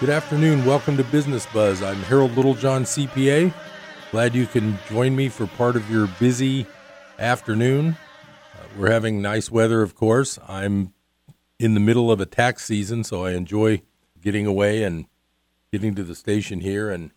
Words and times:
Good 0.00 0.10
afternoon. 0.10 0.64
Welcome 0.64 0.96
to 0.98 1.02
Business 1.02 1.44
Buzz. 1.46 1.82
I'm 1.82 2.00
Harold 2.02 2.36
Littlejohn, 2.36 2.84
CPA. 2.84 3.52
Glad 4.12 4.32
you 4.32 4.46
can 4.46 4.78
join 4.88 5.16
me 5.16 5.28
for 5.28 5.48
part 5.48 5.74
of 5.74 5.90
your 5.90 6.06
busy 6.20 6.68
afternoon. 7.18 7.96
Uh, 8.54 8.62
we're 8.78 8.92
having 8.92 9.20
nice 9.20 9.50
weather, 9.50 9.82
of 9.82 9.96
course. 9.96 10.38
I'm 10.46 10.94
in 11.58 11.74
the 11.74 11.80
middle 11.80 12.12
of 12.12 12.20
a 12.20 12.26
tax 12.26 12.64
season, 12.64 13.02
so 13.02 13.24
I 13.24 13.32
enjoy 13.32 13.82
getting 14.20 14.46
away 14.46 14.84
and 14.84 15.06
getting 15.72 15.96
to 15.96 16.04
the 16.04 16.14
station 16.14 16.60
here 16.60 16.92
and 16.92 17.10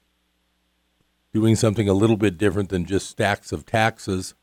doing 1.36 1.56
something 1.56 1.88
a 1.88 1.94
little 1.94 2.18
bit 2.18 2.36
different 2.36 2.70
than 2.70 2.86
just 2.86 3.08
stacks 3.08 3.52
of 3.52 3.64
taxes. 3.64 4.34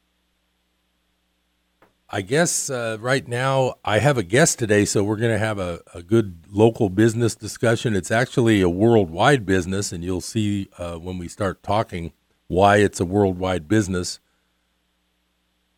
I 2.11 2.23
guess 2.23 2.71
uh, 2.71 2.97
right 3.01 3.29
now 3.29 3.75
I 3.85 3.99
have 3.99 4.17
a 4.17 4.23
guest 4.23 4.59
today, 4.59 4.87
so 4.87 5.05
we're 5.05 5.17
going 5.17 5.33
to 5.33 5.39
have 5.39 5.59
a, 5.59 5.83
a 5.93 6.03
good 6.03 6.47
local 6.49 6.89
business 6.89 7.35
discussion. 7.35 7.95
It's 7.95 8.11
actually 8.11 8.63
a 8.63 8.69
worldwide 8.69 9.45
business, 9.45 9.93
and 9.93 10.03
you'll 10.03 10.23
see 10.23 10.69
uh, 10.79 10.95
when 10.95 11.19
we 11.19 11.29
start 11.29 11.63
talking 11.63 12.13
why 12.47 12.79
it's 12.79 12.99
a 12.99 13.05
worldwide 13.05 13.69
business. 13.69 14.21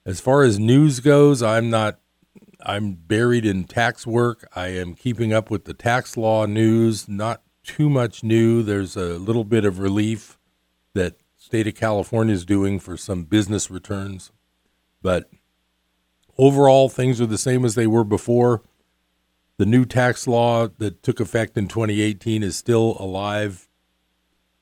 As 0.07 0.21
far 0.21 0.43
as 0.43 0.59
news 0.59 1.01
goes, 1.01 1.43
I'm 1.43 1.69
not. 1.69 1.99
I'm 2.63 2.93
buried 2.93 3.45
in 3.45 3.65
tax 3.65 4.07
work. 4.07 4.47
I 4.55 4.69
am 4.69 4.95
keeping 4.95 5.33
up 5.33 5.51
with 5.51 5.65
the 5.65 5.75
tax 5.75 6.17
law 6.17 6.47
news. 6.47 7.09
Not 7.09 7.43
too 7.65 7.91
much 7.91 8.23
new. 8.23 8.63
There's 8.63 8.97
a 8.97 9.19
little 9.19 9.45
bit 9.45 9.65
of 9.65 9.79
relief 9.79 10.39
that 10.95 11.17
state 11.39 11.67
of 11.67 11.75
California 11.75 12.35
is 12.35 12.45
doing 12.45 12.79
for 12.79 12.97
some 12.97 13.25
business 13.25 13.71
returns, 13.71 14.31
but 15.03 15.31
Overall, 16.41 16.89
things 16.89 17.21
are 17.21 17.27
the 17.27 17.37
same 17.37 17.67
as 17.67 17.75
they 17.75 17.87
were 17.87 18.03
before. 18.03 18.63
The 19.59 19.67
new 19.67 19.85
tax 19.85 20.27
law 20.27 20.69
that 20.79 21.03
took 21.03 21.21
effect 21.21 21.59
in 21.59 21.69
2018 21.69 22.43
is 22.43 22.57
still 22.57 22.97
alive 22.99 23.69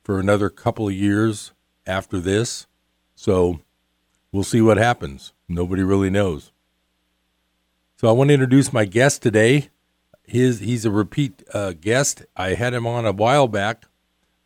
for 0.02 0.18
another 0.18 0.50
couple 0.50 0.88
of 0.88 0.94
years 0.94 1.52
after 1.86 2.18
this. 2.18 2.66
So 3.14 3.60
we'll 4.32 4.42
see 4.42 4.60
what 4.60 4.76
happens. 4.76 5.32
Nobody 5.48 5.84
really 5.84 6.10
knows. 6.10 6.50
So 7.94 8.08
I 8.08 8.12
want 8.12 8.30
to 8.30 8.34
introduce 8.34 8.72
my 8.72 8.84
guest 8.84 9.22
today. 9.22 9.68
His 10.24 10.58
he's 10.58 10.84
a 10.84 10.90
repeat 10.90 11.44
uh, 11.54 11.74
guest. 11.80 12.26
I 12.36 12.54
had 12.54 12.74
him 12.74 12.88
on 12.88 13.06
a 13.06 13.12
while 13.12 13.46
back, 13.46 13.84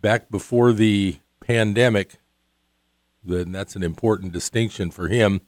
back 0.02 0.30
before 0.30 0.74
the 0.74 1.16
pandemic. 1.40 2.16
Then 3.24 3.52
that's 3.52 3.74
an 3.74 3.82
important 3.82 4.34
distinction 4.34 4.90
for 4.90 5.08
him. 5.08 5.40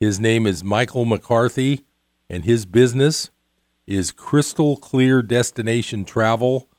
His 0.00 0.18
name 0.18 0.46
is 0.46 0.64
Michael 0.64 1.04
McCarthy, 1.04 1.84
and 2.30 2.46
his 2.46 2.64
business 2.64 3.30
is 3.86 4.12
Crystal 4.12 4.78
Clear 4.78 5.20
Destination 5.20 6.06
Travel. 6.06 6.70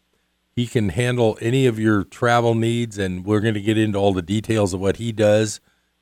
He 0.56 0.66
can 0.66 0.90
handle 0.90 1.38
any 1.40 1.68
of 1.68 1.78
your 1.78 2.04
travel 2.04 2.56
needs, 2.56 2.98
and 2.98 3.24
we're 3.24 3.40
going 3.40 3.54
to 3.54 3.62
get 3.62 3.78
into 3.78 4.00
all 4.00 4.12
the 4.12 4.24
details 4.24 4.74
of 4.74 4.80
what 4.80 4.98
he 4.98 5.12
does 5.12 5.60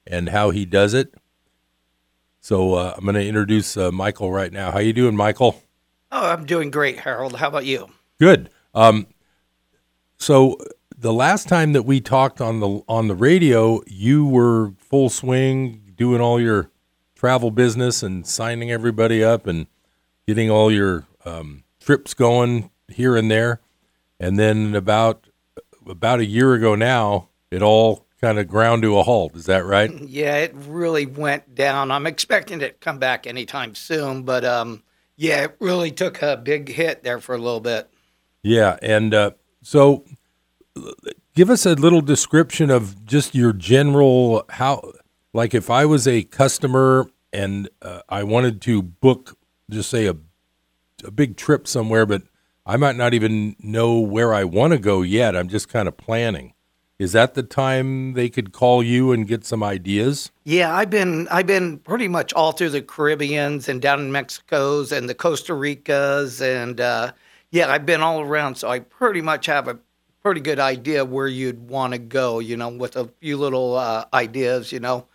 and 0.08 0.30
how 0.30 0.52
he 0.52 0.66
does 0.66 0.94
it. 0.94 1.14
So 2.40 2.76
uh, 2.76 2.94
I'm 2.96 3.04
going 3.04 3.16
to 3.16 3.28
introduce 3.28 3.76
uh, 3.76 3.92
Michael 3.92 4.32
right 4.32 4.54
now. 4.54 4.72
How 4.72 4.80
you 4.80 4.94
doing, 4.94 5.18
Michael? 5.18 5.62
Oh, 6.14 6.30
I'm 6.30 6.46
doing 6.46 6.72
great, 6.72 7.00
Harold. 7.00 7.36
How 7.36 7.50
about 7.50 7.66
you? 7.66 7.90
Good. 8.18 8.50
Um, 8.74 9.08
so 10.16 10.58
the 10.98 11.12
last 11.12 11.50
time 11.50 11.74
that 11.74 11.84
we 11.84 12.00
talked 12.00 12.40
on 12.40 12.62
the 12.62 12.82
on 12.88 13.10
the 13.10 13.16
radio, 13.16 13.82
you 13.88 14.26
were 14.26 14.72
full 14.78 15.10
swing 15.10 15.92
doing 15.98 16.22
all 16.22 16.40
your 16.40 16.72
travel 17.20 17.52
business 17.52 18.02
and 18.02 18.26
signing 18.26 18.72
everybody 18.72 19.22
up 19.22 19.46
and 19.46 19.68
getting 20.26 20.50
all 20.50 20.72
your 20.72 21.06
um, 21.26 21.64
trips 21.82 22.14
going 22.14 22.72
here 22.88 23.18
and 23.18 23.30
there. 23.30 23.60
And 24.22 24.40
then 24.40 24.74
about 24.74 25.28
about 25.86 26.20
a 26.20 26.26
year 26.26 26.54
ago 26.54 26.76
now, 26.76 27.28
it 27.52 27.62
all 27.62 28.06
kind 28.22 28.40
of 28.40 28.48
ground 28.48 28.84
to 28.84 28.98
a 28.98 29.04
halt. 29.04 29.36
Is 29.36 29.46
that 29.48 29.66
right? 29.66 29.92
Yeah, 30.10 30.38
it 30.38 30.54
really 30.56 31.06
went 31.06 31.56
down. 31.56 31.92
I'm 31.92 32.08
expecting 32.08 32.62
it 32.62 32.68
to 32.68 32.86
come 32.86 33.00
back 33.00 33.28
anytime 33.28 33.76
soon, 33.76 34.24
but 34.24 34.46
um, 34.46 34.84
yeah, 35.18 35.44
it 35.44 35.58
really 35.60 35.92
took 35.92 36.22
a 36.22 36.38
big 36.38 36.70
hit 36.70 37.04
there 37.04 37.20
for 37.20 37.36
a 37.36 37.38
little 37.38 37.60
bit. 37.60 37.90
Yeah, 38.44 38.78
and 38.82 39.14
uh, 39.14 39.32
so 39.62 40.06
give 41.36 41.50
us 41.50 41.66
a 41.66 41.76
little 41.76 42.02
description 42.02 42.70
of 42.70 43.06
just 43.06 43.36
your 43.36 43.52
general 43.52 44.46
how 44.50 44.94
like 45.34 45.54
if 45.54 45.70
I 45.70 45.86
was 45.86 46.08
a 46.08 46.24
customer 46.24 47.10
and 47.32 47.70
uh, 47.82 48.02
I 48.10 48.24
wanted 48.24 48.62
to 48.64 48.82
book, 48.82 49.38
just 49.70 49.90
say 49.90 50.08
a 50.08 50.16
a 51.04 51.12
big 51.12 51.38
trip 51.38 51.68
somewhere, 51.68 52.06
but 52.06 52.24
I 52.66 52.78
might 52.78 52.96
not 52.96 53.14
even 53.14 53.56
know 53.60 54.00
where 54.00 54.34
I 54.34 54.44
want 54.44 54.74
to 54.74 54.80
go 54.80 55.02
yet. 55.02 55.36
I'm 55.36 55.50
just 55.50 55.70
kind 55.70 55.88
of 55.88 55.98
planning. 55.98 56.54
Is 56.98 57.14
that 57.14 57.34
the 57.34 57.44
time 57.44 58.14
they 58.14 58.28
could 58.28 58.52
call 58.52 58.84
you 58.84 59.14
and 59.14 59.26
get 59.26 59.46
some 59.46 59.64
ideas? 59.64 60.32
Yeah, 60.44 60.76
I've 60.76 60.90
been 60.90 61.30
I've 61.30 61.48
been 61.48 61.78
pretty 61.80 62.10
much 62.10 62.34
all 62.34 62.52
through 62.52 62.72
the 62.72 62.82
Caribbeans 62.82 63.70
and 63.70 63.82
down 63.82 64.02
in 64.02 64.12
Mexico's 64.12 64.92
and 64.92 65.08
the 65.08 65.16
Costa 65.16 65.54
Ricas 65.54 66.42
and 66.42 66.82
uh, 66.82 67.14
yeah, 67.52 67.72
I've 67.72 67.86
been 67.86 68.02
all 68.02 68.20
around, 68.20 68.56
so 68.56 68.70
I 68.70 68.80
pretty 68.80 69.22
much 69.22 69.46
have 69.46 69.70
a 69.70 69.80
pretty 70.22 70.42
good 70.42 70.60
idea 70.60 71.06
where 71.06 71.28
you'd 71.28 71.70
want 71.70 71.94
to 71.94 72.00
go. 72.00 72.40
You 72.40 72.58
know, 72.58 72.68
with 72.68 72.98
a 72.98 73.08
few 73.22 73.38
little 73.38 73.78
uh, 73.78 74.06
ideas. 74.14 74.74
You 74.74 74.82
know, 74.82 75.08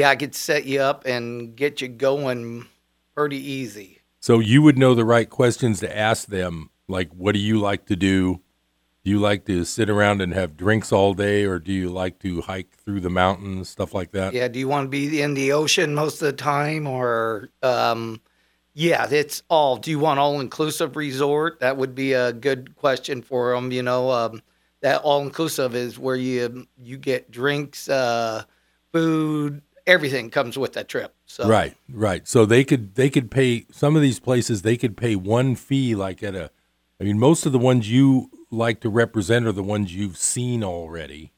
yeah, 0.00 0.08
I 0.08 0.16
could 0.16 0.34
set 0.34 0.64
you 0.64 0.80
up 0.80 1.04
and 1.04 1.54
get 1.54 1.82
you 1.82 1.88
going 1.88 2.66
pretty 3.14 3.36
easy. 3.36 4.00
So 4.18 4.38
you 4.38 4.62
would 4.62 4.78
know 4.78 4.94
the 4.94 5.04
right 5.04 5.28
questions 5.28 5.80
to 5.80 5.96
ask 5.96 6.28
them, 6.28 6.70
like, 6.88 7.10
what 7.12 7.32
do 7.32 7.38
you 7.38 7.60
like 7.60 7.84
to 7.86 7.96
do? 7.96 8.40
Do 9.04 9.10
you 9.10 9.18
like 9.18 9.44
to 9.44 9.64
sit 9.64 9.90
around 9.90 10.22
and 10.22 10.32
have 10.32 10.56
drinks 10.56 10.90
all 10.90 11.12
day, 11.12 11.44
or 11.44 11.58
do 11.58 11.72
you 11.72 11.90
like 11.90 12.18
to 12.20 12.40
hike 12.40 12.76
through 12.78 13.00
the 13.00 13.10
mountains, 13.10 13.68
stuff 13.68 13.92
like 13.92 14.12
that? 14.12 14.32
Yeah, 14.32 14.48
do 14.48 14.58
you 14.58 14.68
want 14.68 14.86
to 14.86 14.88
be 14.88 15.20
in 15.20 15.34
the 15.34 15.52
ocean 15.52 15.94
most 15.94 16.22
of 16.22 16.26
the 16.26 16.32
time, 16.32 16.86
or 16.86 17.50
um, 17.62 18.22
yeah, 18.72 19.06
it's 19.10 19.42
all. 19.50 19.76
Do 19.76 19.90
you 19.90 19.98
want 19.98 20.18
all 20.18 20.40
inclusive 20.40 20.96
resort? 20.96 21.60
That 21.60 21.76
would 21.76 21.94
be 21.94 22.14
a 22.14 22.32
good 22.32 22.74
question 22.76 23.20
for 23.20 23.54
them. 23.54 23.70
You 23.70 23.82
know, 23.82 24.10
um, 24.10 24.42
that 24.80 25.02
all 25.02 25.20
inclusive 25.22 25.74
is 25.74 25.98
where 25.98 26.16
you 26.16 26.66
you 26.78 26.96
get 26.96 27.30
drinks, 27.30 27.88
uh, 27.88 28.44
food, 28.92 29.62
everything 29.86 30.30
comes 30.30 30.58
with 30.58 30.72
that 30.74 30.88
trip. 30.88 31.14
So 31.26 31.48
right, 31.48 31.76
right. 31.88 32.26
So 32.26 32.46
they 32.46 32.64
could 32.64 32.94
they 32.94 33.10
could 33.10 33.30
pay 33.30 33.66
some 33.70 33.96
of 33.96 34.02
these 34.02 34.20
places. 34.20 34.62
They 34.62 34.76
could 34.76 34.96
pay 34.96 35.16
one 35.16 35.56
fee, 35.56 35.94
like 35.94 36.22
at 36.22 36.34
a. 36.34 36.50
I 37.00 37.04
mean, 37.04 37.18
most 37.18 37.46
of 37.46 37.52
the 37.52 37.58
ones 37.58 37.90
you 37.90 38.30
like 38.50 38.80
to 38.80 38.90
represent 38.90 39.46
are 39.46 39.52
the 39.52 39.62
ones 39.62 39.94
you've 39.94 40.18
seen 40.18 40.62
already. 40.62 41.32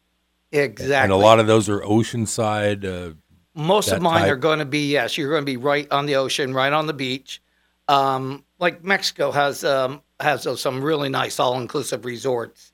Exactly. 0.51 0.95
And 0.95 1.13
a 1.13 1.17
lot 1.17 1.39
of 1.39 1.47
those 1.47 1.69
are 1.69 1.81
oceanside. 1.81 2.85
Uh, 2.85 3.15
most 3.55 3.91
of 3.91 4.03
mine 4.03 4.23
type. 4.23 4.31
are 4.33 4.37
going 4.37 4.59
to 4.59 4.65
be 4.65 4.91
yes. 4.91 5.17
You're 5.17 5.31
going 5.31 5.43
to 5.43 5.47
be 5.47 5.57
right 5.57 5.91
on 5.93 6.07
the 6.07 6.17
ocean, 6.17 6.53
right 6.53 6.73
on 6.73 6.87
the 6.87 6.93
beach. 6.93 7.43
Um, 7.89 8.45
like 8.59 8.83
Mexico 8.83 9.31
has 9.31 9.65
um, 9.65 10.03
has 10.21 10.47
some 10.61 10.83
really 10.83 11.09
nice 11.09 11.39
all 11.39 11.61
inclusive 11.61 12.05
resorts. 12.05 12.73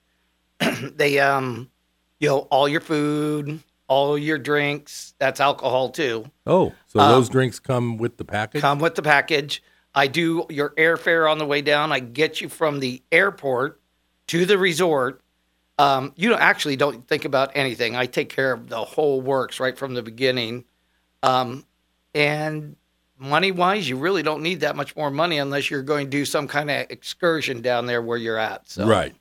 they 0.83 1.19
um, 1.19 1.71
you 2.21 2.29
know, 2.29 2.39
all 2.50 2.69
your 2.69 2.81
food, 2.81 3.61
all 3.88 4.16
your 4.16 4.38
drinks. 4.38 5.15
That's 5.19 5.41
alcohol 5.41 5.91
too. 5.91 6.31
Oh, 6.47 6.72
so 6.87 7.00
um, 7.00 7.10
those 7.10 7.28
drinks 7.28 7.59
come 7.59 7.97
with 7.97 8.16
the 8.16 8.25
package? 8.25 8.60
Come 8.60 8.78
with 8.78 8.94
the 8.94 9.03
package. 9.03 9.62
I 9.94 10.06
do 10.06 10.47
your 10.50 10.71
airfare 10.71 11.31
on 11.31 11.38
the 11.38 11.47
way 11.47 11.62
down. 11.62 11.91
I 11.91 11.99
get 11.99 12.41
you 12.41 12.49
from 12.49 12.79
the 12.79 13.02
airport 13.11 13.81
to 14.29 14.44
the 14.46 14.58
resort. 14.58 15.23
Um, 15.79 16.12
you 16.17 16.35
actually 16.35 16.76
don't 16.76 17.06
think 17.06 17.25
about 17.25 17.52
anything. 17.55 17.96
I 17.96 18.06
take 18.06 18.29
care 18.29 18.52
of 18.52 18.69
the 18.69 18.85
whole 18.85 19.20
works 19.20 19.58
right 19.58 19.76
from 19.76 19.94
the 19.94 20.02
beginning. 20.02 20.64
Um, 21.23 21.64
and 22.14 22.76
money 23.19 23.52
wise, 23.52 23.88
you 23.88 23.96
really 23.96 24.23
don't 24.23 24.43
need 24.43 24.61
that 24.61 24.76
much 24.76 24.94
more 24.96 25.11
money 25.11 25.38
unless 25.38 25.70
you're 25.70 25.82
going 25.82 26.06
to 26.06 26.11
do 26.11 26.25
some 26.25 26.49
kind 26.49 26.70
of 26.70 26.87
excursion 26.91 27.62
down 27.62 27.87
there 27.87 28.02
where 28.02 28.19
you're 28.19 28.38
at. 28.38 28.69
So. 28.69 28.87
Right. 28.87 29.14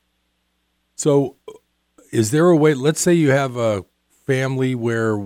So, 0.95 1.35
is 2.11 2.31
there 2.31 2.49
a 2.49 2.55
way? 2.55 2.73
Let's 2.73 3.01
say 3.01 3.13
you 3.13 3.31
have 3.31 3.55
a 3.55 3.85
family 4.27 4.75
where 4.75 5.17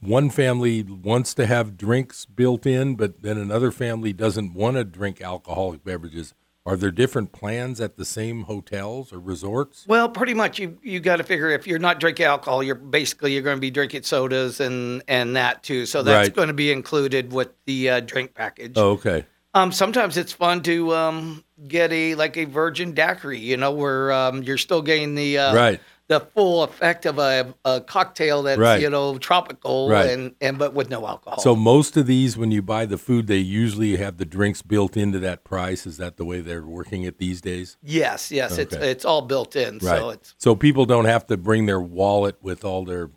one 0.00 0.28
family 0.28 0.82
wants 0.82 1.32
to 1.34 1.46
have 1.46 1.76
drinks 1.76 2.26
built 2.26 2.66
in, 2.66 2.96
but 2.96 3.22
then 3.22 3.38
another 3.38 3.70
family 3.70 4.12
doesn't 4.12 4.52
want 4.52 4.76
to 4.76 4.84
drink 4.84 5.22
alcoholic 5.22 5.84
beverages. 5.84 6.34
Are 6.66 6.76
there 6.76 6.90
different 6.90 7.32
plans 7.32 7.80
at 7.80 7.96
the 7.96 8.04
same 8.04 8.42
hotels 8.42 9.10
or 9.10 9.18
resorts? 9.18 9.86
Well, 9.88 10.10
pretty 10.10 10.34
much. 10.34 10.58
You 10.58 10.76
you 10.82 11.00
got 11.00 11.16
to 11.16 11.24
figure 11.24 11.48
if 11.48 11.66
you're 11.66 11.78
not 11.78 11.98
drinking 11.98 12.26
alcohol, 12.26 12.62
you're 12.62 12.74
basically 12.74 13.32
you're 13.32 13.42
going 13.42 13.56
to 13.56 13.60
be 13.60 13.70
drinking 13.70 14.02
sodas 14.02 14.60
and 14.60 15.02
and 15.08 15.34
that 15.34 15.62
too. 15.62 15.86
So 15.86 16.02
that's 16.02 16.28
right. 16.28 16.36
going 16.36 16.48
to 16.48 16.54
be 16.54 16.70
included 16.70 17.32
with 17.32 17.48
the 17.64 17.88
uh, 17.88 18.00
drink 18.00 18.34
package. 18.34 18.74
Oh, 18.76 18.90
okay. 18.90 19.24
Um, 19.54 19.72
sometimes 19.72 20.18
it's 20.18 20.32
fun 20.32 20.62
to 20.64 20.94
um, 20.94 21.42
get 21.66 21.90
a 21.90 22.14
like 22.16 22.36
a 22.36 22.44
virgin 22.44 22.92
daiquiri, 22.92 23.38
you 23.38 23.56
know, 23.56 23.70
where 23.70 24.12
um, 24.12 24.42
you're 24.42 24.58
still 24.58 24.82
getting 24.82 25.14
the 25.14 25.38
uh, 25.38 25.54
right 25.54 25.80
the 26.08 26.20
full 26.20 26.62
effect 26.62 27.04
of 27.04 27.18
a, 27.18 27.54
a 27.66 27.80
cocktail 27.82 28.42
that's 28.42 28.58
Right. 28.58 28.80
you 28.80 28.88
know 28.90 29.18
tropical 29.18 29.90
Right. 29.90 30.08
and 30.10 30.34
and 30.40 30.58
but 30.58 30.72
with 30.74 30.88
no 30.90 31.06
alcohol. 31.06 31.38
So 31.38 31.54
most 31.54 31.96
of 31.98 32.06
these, 32.06 32.36
when 32.36 32.50
you 32.50 32.62
buy 32.62 32.86
the 32.86 32.96
food, 32.98 33.26
they 33.26 33.36
usually 33.36 33.96
have 33.96 34.16
the 34.16 34.24
drinks 34.24 34.62
built 34.62 34.96
into 34.96 35.18
that 35.20 35.44
price. 35.44 35.86
Is 35.86 35.98
that 35.98 36.16
the 36.16 36.24
way 36.24 36.40
they're 36.40 36.64
working 36.64 37.02
it 37.04 37.18
these 37.18 37.40
days? 37.42 37.76
yes, 37.82 38.30
yes, 38.32 38.56
it's 38.58 38.74
Okay. 38.74 38.90
it's 38.90 39.04
all 39.04 39.22
built 39.22 39.54
in. 39.54 39.74
Right. 39.78 39.98
So 39.98 40.10
it's 40.10 40.34
So 40.38 40.54
people 40.56 40.86
don't 40.86 41.04
have 41.04 41.26
to 41.28 41.36
bring 41.36 41.66
their 41.66 41.80
wallet 41.80 42.36
with 42.42 42.64
all 42.64 42.84
their 42.84 43.10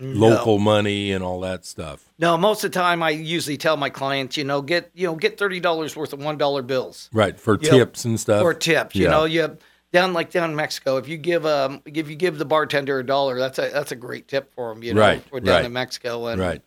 local 0.00 0.58
money 0.60 1.10
and 1.10 1.24
all 1.24 1.40
that 1.40 1.64
stuff. 1.64 2.04
No, 2.20 2.36
most 2.38 2.62
of 2.62 2.70
the 2.70 2.78
time 2.78 3.02
I 3.02 3.10
usually 3.10 3.56
tell 3.56 3.76
my 3.76 3.90
clients, 3.90 4.36
you 4.36 4.44
know, 4.44 4.62
get 4.62 4.90
you 4.94 5.08
know 5.08 5.16
get 5.16 5.36
thirty 5.36 5.58
dollars 5.58 5.96
worth 5.96 6.12
of 6.12 6.22
one 6.22 6.38
dollar 6.38 6.62
bills 6.62 7.10
Right 7.12 7.38
for 7.38 7.56
tips 7.56 8.04
and 8.04 8.20
stuff. 8.20 8.42
or 8.44 8.54
tips. 8.54 8.94
You 8.94 9.04
Yeah. 9.06 9.10
know, 9.10 9.24
you 9.24 9.58
down 9.92 10.12
like 10.12 10.30
down 10.30 10.50
in 10.50 10.56
Mexico, 10.56 10.96
if 10.98 11.08
you 11.08 11.16
give 11.16 11.46
um 11.46 11.82
if 11.84 12.08
you 12.08 12.16
give 12.16 12.38
the 12.38 12.44
bartender 12.44 12.98
a 12.98 13.06
dollar, 13.06 13.38
that's 13.38 13.58
a 13.58 13.70
that's 13.72 13.92
a 13.92 13.96
great 13.96 14.28
tip 14.28 14.52
for 14.54 14.72
them. 14.72 14.82
You 14.82 14.94
know, 14.94 15.00
Right, 15.00 15.24
we're 15.30 15.40
down 15.40 15.56
right. 15.56 15.64
in 15.64 15.72
Mexico 15.72 16.26
and 16.26 16.40
Right. 16.40 16.62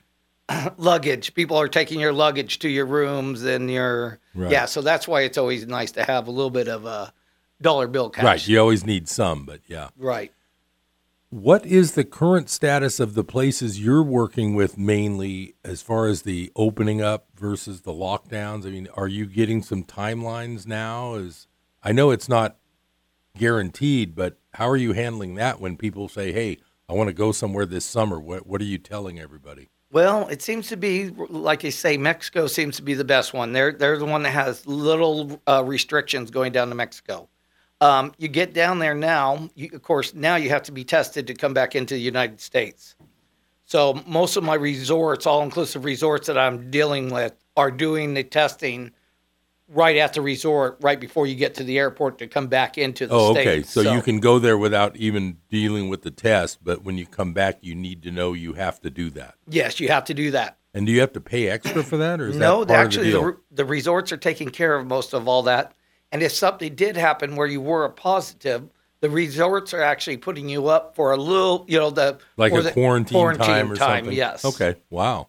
luggage. 0.77 1.33
People 1.33 1.57
are 1.57 1.68
taking 1.68 2.00
your 2.00 2.13
luggage 2.13 2.59
to 2.59 2.69
your 2.69 2.85
rooms 2.85 3.44
and 3.44 3.69
your 3.69 4.19
Right. 4.33 4.51
yeah. 4.51 4.65
So 4.65 4.81
that's 4.81 5.07
why 5.07 5.21
it's 5.21 5.38
always 5.38 5.65
nice 5.68 5.91
to 5.94 6.03
have 6.03 6.27
a 6.27 6.31
little 6.31 6.50
bit 6.50 6.68
of 6.68 6.85
a 6.85 7.13
dollar 7.62 7.88
bill 7.88 8.09
cash. 8.09 8.23
Right. 8.23 8.47
You 8.47 8.59
always 8.59 8.85
need 8.85 9.07
some, 9.07 9.45
but 9.45 9.62
yeah. 9.68 9.89
Right. 9.97 10.31
What 11.29 11.65
is 11.65 11.94
the 11.94 12.03
current 12.03 12.50
status 12.50 13.00
of 13.00 13.13
the 13.13 13.23
places 13.23 13.79
you're 13.79 14.03
working 14.03 14.53
with 14.53 14.77
mainly 14.77 15.56
as 15.63 15.81
far 15.81 16.07
as 16.07 16.23
the 16.23 16.51
opening 16.57 17.01
up 17.01 17.27
versus 17.35 17.81
the 17.81 17.94
lockdowns? 17.94 18.65
I 18.65 18.71
mean, 18.71 18.89
are 18.95 19.07
you 19.07 19.25
getting 19.25 19.62
some 19.63 19.85
timelines 19.85 20.68
now? 20.68 21.13
Is 21.15 21.47
I 21.83 21.94
know 21.94 22.12
it's 22.12 22.27
not 22.27 22.57
guaranteed, 23.38 24.16
but 24.16 24.38
how 24.54 24.69
are 24.69 24.78
you 24.78 24.94
handling 24.94 25.36
that 25.36 25.60
when 25.60 25.78
people 25.78 26.07
say, 26.07 26.31
"Hey, 26.31 26.57
I 26.88 26.94
want 26.94 27.07
to 27.07 27.13
go 27.13 27.31
somewhere 27.31 27.66
this 27.66 27.86
summer"? 27.86 28.19
What 28.19 28.45
what 28.45 28.62
are 28.62 28.66
you 28.66 28.78
telling 28.78 29.19
everybody? 29.19 29.69
Well, 29.92 30.28
it 30.30 30.42
seems 30.42 30.69
to 30.69 30.78
be 30.78 31.10
like 31.10 31.63
you 31.63 31.72
say. 31.72 31.98
Mexico 31.98 32.48
seems 32.48 32.78
to 32.78 32.81
be 32.81 32.94
the 32.94 33.04
best 33.04 33.33
one. 33.33 33.51
They're 33.51 33.72
they're 33.72 33.98
the 33.98 34.06
one 34.06 34.24
that 34.24 34.31
has 34.31 34.66
little 34.66 35.42
uh, 35.48 35.63
restrictions 35.66 36.31
going 36.31 36.51
down 36.51 36.69
to 36.69 36.75
Mexico. 36.75 37.28
Um, 37.81 38.13
you 38.18 38.28
get 38.28 38.54
down 38.54 38.80
there 38.80 38.94
now. 38.94 39.50
You, 39.56 39.69
of 39.74 39.81
course, 39.81 40.13
now 40.13 40.36
you 40.36 40.50
have 40.50 40.63
to 40.63 40.72
be 40.72 40.83
tested 40.83 41.28
to 41.28 41.33
come 41.33 41.54
back 41.54 41.75
into 41.75 41.95
the 41.95 42.00
United 42.00 42.39
States. 42.39 42.95
So 43.66 44.01
most 44.06 44.36
of 44.36 44.44
my 44.44 44.54
resorts, 44.54 45.25
all 45.25 45.42
inclusive 45.42 45.83
resorts 45.83 46.28
that 46.28 46.38
I'm 46.38 46.69
dealing 46.69 47.10
with, 47.10 47.33
are 47.57 47.72
doing 47.72 48.13
the 48.13 48.24
testing 48.24 48.92
right 49.73 49.97
at 49.97 50.13
the 50.13 50.21
resort, 50.21 50.77
right 50.81 51.00
before 51.00 51.25
you 51.25 51.35
get 51.35 51.56
to 51.56 51.63
the 51.63 51.79
airport 51.79 52.18
to 52.19 52.27
come 52.27 52.47
back 52.47 52.77
into 52.77 53.07
the 53.07 53.13
Oh, 53.13 53.33
state. 53.33 53.47
okay. 53.47 53.63
So, 53.63 53.81
you 53.81 54.01
can 54.01 54.19
go 54.19 54.38
there 54.38 54.57
without 54.57 54.97
even 54.97 55.38
dealing 55.50 55.89
with 55.89 56.01
the 56.01 56.12
test, 56.12 56.59
but 56.63 56.83
when 56.83 56.97
you 56.97 57.06
come 57.06 57.33
back, 57.33 57.59
you 57.62 57.73
need 57.73 58.03
to 58.03 58.12
know 58.12 58.33
you 58.33 58.53
have 58.53 58.81
to 58.81 58.89
do 58.89 59.09
that. 59.12 59.35
yes, 59.47 59.79
you 59.79 59.88
have 59.88 60.03
to 60.06 60.13
do 60.13 60.31
that. 60.31 60.57
And 60.73 60.85
do 60.85 60.91
you 60.91 61.01
have 61.01 61.13
to 61.13 61.21
pay 61.21 61.50
extra 61.50 61.83
for 61.83 61.97
that, 61.97 62.21
or 62.21 62.27
is 62.29 62.38
no, 62.38 62.63
that 62.63 62.73
part 62.73 62.85
actually, 62.88 63.12
of 63.12 63.13
the 63.23 63.31
deal? 63.31 63.38
the 63.51 63.65
resorts 63.65 64.12
are 64.12 64.18
taking 64.18 64.50
care 64.50 64.75
of 64.75 64.88
most 64.88 65.13
of 65.13 65.27
all 65.27 65.44
that. 65.44 65.73
And 66.13 66.21
if 66.21 66.31
something 66.31 66.75
did 66.75 66.95
happen 66.97 67.35
where 67.35 67.47
you 67.47 67.59
were 67.62 67.83
a 67.85 67.89
positive, 67.89 68.69
the 69.01 69.09
resorts 69.09 69.73
are 69.73 69.81
actually 69.81 70.18
putting 70.18 70.47
you 70.47 70.68
up 70.68 70.95
for 70.95 71.12
a 71.12 71.18
little, 71.18 71.65
you 71.68 71.77
know, 71.79 71.89
the 71.89 72.19
like 72.38 72.53
a 72.53 72.62
the 72.62 72.71
quarantine, 72.71 73.35
time 73.38 73.71
or 73.71 73.75
something. 73.75 74.13
Yes. 74.13 74.45
Okay. 74.45 74.75
Wow. 74.89 75.27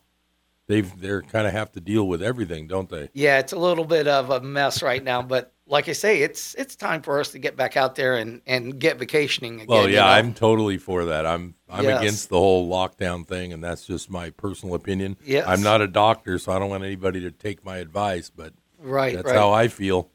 They've 0.72 1.00
they're 1.00 1.20
kind 1.20 1.46
of 1.46 1.52
have 1.52 1.70
to 1.72 1.80
deal 1.80 2.08
with 2.08 2.22
everything, 2.22 2.66
don't 2.66 2.88
they? 2.88 3.10
Yeah, 3.12 3.38
it's 3.38 3.52
a 3.52 3.58
little 3.58 3.84
bit 3.84 4.08
of 4.08 4.30
a 4.30 4.40
mess 4.40 4.82
right 4.82 5.04
now, 5.04 5.20
but 5.20 5.52
like 5.66 5.86
I 5.86 5.92
say, 5.92 6.22
it's 6.22 6.54
it's 6.54 6.76
time 6.76 7.02
for 7.02 7.20
us 7.20 7.32
to 7.32 7.38
get 7.38 7.56
back 7.56 7.76
out 7.76 7.94
there 7.94 8.16
and 8.16 8.40
and 8.46 8.78
get 8.78 8.98
vacationing 8.98 9.56
again. 9.56 9.66
Well, 9.66 9.86
you 9.86 9.96
yeah, 9.96 10.00
know? 10.00 10.12
I'm 10.12 10.32
totally 10.32 10.78
for 10.78 11.04
that. 11.04 11.26
I'm 11.26 11.56
I'm 11.68 11.84
Yes. 11.84 12.00
against 12.00 12.28
the 12.30 12.38
whole 12.38 12.70
lockdown 12.70 13.28
thing, 13.28 13.52
and 13.52 13.62
that's 13.62 13.84
just 13.86 14.08
my 14.08 14.30
personal 14.30 14.74
opinion. 14.74 15.18
Yes. 15.26 15.44
I'm 15.46 15.62
not 15.62 15.82
a 15.82 15.86
doctor, 15.86 16.38
so 16.38 16.52
I 16.52 16.58
don't 16.58 16.70
want 16.70 16.84
anybody 16.84 17.20
to 17.20 17.30
take 17.30 17.62
my 17.66 17.76
advice, 17.76 18.30
but 18.30 18.54
right. 18.78 19.14
that's 19.14 19.26
right. 19.26 19.36
how 19.36 19.50
I 19.52 19.68
feel. 19.68 20.08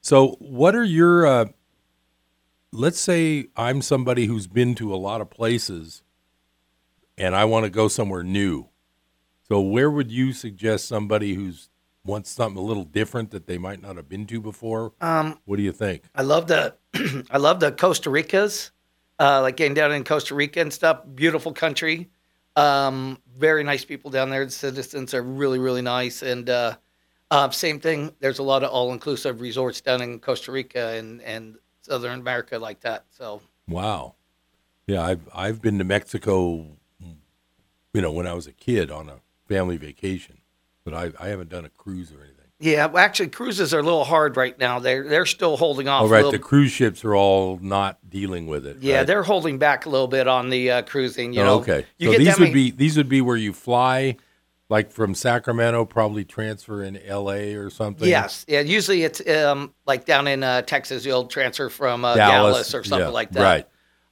So, 0.00 0.36
what 0.40 0.74
are 0.74 0.84
your? 0.84 1.26
Uh, 1.26 1.44
let's 2.72 2.98
say 2.98 3.46
I'm 3.56 3.82
somebody 3.82 4.26
who's 4.26 4.48
been 4.48 4.74
to 4.76 4.92
a 4.92 4.96
lot 4.96 5.20
of 5.20 5.30
places, 5.30 6.02
and 7.16 7.36
I 7.36 7.44
want 7.44 7.66
to 7.66 7.70
go 7.70 7.86
somewhere 7.86 8.24
new. 8.24 8.68
So, 9.52 9.60
where 9.60 9.90
would 9.90 10.10
you 10.10 10.32
suggest 10.32 10.88
somebody 10.88 11.34
who's 11.34 11.68
wants 12.06 12.30
something 12.30 12.56
a 12.56 12.64
little 12.64 12.86
different 12.86 13.32
that 13.32 13.46
they 13.46 13.58
might 13.58 13.82
not 13.82 13.96
have 13.96 14.08
been 14.08 14.24
to 14.28 14.40
before? 14.40 14.94
um, 15.02 15.38
What 15.44 15.56
do 15.56 15.62
you 15.62 15.72
think? 15.72 16.04
I 16.14 16.22
love 16.22 16.46
the 16.46 16.74
I 17.30 17.36
love 17.36 17.60
the 17.60 17.70
Costa 17.70 18.08
Ricas, 18.08 18.70
uh, 19.20 19.42
like 19.42 19.58
getting 19.58 19.74
down 19.74 19.92
in 19.92 20.04
Costa 20.04 20.34
Rica 20.34 20.62
and 20.62 20.72
stuff. 20.72 21.02
Beautiful 21.14 21.52
country, 21.52 22.08
um, 22.56 23.18
very 23.36 23.62
nice 23.62 23.84
people 23.84 24.10
down 24.10 24.30
there. 24.30 24.46
The 24.46 24.50
citizens 24.50 25.12
are 25.12 25.20
really 25.20 25.58
really 25.58 25.82
nice, 25.82 26.22
and 26.22 26.48
uh, 26.48 26.76
uh, 27.30 27.50
same 27.50 27.78
thing. 27.78 28.14
There's 28.20 28.38
a 28.38 28.42
lot 28.42 28.64
of 28.64 28.70
all 28.70 28.94
inclusive 28.94 29.42
resorts 29.42 29.82
down 29.82 30.00
in 30.00 30.18
Costa 30.18 30.50
Rica 30.50 30.94
and 30.96 31.20
and 31.20 31.56
Southern 31.82 32.20
America 32.20 32.58
like 32.58 32.80
that. 32.80 33.04
So 33.10 33.42
Wow. 33.68 34.14
Yeah, 34.86 35.02
I've 35.02 35.28
I've 35.34 35.60
been 35.60 35.76
to 35.76 35.84
Mexico, 35.84 36.68
you 37.92 38.00
know, 38.00 38.12
when 38.12 38.26
I 38.26 38.32
was 38.32 38.46
a 38.46 38.52
kid 38.52 38.90
on 38.90 39.10
a 39.10 39.20
family 39.48 39.76
vacation, 39.76 40.38
but 40.84 40.94
I 40.94 41.12
I 41.18 41.28
haven't 41.28 41.48
done 41.50 41.64
a 41.64 41.68
cruise 41.70 42.10
or 42.12 42.20
anything. 42.22 42.36
yeah, 42.60 42.86
well, 42.86 43.04
actually 43.04 43.28
cruises 43.28 43.74
are 43.74 43.80
a 43.80 43.82
little 43.82 44.04
hard 44.04 44.36
right 44.36 44.58
now. 44.58 44.78
They're 44.78 45.06
they're 45.08 45.26
still 45.26 45.56
holding 45.56 45.88
off. 45.88 46.02
Oh, 46.02 46.06
a 46.06 46.08
right. 46.08 46.30
The 46.30 46.38
cruise 46.38 46.70
ships 46.72 47.04
are 47.04 47.14
all 47.14 47.58
not 47.60 47.98
dealing 48.08 48.46
with 48.46 48.66
it. 48.66 48.78
yeah, 48.80 48.98
right? 48.98 49.06
they're 49.06 49.22
holding 49.24 49.58
back 49.58 49.86
a 49.86 49.88
little 49.90 50.08
bit 50.08 50.28
on 50.28 50.50
the 50.50 50.70
uh, 50.70 50.82
cruising. 50.82 51.32
You 51.32 51.40
Oh, 51.42 51.44
know, 51.44 51.54
okay. 51.60 51.86
You 51.98 52.12
so 52.12 52.18
these 52.18 52.38
would 52.38 52.40
many- 52.40 52.52
be 52.54 52.70
these 52.70 52.96
would 52.96 53.08
be 53.08 53.20
where 53.20 53.36
you 53.36 53.52
fly, 53.52 54.16
like 54.68 54.90
from 54.92 55.14
Sacramento, 55.14 55.84
probably 55.84 56.24
transfer 56.24 56.82
in 56.82 56.96
L.A. 56.96 57.54
or 57.54 57.68
something. 57.68 58.08
Yes, 58.08 58.44
yeah. 58.48 58.60
Usually 58.60 59.02
it's 59.02 59.26
um, 59.28 59.74
like 59.86 60.04
down 60.04 60.26
in 60.28 60.42
uh, 60.42 60.62
Texas, 60.62 61.04
you'll 61.04 61.26
transfer 61.26 61.68
from 61.68 62.04
uh, 62.04 62.14
Dallas, 62.14 62.54
Dallas, 62.54 62.74
or 62.74 62.84
something 62.84 63.08
yeah, 63.08 63.12
like 63.12 63.30
that. 63.32 63.42
Right. 63.42 63.68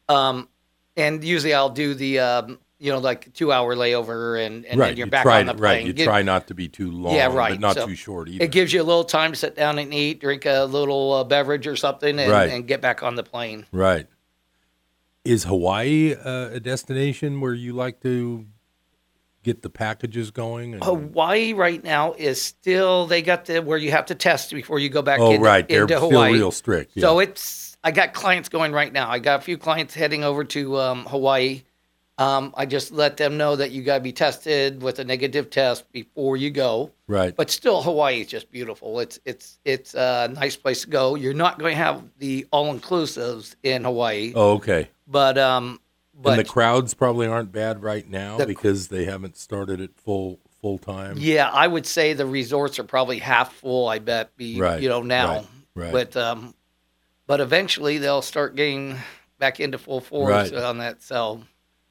Um, 0.08 0.48
and 0.96 1.22
usually 1.22 1.54
I'll 1.54 1.70
do 1.70 1.94
the 1.94 2.18
um, 2.18 2.58
you 2.80 2.90
know 2.90 2.98
like 2.98 3.32
two 3.34 3.52
hour 3.52 3.76
layover, 3.76 4.44
and 4.44 4.64
and 4.64 4.80
right. 4.80 4.88
then 4.88 4.96
you're 4.96 5.06
you 5.06 5.10
back 5.10 5.22
try, 5.22 5.40
on 5.40 5.46
the 5.46 5.54
plane. 5.54 5.62
Right. 5.62 5.86
You 5.86 5.92
Give- 5.92 6.06
try 6.06 6.22
not 6.22 6.48
to 6.48 6.54
be 6.54 6.66
too 6.66 6.90
long. 6.90 7.14
Yeah, 7.14 7.32
right. 7.32 7.52
But 7.52 7.60
not 7.60 7.76
So 7.76 7.86
too 7.86 7.94
short 7.94 8.28
either. 8.28 8.42
It 8.42 8.50
gives 8.50 8.72
you 8.72 8.80
a 8.80 8.84
little 8.84 9.04
time 9.04 9.32
to 9.32 9.36
sit 9.36 9.54
down 9.54 9.78
and 9.78 9.92
eat, 9.92 10.20
drink 10.20 10.46
a 10.46 10.64
little 10.64 11.12
uh, 11.12 11.24
beverage 11.24 11.66
or 11.66 11.76
something, 11.76 12.18
and, 12.18 12.30
Right. 12.32 12.50
and 12.50 12.66
get 12.66 12.80
back 12.80 13.02
on 13.02 13.14
the 13.14 13.22
plane. 13.22 13.66
Right. 13.70 14.06
Is 15.24 15.44
Hawaii 15.44 16.14
uh, 16.14 16.48
a 16.48 16.60
destination 16.60 17.40
where 17.42 17.52
you 17.52 17.74
like 17.74 18.00
to 18.00 18.46
get 19.42 19.60
the 19.60 19.70
packages 19.70 20.30
going? 20.30 20.74
and- 20.74 20.82
Hawaii 20.82 21.52
right 21.52 21.84
now 21.84 22.14
is 22.14 22.40
still 22.40 23.06
they 23.06 23.20
got 23.20 23.44
the 23.44 23.60
where 23.60 23.78
you 23.78 23.90
have 23.90 24.06
to 24.06 24.14
test 24.14 24.50
before 24.52 24.78
you 24.78 24.88
go 24.88 25.02
back 25.02 25.20
oh, 25.20 25.32
into, 25.32 25.44
right. 25.44 25.68
They're 25.68 25.82
into 25.82 26.00
Hawaii. 26.00 26.32
real 26.32 26.50
strict. 26.50 26.92
Yeah. 26.94 27.02
So 27.02 27.18
it's 27.18 27.76
I 27.84 27.90
got 27.90 28.14
clients 28.14 28.48
going 28.48 28.72
right 28.72 28.92
now. 28.92 29.10
I 29.10 29.18
got 29.18 29.40
a 29.40 29.42
few 29.42 29.58
clients 29.58 29.94
heading 29.94 30.24
over 30.24 30.44
to 30.44 30.78
um, 30.78 31.04
Hawaii. 31.04 31.62
Um, 32.20 32.52
I 32.56 32.66
just 32.66 32.92
let 32.92 33.16
them 33.16 33.38
know 33.38 33.56
that 33.56 33.70
you 33.70 33.82
got 33.82 33.94
to 33.96 34.00
be 34.02 34.12
tested 34.12 34.82
with 34.82 34.98
a 34.98 35.04
negative 35.04 35.48
test 35.48 35.90
before 35.90 36.36
you 36.36 36.50
go. 36.50 36.92
right. 37.06 37.34
But 37.34 37.50
still, 37.50 37.80
Hawaii 37.82 38.20
is 38.20 38.26
just 38.26 38.50
beautiful. 38.52 39.00
It's 39.00 39.18
it's 39.24 39.58
it's 39.64 39.94
a 39.94 40.28
nice 40.34 40.54
place 40.54 40.82
to 40.82 40.88
go. 40.88 41.14
You're 41.14 41.32
not 41.32 41.58
going 41.58 41.72
to 41.72 41.82
have 41.82 42.04
the 42.18 42.46
all 42.52 42.74
inclusives 42.78 43.54
in 43.62 43.84
Hawaii, 43.84 44.32
oh, 44.36 44.52
okay. 44.56 44.90
but 45.08 45.38
um, 45.38 45.80
but 46.14 46.38
and 46.38 46.40
the 46.40 46.44
crowds 46.44 46.92
probably 46.92 47.26
aren't 47.26 47.52
bad 47.52 47.82
right 47.82 48.06
now 48.06 48.36
The- 48.36 48.46
because 48.46 48.88
they 48.88 49.06
haven't 49.06 49.38
started 49.38 49.80
it 49.80 49.92
full 49.96 50.38
full 50.60 50.76
time. 50.76 51.16
yeah, 51.18 51.48
I 51.48 51.66
would 51.66 51.86
say 51.86 52.12
the 52.12 52.26
resorts 52.26 52.78
are 52.78 52.84
probably 52.84 53.18
half 53.18 53.54
full. 53.54 53.88
I 53.88 53.98
bet 53.98 54.36
be 54.36 54.58
Right, 54.60 54.82
you 54.82 54.90
know 54.90 55.00
now, 55.02 55.46
right, 55.74 55.90
right. 55.90 55.92
but 55.92 56.16
um, 56.18 56.54
but 57.26 57.40
eventually 57.40 57.96
they'll 57.96 58.20
start 58.20 58.56
getting 58.56 58.98
back 59.38 59.58
into 59.58 59.78
full 59.78 60.02
force 60.02 60.52
Right. 60.52 60.62
on 60.62 60.76
that. 60.78 61.02
So. 61.02 61.40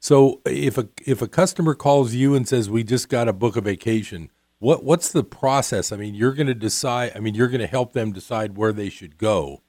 So 0.00 0.40
if 0.46 0.78
a 0.78 0.88
if 1.06 1.20
a 1.20 1.28
customer 1.28 1.74
calls 1.74 2.14
you 2.14 2.34
and 2.34 2.48
says 2.48 2.70
we 2.70 2.82
just 2.82 3.08
got 3.08 3.24
to 3.24 3.32
book 3.34 3.56
a 3.56 3.60
vacation, 3.60 4.30
what 4.58 4.82
what's 4.82 5.12
the 5.12 5.22
process? 5.22 5.92
I 5.92 5.96
mean, 5.96 6.14
you're 6.14 6.32
going 6.32 6.46
to 6.46 6.54
decide. 6.54 7.12
I 7.14 7.20
mean, 7.20 7.34
you're 7.34 7.48
going 7.48 7.60
to 7.60 7.66
help 7.66 7.92
them 7.92 8.10
decide 8.12 8.56
where 8.56 8.72
they 8.72 8.88
should 8.88 9.18
go. 9.18 9.62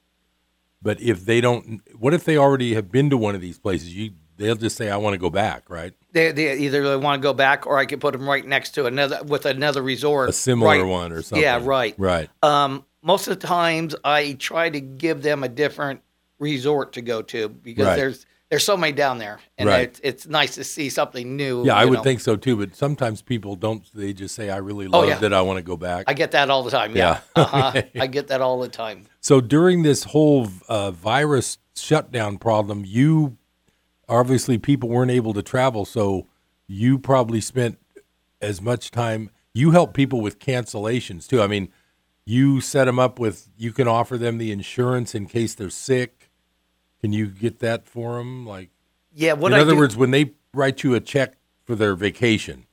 But 0.82 1.00
if 1.00 1.26
they 1.26 1.42
don't, 1.42 1.82
what 2.00 2.14
if 2.14 2.24
they 2.24 2.38
already 2.38 2.74
have 2.74 2.92
been 2.92 3.10
to 3.12 3.18
one 3.18 3.36
of 3.36 3.42
these 3.42 3.60
places? 3.60 3.94
You 3.94 4.12
they'll 4.38 4.56
just 4.56 4.78
say 4.78 4.90
I 4.90 4.98
want 4.98 5.14
to 5.14 5.18
go 5.18 5.30
back, 5.30 5.70
right? 5.70 5.94
They, 6.14 6.32
they 6.32 6.58
either 6.58 6.82
they 6.82 6.96
want 6.96 7.22
to 7.22 7.24
go 7.24 7.34
back 7.34 7.68
or 7.68 7.78
I 7.78 7.86
could 7.86 8.02
put 8.02 8.14
them 8.14 8.28
right 8.28 8.46
next 8.46 8.72
to 8.72 8.86
another 8.86 9.22
with 9.24 9.46
another 9.46 9.82
resort. 9.82 10.30
A 10.30 10.34
similar 10.34 10.78
right. 10.78 10.86
one 10.86 11.12
or 11.12 11.22
something. 11.22 11.44
Yeah, 11.44 11.60
right. 11.62 11.94
Right. 11.98 12.30
Um, 12.42 12.86
most 13.04 13.28
of 13.28 13.40
the 13.40 13.48
times 13.48 13.96
I 14.04 14.34
try 14.34 14.70
to 14.70 14.80
give 14.80 15.24
them 15.24 15.44
a 15.44 15.50
different 15.50 16.02
resort 16.40 16.94
to 16.94 17.02
go 17.02 17.22
to 17.22 17.50
because 17.50 17.86
Right. 17.86 17.96
there's 17.96 18.26
there's 18.51 18.63
so 18.65 18.75
many 18.77 18.91
down 18.91 19.17
there, 19.17 19.39
and 19.58 19.67
Right. 19.67 19.84
it's, 19.88 20.00
it's 20.03 20.27
nice 20.27 20.55
to 20.55 20.63
see 20.65 20.89
something 20.89 21.36
new. 21.38 21.65
Yeah, 21.65 21.74
I 21.75 21.86
would 21.86 22.00
know. 22.00 22.03
think 22.03 22.20
so 22.20 22.36
too. 22.36 22.58
But 22.58 22.75
sometimes 22.75 23.22
people 23.22 23.55
don't. 23.55 23.84
They 23.96 24.12
just 24.13 24.36
say 24.36 24.50
I 24.51 24.58
really 24.58 24.86
Oh, 24.88 25.00
loved 25.00 25.08
yeah. 25.22 25.25
it. 25.25 25.34
I 25.34 25.41
want 25.41 25.58
to 25.58 25.63
go 25.63 25.77
back. 25.77 26.03
I 26.08 26.13
get 26.13 26.31
that 26.31 26.50
all 26.50 26.62
the 26.62 26.70
time. 26.70 26.96
Yeah, 26.96 27.22
Yeah. 27.36 27.43
uh-huh. 27.43 27.81
I 28.00 28.08
get 28.08 28.27
that 28.27 28.41
all 28.41 28.60
the 28.60 28.67
time. 28.67 29.05
So 29.22 29.39
during 29.41 29.84
this 29.84 30.03
whole 30.03 30.50
uh, 30.67 30.91
virus 30.91 31.58
shutdown 31.77 32.38
problem, 32.38 32.84
you 32.86 33.38
obviously 34.10 34.58
people 34.58 34.89
weren't 34.89 35.12
able 35.12 35.34
to 35.34 35.41
travel, 35.41 35.86
so 35.86 36.27
you 36.67 37.00
probably 37.00 37.39
spent 37.41 37.79
as 38.41 38.62
much 38.62 38.91
time. 38.91 39.29
You 39.53 39.72
help 39.72 39.93
people 39.93 40.20
with 40.22 40.39
cancellations 40.39 41.27
too. 41.27 41.41
I 41.41 41.48
mean, 41.48 41.70
you 42.25 42.60
set 42.62 42.86
them 42.86 43.00
up 43.00 43.17
with. 43.17 43.48
You 43.58 43.72
can 43.72 43.88
offer 43.88 44.17
them 44.17 44.38
the 44.38 44.51
insurance 44.51 45.15
in 45.15 45.25
case 45.25 45.55
they're 45.55 45.70
sick. 45.70 46.21
Can 47.01 47.12
you 47.13 47.27
get 47.27 47.60
that 47.60 47.88
for 47.88 48.17
them? 48.17 48.46
Like, 48.46 48.70
Yeah, 49.13 49.34
what 49.34 49.51
in 49.51 49.58
I 49.58 49.62
other 49.62 49.72
do- 49.74 49.77
words, 49.79 49.98
when 49.98 50.12
they 50.12 50.31
write 50.53 50.84
you 50.84 50.93
a 50.93 51.00
check 51.00 51.34
for 51.65 51.75
their 51.75 51.96
vacation, 51.96 52.65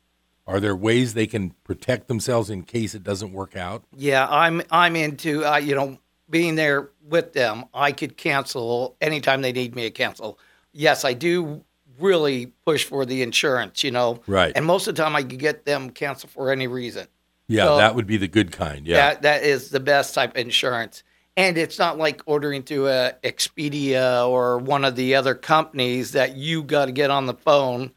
are 0.46 0.60
there 0.60 0.76
ways 0.76 1.14
they 1.14 1.26
can 1.26 1.50
protect 1.64 2.08
themselves 2.08 2.50
in 2.50 2.62
case 2.62 2.94
it 2.94 3.02
doesn't 3.02 3.32
work 3.32 3.56
out? 3.56 3.84
Yeah, 3.96 4.26
I'm 4.28 4.62
I'm 4.70 4.96
into 4.96 5.44
uh, 5.44 5.56
you 5.56 5.74
know 5.74 5.98
being 6.30 6.54
there 6.56 6.90
with 7.02 7.32
them. 7.32 7.64
I 7.72 7.92
could 7.92 8.16
cancel 8.18 8.96
anytime 9.00 9.40
they 9.42 9.52
need 9.52 9.74
me 9.74 9.82
to 9.84 9.90
cancel. 9.90 10.38
Yes, 10.72 11.04
I 11.04 11.14
do 11.14 11.64
really 11.98 12.46
push 12.66 12.84
for 12.84 13.04
the 13.04 13.22
insurance, 13.22 13.82
you 13.82 13.90
know. 13.90 14.20
Right. 14.26 14.52
And 14.54 14.64
most 14.64 14.86
of 14.86 14.94
the 14.94 15.02
time, 15.02 15.16
I 15.16 15.22
can 15.22 15.38
get 15.38 15.64
them 15.64 15.90
canceled 15.90 16.30
for 16.30 16.52
any 16.52 16.66
reason. 16.66 17.08
Yeah, 17.48 17.64
So- 17.64 17.76
that 17.78 17.94
would 17.94 18.06
be 18.06 18.18
the 18.18 18.28
good 18.28 18.52
kind. 18.52 18.86
Yeah, 18.86 18.96
That 19.14 19.22
that 19.22 19.42
is 19.42 19.70
the 19.70 19.80
best 19.80 20.14
type 20.14 20.30
of 20.32 20.36
insurance. 20.36 21.02
And 21.38 21.56
it's 21.56 21.78
not 21.78 21.96
like 21.98 22.20
ordering 22.26 22.64
through 22.64 22.88
a 22.88 23.14
Expedia 23.24 24.28
or 24.28 24.58
one 24.58 24.84
of 24.84 24.96
the 24.96 25.14
other 25.14 25.34
companies 25.34 26.12
that 26.12 26.36
you 26.36 26.62
got 26.62 26.86
to 26.86 26.92
get 26.92 27.10
on 27.10 27.26
the 27.26 27.34
phone. 27.34 27.92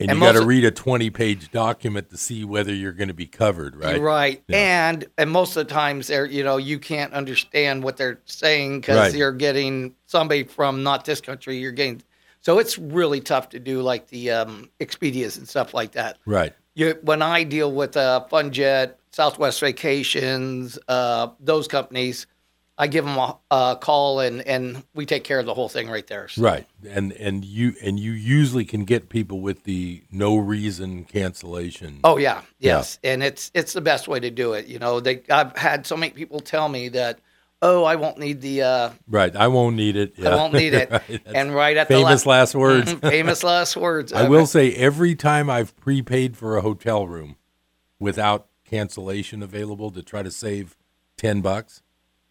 and, 0.00 0.10
and 0.10 0.18
you 0.18 0.24
got 0.24 0.32
to 0.32 0.44
read 0.46 0.64
a 0.64 0.70
twenty-page 0.70 1.50
document 1.50 2.10
to 2.10 2.16
see 2.16 2.42
whether 2.44 2.72
you're 2.74 2.92
going 2.92 3.08
to 3.08 3.14
be 3.14 3.26
covered, 3.26 3.76
right? 3.76 4.00
Right. 4.00 4.42
Yeah. 4.48 4.88
And 4.90 5.04
and 5.18 5.30
most 5.30 5.56
of 5.56 5.68
the 5.68 5.72
times 5.74 6.06
they're 6.08 6.26
you 6.26 6.42
know 6.42 6.56
you 6.56 6.78
can't 6.78 7.12
understand 7.12 7.84
what 7.84 7.96
they're 7.98 8.18
saying 8.24 8.80
because 8.80 8.96
Right. 9.12 9.14
you're 9.14 9.32
getting 9.32 9.94
somebody 10.06 10.44
from 10.44 10.82
not 10.82 11.04
this 11.04 11.20
country. 11.20 11.58
You're 11.58 11.72
getting 11.72 12.02
so 12.40 12.58
it's 12.58 12.78
really 12.78 13.20
tough 13.20 13.48
to 13.50 13.58
do 13.58 13.82
like 13.82 14.08
the 14.08 14.30
um, 14.30 14.70
Expedias 14.80 15.36
and 15.36 15.48
stuff 15.48 15.74
like 15.74 15.92
that. 15.92 16.16
Right. 16.26 16.54
You, 16.74 16.96
when 17.02 17.20
I 17.22 17.42
deal 17.42 17.72
with 17.72 17.96
uh, 17.96 18.24
FunJet, 18.30 18.94
Southwest 19.10 19.60
Vacations, 19.60 20.78
uh, 20.88 21.28
those 21.40 21.66
companies, 21.68 22.26
I 22.78 22.88
give 22.88 23.06
them 23.06 23.16
a, 23.16 23.38
a 23.50 23.78
call 23.80 24.20
and 24.20 24.42
and 24.42 24.82
we 24.94 25.06
take 25.06 25.24
care 25.24 25.38
of 25.38 25.46
the 25.46 25.54
whole 25.54 25.68
thing 25.70 25.88
right 25.88 26.06
there. 26.06 26.28
So- 26.28 26.42
Right. 26.42 26.66
And 26.88 27.12
and 27.12 27.44
you 27.44 27.74
and 27.82 27.98
you 27.98 28.12
usually 28.12 28.64
can 28.66 28.84
get 28.84 29.08
people 29.08 29.40
with 29.40 29.64
the 29.64 30.02
no 30.10 30.36
reason 30.36 31.04
cancellation. 31.04 32.00
Oh 32.04 32.18
yeah, 32.18 32.42
yes, 32.58 32.98
and 33.02 33.22
it's 33.22 33.50
it's 33.54 33.72
the 33.72 33.80
best 33.80 34.08
way 34.08 34.20
to 34.20 34.30
do 34.30 34.52
it. 34.52 34.66
You 34.66 34.78
know, 34.78 35.00
they 35.00 35.22
I've 35.30 35.56
had 35.56 35.86
so 35.86 35.96
many 35.96 36.12
people 36.12 36.40
tell 36.40 36.68
me 36.68 36.90
that, 36.90 37.18
oh, 37.62 37.84
I 37.84 37.96
won't 37.96 38.18
need 38.18 38.42
the, 38.42 38.60
uh, 38.62 38.90
Right. 39.08 39.34
I 39.34 39.48
won't 39.48 39.74
need 39.76 39.96
it. 39.96 40.14
I 40.22 40.36
won't 40.36 40.52
need 40.52 40.74
it, 40.74 40.90
Right. 41.08 41.22
And 41.24 41.54
right 41.54 41.76
at 41.78 41.88
famous 41.88 42.22
the 42.24 42.28
la- 42.28 42.34
last 42.36 42.54
words. 42.54 42.92
famous 42.92 43.42
last 43.42 43.74
words. 43.76 44.12
I 44.12 44.28
will 44.28 44.46
say 44.46 44.74
every 44.74 45.14
time 45.14 45.48
I've 45.48 45.74
prepaid 45.76 46.36
for 46.36 46.58
a 46.58 46.60
hotel 46.60 47.06
room 47.08 47.36
without 47.98 48.48
cancellation 48.66 49.42
available 49.42 49.90
to 49.92 50.02
try 50.02 50.22
to 50.22 50.30
save 50.30 50.76
10 51.16 51.40
bucks, 51.40 51.82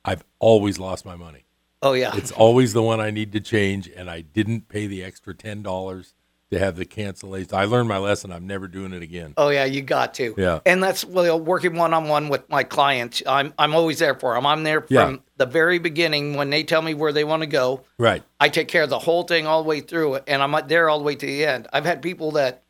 I've 0.06 0.24
always 0.40 0.80
lost 0.80 1.06
my 1.06 1.16
money. 1.16 1.46
Oh 1.82 1.94
yeah, 1.94 2.16
It's 2.16 2.32
always 2.32 2.74
the 2.74 2.82
one 2.82 3.00
I 3.02 3.12
need 3.12 3.32
to 3.34 3.40
change 3.42 3.90
and 3.90 4.10
I 4.10 4.22
didn't 4.22 4.70
pay 4.70 4.88
the 4.88 5.04
extra 5.04 5.34
$10 5.36 6.14
to 6.52 6.60
have 6.60 6.78
the 6.78 6.86
cancellation. 6.86 7.54
I 7.54 7.66
learned 7.66 7.90
my 7.90 7.98
lesson. 7.98 8.32
I'm 8.32 8.48
never 8.48 8.68
doing 8.68 8.94
it 8.94 9.02
again. 9.04 9.34
oh 9.38 9.50
yeah, 9.50 9.66
you 9.66 9.82
got 9.82 10.14
to. 10.16 10.34
Yeah. 10.38 10.60
and 10.66 10.82
that's 10.82 11.04
well, 11.04 11.40
working 11.40 11.76
one 11.76 11.94
on 11.94 12.08
one 12.08 12.30
with 12.30 12.48
my 12.50 12.64
clients. 12.64 13.22
I'm 13.28 13.54
I'm 13.60 13.76
always 13.76 14.00
there 14.00 14.16
for 14.16 14.34
them. 14.36 14.46
I'm 14.46 14.64
there 14.64 14.82
from 14.82 14.88
Yeah. 14.96 15.16
the 15.38 15.46
very 15.48 15.80
beginning 15.80 16.36
when 16.36 16.50
they 16.50 16.64
tell 16.64 16.82
me 16.82 16.94
where 16.94 17.12
they 17.12 17.24
want 17.24 17.42
to 17.42 17.48
go. 17.48 17.82
Right. 17.98 18.24
I 18.40 18.50
take 18.50 18.68
care 18.68 18.84
of 18.84 18.90
the 18.90 19.00
whole 19.00 19.24
thing 19.24 19.46
all 19.48 19.62
the 19.64 19.68
way 19.70 19.82
through, 19.82 20.16
and 20.28 20.42
I'm 20.42 20.56
there 20.68 20.88
all 20.90 21.00
the 21.00 21.04
way 21.04 21.16
to 21.16 21.26
the 21.26 21.46
end. 21.46 21.68
I've 21.74 21.86
had 21.86 22.02
people 22.02 22.32
that 22.34 22.64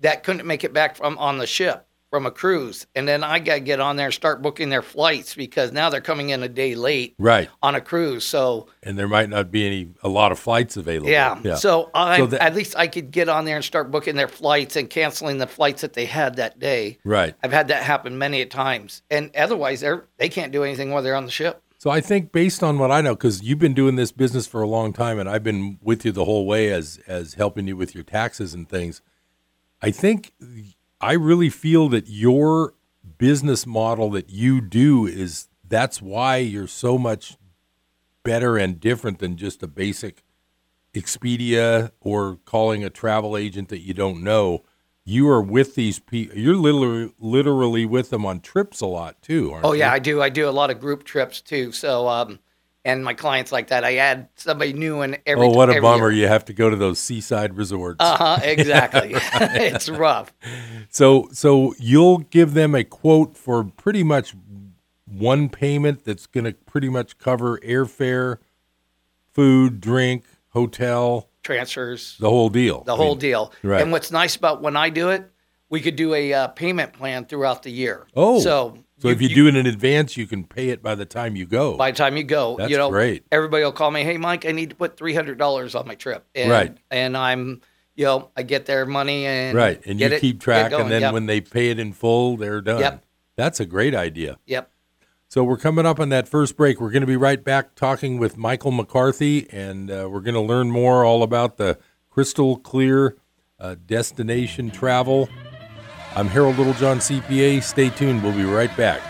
that 0.00 0.22
couldn't 0.24 0.46
make 0.46 0.64
it 0.64 0.72
back 0.72 0.96
from 0.96 1.16
on 1.18 1.38
the 1.38 1.46
ship 1.46 1.86
from 2.14 2.26
a 2.26 2.30
cruise, 2.30 2.86
and 2.94 3.08
then 3.08 3.24
I 3.24 3.40
got 3.40 3.54
to 3.54 3.60
get 3.60 3.80
on 3.80 3.96
there 3.96 4.06
and 4.06 4.14
start 4.14 4.40
booking 4.40 4.68
their 4.68 4.82
flights 4.82 5.34
because 5.34 5.72
now 5.72 5.90
they're 5.90 6.00
coming 6.00 6.28
in 6.30 6.44
a 6.44 6.48
day 6.48 6.76
late 6.76 7.16
Right. 7.18 7.48
on 7.60 7.74
a 7.74 7.80
cruise. 7.80 8.22
So 8.22 8.68
And 8.84 8.96
there 8.96 9.08
might 9.08 9.28
not 9.28 9.50
be 9.50 9.66
any 9.66 9.88
a 10.00 10.08
lot 10.08 10.30
of 10.30 10.38
flights 10.38 10.76
available. 10.76 11.10
yeah, 11.10 11.56
so 11.56 11.90
I 11.92 12.18
So 12.18 12.26
that- 12.26 12.40
at 12.40 12.54
least 12.54 12.76
I 12.78 12.86
could 12.86 13.10
get 13.10 13.28
on 13.28 13.46
there 13.46 13.56
and 13.56 13.64
start 13.64 13.90
booking 13.90 14.14
their 14.14 14.28
flights 14.28 14.76
and 14.76 14.88
canceling 14.88 15.38
the 15.38 15.48
flights 15.48 15.80
that 15.80 15.94
they 15.94 16.04
had 16.04 16.36
that 16.36 16.60
day. 16.60 16.98
right. 17.04 17.34
I've 17.42 17.52
had 17.52 17.66
that 17.66 17.82
happen 17.82 18.16
many 18.16 18.40
a 18.42 18.46
times, 18.46 19.02
and 19.10 19.32
otherwise 19.36 19.80
they're 19.80 20.04
they 20.18 20.28
can't 20.28 20.52
do 20.52 20.62
anything 20.62 20.92
while 20.92 21.02
they're 21.02 21.16
on 21.16 21.24
the 21.24 21.32
ship. 21.32 21.62
So 21.78 21.90
I 21.90 22.00
think 22.00 22.30
based 22.30 22.62
on 22.62 22.78
what 22.78 22.92
I 22.92 23.00
know, 23.00 23.16
because 23.16 23.42
you've 23.42 23.58
been 23.58 23.74
doing 23.74 23.96
this 23.96 24.12
business 24.12 24.46
for 24.46 24.62
a 24.62 24.68
long 24.68 24.92
time, 24.92 25.18
and 25.18 25.28
I've 25.28 25.42
been 25.42 25.78
with 25.82 26.04
you 26.04 26.12
the 26.12 26.26
whole 26.26 26.46
way 26.46 26.70
as 26.72 27.00
as 27.08 27.34
helping 27.34 27.66
you 27.66 27.76
with 27.76 27.92
your 27.92 28.04
taxes 28.04 28.54
and 28.54 28.68
things. 28.68 29.02
I 29.82 29.90
think 29.90 30.30
I 31.00 31.12
really 31.12 31.50
feel 31.50 31.88
that 31.90 32.08
your 32.08 32.74
business 33.18 33.66
model 33.66 34.10
that 34.10 34.30
you 34.30 34.60
do 34.60 35.06
is 35.06 35.48
that's 35.66 36.00
why 36.00 36.36
you're 36.38 36.66
so 36.66 36.98
much 36.98 37.36
better 38.22 38.56
and 38.56 38.80
different 38.80 39.18
than 39.18 39.36
just 39.36 39.62
a 39.62 39.66
basic 39.66 40.22
Expedia 40.94 41.90
or 42.00 42.36
calling 42.44 42.84
a 42.84 42.90
travel 42.90 43.36
agent 43.36 43.68
that 43.68 43.80
you 43.80 43.92
don't 43.92 44.22
know. 44.22 44.62
You 45.04 45.28
are 45.28 45.42
with 45.42 45.74
these 45.74 45.98
people. 45.98 46.38
You're 46.38 46.54
literally 46.56 47.12
literally 47.18 47.84
with 47.84 48.10
them 48.10 48.24
on 48.24 48.40
trips 48.40 48.80
a 48.80 48.86
lot 48.86 49.20
too, 49.20 49.52
aren't 49.52 49.66
Oh 49.66 49.72
you? 49.72 49.80
yeah, 49.80 49.92
I 49.92 49.98
do. 49.98 50.22
I 50.22 50.28
do 50.28 50.48
a 50.48 50.50
lot 50.50 50.70
of 50.70 50.78
group 50.80 51.02
trips 51.04 51.40
too. 51.40 51.72
So 51.72 52.06
um, 52.08 52.38
and 52.84 53.02
my 53.04 53.14
clients 53.14 53.50
like 53.50 53.68
that. 53.68 53.84
I 53.84 53.96
add 53.96 54.28
somebody 54.36 54.72
new 54.72 55.02
in 55.02 55.16
every. 55.26 55.46
Oh, 55.46 55.50
what 55.50 55.74
a 55.74 55.80
bummer! 55.80 56.10
year. 56.10 56.22
You 56.22 56.28
have 56.28 56.44
to 56.46 56.52
go 56.52 56.68
to 56.70 56.76
those 56.76 56.98
seaside 56.98 57.56
resorts. 57.56 57.96
Uh 58.00 58.16
huh. 58.16 58.40
Exactly. 58.44 59.12
it's 59.14 59.88
rough. 59.88 60.32
So, 60.90 61.28
so 61.32 61.74
you'll 61.78 62.18
give 62.18 62.54
them 62.54 62.74
a 62.74 62.84
quote 62.84 63.36
for 63.36 63.64
pretty 63.64 64.02
much 64.02 64.34
one 65.06 65.48
payment 65.48 66.04
that's 66.04 66.26
going 66.26 66.44
to 66.44 66.52
pretty 66.52 66.88
much 66.88 67.18
cover 67.18 67.58
airfare, 67.60 68.38
food, 69.32 69.80
drink, 69.80 70.24
hotel, 70.50 71.28
Transfers. 71.42 72.16
the 72.18 72.28
whole 72.28 72.48
deal. 72.48 72.82
the 72.84 72.94
I 72.94 72.96
whole 72.96 73.10
mean, 73.10 73.18
deal. 73.18 73.52
right. 73.62 73.80
And 73.80 73.92
what's 73.92 74.10
nice 74.10 74.36
about 74.36 74.62
when 74.62 74.76
I 74.76 74.90
do 74.90 75.10
it, 75.10 75.30
we 75.68 75.80
could 75.80 75.96
do 75.96 76.14
a 76.14 76.32
uh, 76.32 76.48
payment 76.48 76.92
plan 76.92 77.24
throughout 77.26 77.62
the 77.62 77.70
year. 77.70 78.06
Oh, 78.14 78.40
so 78.40 78.78
So 78.98 79.08
if 79.08 79.20
you, 79.20 79.28
do 79.28 79.48
it 79.48 79.56
in 79.56 79.66
advance, 79.66 80.16
you 80.16 80.26
can 80.26 80.44
pay 80.44 80.68
it 80.70 80.82
by 80.82 80.94
the 80.94 81.04
time 81.04 81.34
you 81.36 81.46
go. 81.46 81.76
by 81.76 81.90
the 81.90 81.96
time 81.96 82.16
you 82.16 82.22
go, 82.24 82.56
That's 82.56 82.70
you 82.70 82.76
know, 82.76 82.90
great. 82.90 83.24
everybody 83.32 83.64
will 83.64 83.72
call 83.72 83.90
me, 83.90 84.02
"Hey, 84.04 84.16
Mike, 84.16 84.46
I 84.46 84.52
need 84.52 84.70
to 84.70 84.76
put 84.76 84.96
three 84.96 85.14
hundred 85.14 85.36
dollars 85.38 85.74
on 85.74 85.86
my 85.86 85.94
trip." 85.96 86.24
And, 86.34 86.50
Right. 86.50 86.76
And 86.90 87.16
I'm, 87.16 87.60
you 87.96 88.04
know, 88.04 88.30
I 88.36 88.42
get 88.44 88.66
their 88.66 88.86
money 88.86 89.26
and 89.26 89.56
right, 89.56 89.80
and 89.84 90.00
you 90.00 90.06
it- 90.06 90.20
keep 90.20 90.40
track, 90.40 90.72
and 90.72 90.90
then 90.90 91.02
Yep. 91.02 91.12
when 91.12 91.26
they 91.26 91.40
pay 91.40 91.70
it 91.70 91.78
in 91.78 91.92
full, 91.92 92.36
they're 92.36 92.60
done. 92.60 92.80
Yep. 92.80 93.04
That's 93.36 93.58
a 93.60 93.66
great 93.66 93.94
idea. 93.94 94.38
yep. 94.46 94.70
So 95.28 95.42
we're 95.42 95.56
coming 95.56 95.84
up 95.84 95.98
on 95.98 96.10
that 96.10 96.28
first 96.28 96.56
break. 96.56 96.80
We're 96.80 96.92
going 96.92 97.00
to 97.00 97.06
be 97.08 97.16
right 97.16 97.42
back 97.42 97.74
talking 97.74 98.18
with 98.18 98.36
Michael 98.36 98.70
McCarthy, 98.70 99.48
and 99.50 99.90
uh, 99.90 100.08
we're 100.08 100.20
going 100.20 100.34
to 100.34 100.40
learn 100.40 100.70
more 100.70 101.04
all 101.04 101.24
about 101.24 101.56
the 101.56 101.76
crystal 102.08 102.56
clear 102.56 103.16
uh, 103.58 103.74
destination 103.84 104.70
travel. 104.70 105.28
I'm 106.16 106.28
Harold 106.28 106.56
Littlejohn, 106.58 106.98
CPA. 106.98 107.60
Stay 107.60 107.90
tuned. 107.90 108.22
We'll 108.22 108.36
be 108.36 108.44
right 108.44 108.74
back. 108.76 109.02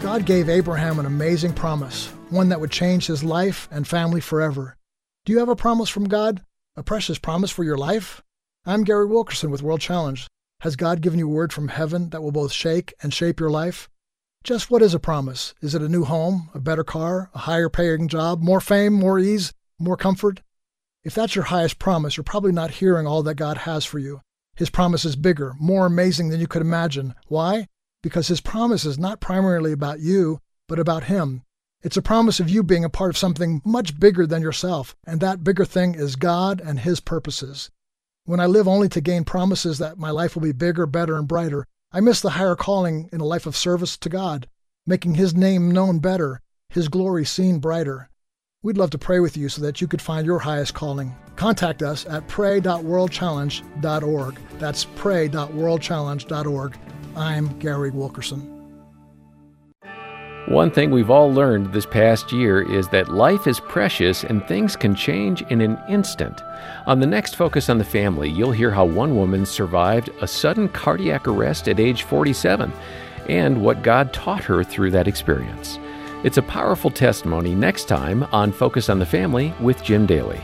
God 0.00 0.26
gave 0.26 0.48
Abraham 0.48 1.00
an 1.00 1.06
amazing 1.06 1.54
promise, 1.54 2.06
one 2.30 2.50
that 2.50 2.60
would 2.60 2.70
change 2.70 3.06
his 3.06 3.24
life 3.24 3.66
and 3.72 3.88
family 3.88 4.20
forever. 4.20 4.76
Do 5.24 5.32
you 5.32 5.40
have 5.40 5.48
a 5.48 5.56
promise 5.56 5.88
from 5.88 6.04
God? 6.04 6.44
A 6.76 6.84
precious 6.84 7.18
promise 7.18 7.50
for 7.50 7.64
your 7.64 7.78
life? 7.78 8.22
I'm 8.64 8.84
Gary 8.84 9.06
Wilkerson 9.06 9.50
with 9.50 9.62
World 9.62 9.80
Challenge. 9.80 10.28
Has 10.64 10.76
God 10.76 11.02
given 11.02 11.18
you 11.18 11.28
a 11.28 11.30
word 11.30 11.52
from 11.52 11.68
heaven 11.68 12.08
that 12.08 12.22
will 12.22 12.32
both 12.32 12.50
shake 12.50 12.94
and 13.02 13.12
shape 13.12 13.38
your 13.38 13.50
life? 13.50 13.90
Just 14.42 14.70
what 14.70 14.80
is 14.80 14.94
a 14.94 14.98
promise? 14.98 15.52
Is 15.60 15.74
it 15.74 15.82
a 15.82 15.90
new 15.90 16.04
home, 16.04 16.48
a 16.54 16.58
better 16.58 16.82
car, 16.82 17.28
a 17.34 17.40
higher 17.40 17.68
paying 17.68 18.08
job, 18.08 18.40
more 18.40 18.62
fame, 18.62 18.94
more 18.94 19.18
ease, 19.18 19.52
more 19.78 19.98
comfort? 19.98 20.40
If 21.02 21.14
that's 21.14 21.34
your 21.34 21.44
highest 21.44 21.78
promise, 21.78 22.16
you're 22.16 22.24
probably 22.24 22.50
not 22.50 22.70
hearing 22.70 23.06
all 23.06 23.22
that 23.24 23.34
God 23.34 23.58
has 23.58 23.84
for 23.84 23.98
you. 23.98 24.22
His 24.56 24.70
promise 24.70 25.04
is 25.04 25.16
bigger, 25.16 25.52
more 25.60 25.84
amazing 25.84 26.30
than 26.30 26.40
you 26.40 26.46
could 26.46 26.62
imagine. 26.62 27.14
Why? 27.28 27.66
Because 28.02 28.28
His 28.28 28.40
promise 28.40 28.86
is 28.86 28.98
not 28.98 29.20
primarily 29.20 29.72
about 29.72 30.00
you, 30.00 30.38
but 30.66 30.78
about 30.78 31.04
Him. 31.04 31.42
It's 31.82 31.98
a 31.98 32.00
promise 32.00 32.40
of 32.40 32.48
you 32.48 32.62
being 32.62 32.86
a 32.86 32.88
part 32.88 33.10
of 33.10 33.18
something 33.18 33.60
much 33.66 34.00
bigger 34.00 34.26
than 34.26 34.40
yourself, 34.40 34.96
and 35.06 35.20
that 35.20 35.44
bigger 35.44 35.66
thing 35.66 35.94
is 35.94 36.16
God 36.16 36.62
and 36.64 36.80
His 36.80 37.00
purposes. 37.00 37.70
When 38.26 38.40
I 38.40 38.46
live 38.46 38.66
only 38.66 38.88
to 38.88 39.02
gain 39.02 39.24
promises 39.24 39.76
that 39.78 39.98
my 39.98 40.10
life 40.10 40.34
will 40.34 40.40
be 40.40 40.52
bigger, 40.52 40.86
better, 40.86 41.16
and 41.16 41.28
brighter, 41.28 41.66
I 41.92 42.00
miss 42.00 42.22
the 42.22 42.30
higher 42.30 42.56
calling 42.56 43.10
in 43.12 43.20
a 43.20 43.26
life 43.26 43.44
of 43.44 43.54
service 43.54 43.98
to 43.98 44.08
God, 44.08 44.48
making 44.86 45.16
His 45.16 45.34
name 45.34 45.70
known 45.70 45.98
better, 45.98 46.40
His 46.70 46.88
glory 46.88 47.26
seen 47.26 47.58
brighter. 47.58 48.08
We'd 48.62 48.78
love 48.78 48.88
to 48.90 48.98
pray 48.98 49.20
with 49.20 49.36
you 49.36 49.50
so 49.50 49.60
that 49.60 49.82
you 49.82 49.86
could 49.86 50.00
find 50.00 50.24
your 50.24 50.38
highest 50.38 50.72
calling. 50.72 51.14
Contact 51.36 51.82
us 51.82 52.06
at 52.06 52.26
pray.worldchallenge.org. 52.26 54.38
That's 54.58 54.86
pray.worldchallenge.org. 54.86 56.78
I'm 57.16 57.58
Gary 57.58 57.90
Wilkerson. 57.90 58.53
One 60.46 60.70
thing 60.70 60.90
we've 60.90 61.10
all 61.10 61.32
learned 61.32 61.72
this 61.72 61.86
past 61.86 62.30
year 62.30 62.60
is 62.60 62.86
that 62.88 63.08
life 63.08 63.46
is 63.46 63.60
precious 63.60 64.24
and 64.24 64.46
things 64.46 64.76
can 64.76 64.94
change 64.94 65.40
in 65.42 65.62
an 65.62 65.80
instant. 65.88 66.42
On 66.86 67.00
the 67.00 67.06
next 67.06 67.34
Focus 67.34 67.70
on 67.70 67.78
the 67.78 67.84
Family, 67.84 68.28
you'll 68.28 68.52
hear 68.52 68.70
how 68.70 68.84
one 68.84 69.16
woman 69.16 69.46
survived 69.46 70.10
a 70.20 70.28
sudden 70.28 70.68
cardiac 70.68 71.26
arrest 71.26 71.66
at 71.66 71.80
age 71.80 72.02
47 72.02 72.70
and 73.26 73.62
what 73.62 73.82
God 73.82 74.12
taught 74.12 74.44
her 74.44 74.62
through 74.62 74.90
that 74.90 75.08
experience. 75.08 75.78
It's 76.24 76.36
a 76.36 76.42
powerful 76.42 76.90
testimony 76.90 77.54
next 77.54 77.88
time 77.88 78.24
on 78.24 78.52
Focus 78.52 78.90
on 78.90 78.98
the 78.98 79.06
Family 79.06 79.54
with 79.60 79.82
Jim 79.82 80.04
Daly. 80.04 80.42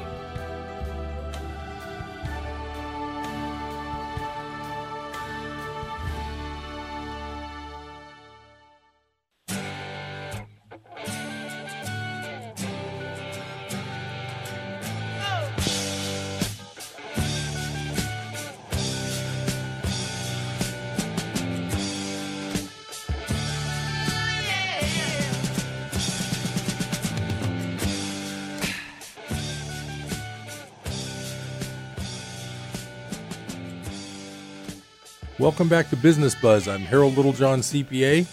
Welcome 35.40 35.70
back 35.70 35.88
to 35.88 35.97
Business 35.97 36.35
Buzz. 36.35 36.68
I'm 36.68 36.82
Harold 36.82 37.16
Littlejohn, 37.16 37.61
CPA. 37.61 38.26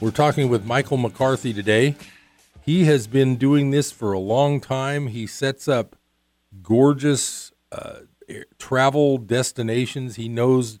We're 0.00 0.10
talking 0.10 0.48
with 0.48 0.64
Michael 0.64 0.96
McCarthy 0.96 1.52
today. 1.52 1.94
He 2.62 2.86
has 2.86 3.06
been 3.06 3.36
doing 3.36 3.70
this 3.70 3.92
for 3.92 4.14
a 4.14 4.18
long 4.18 4.62
time. 4.62 5.08
He 5.08 5.26
sets 5.26 5.68
up 5.68 5.94
gorgeous 6.62 7.52
uh, 7.70 7.96
travel 8.58 9.18
destinations. 9.18 10.16
He 10.16 10.26
knows 10.26 10.80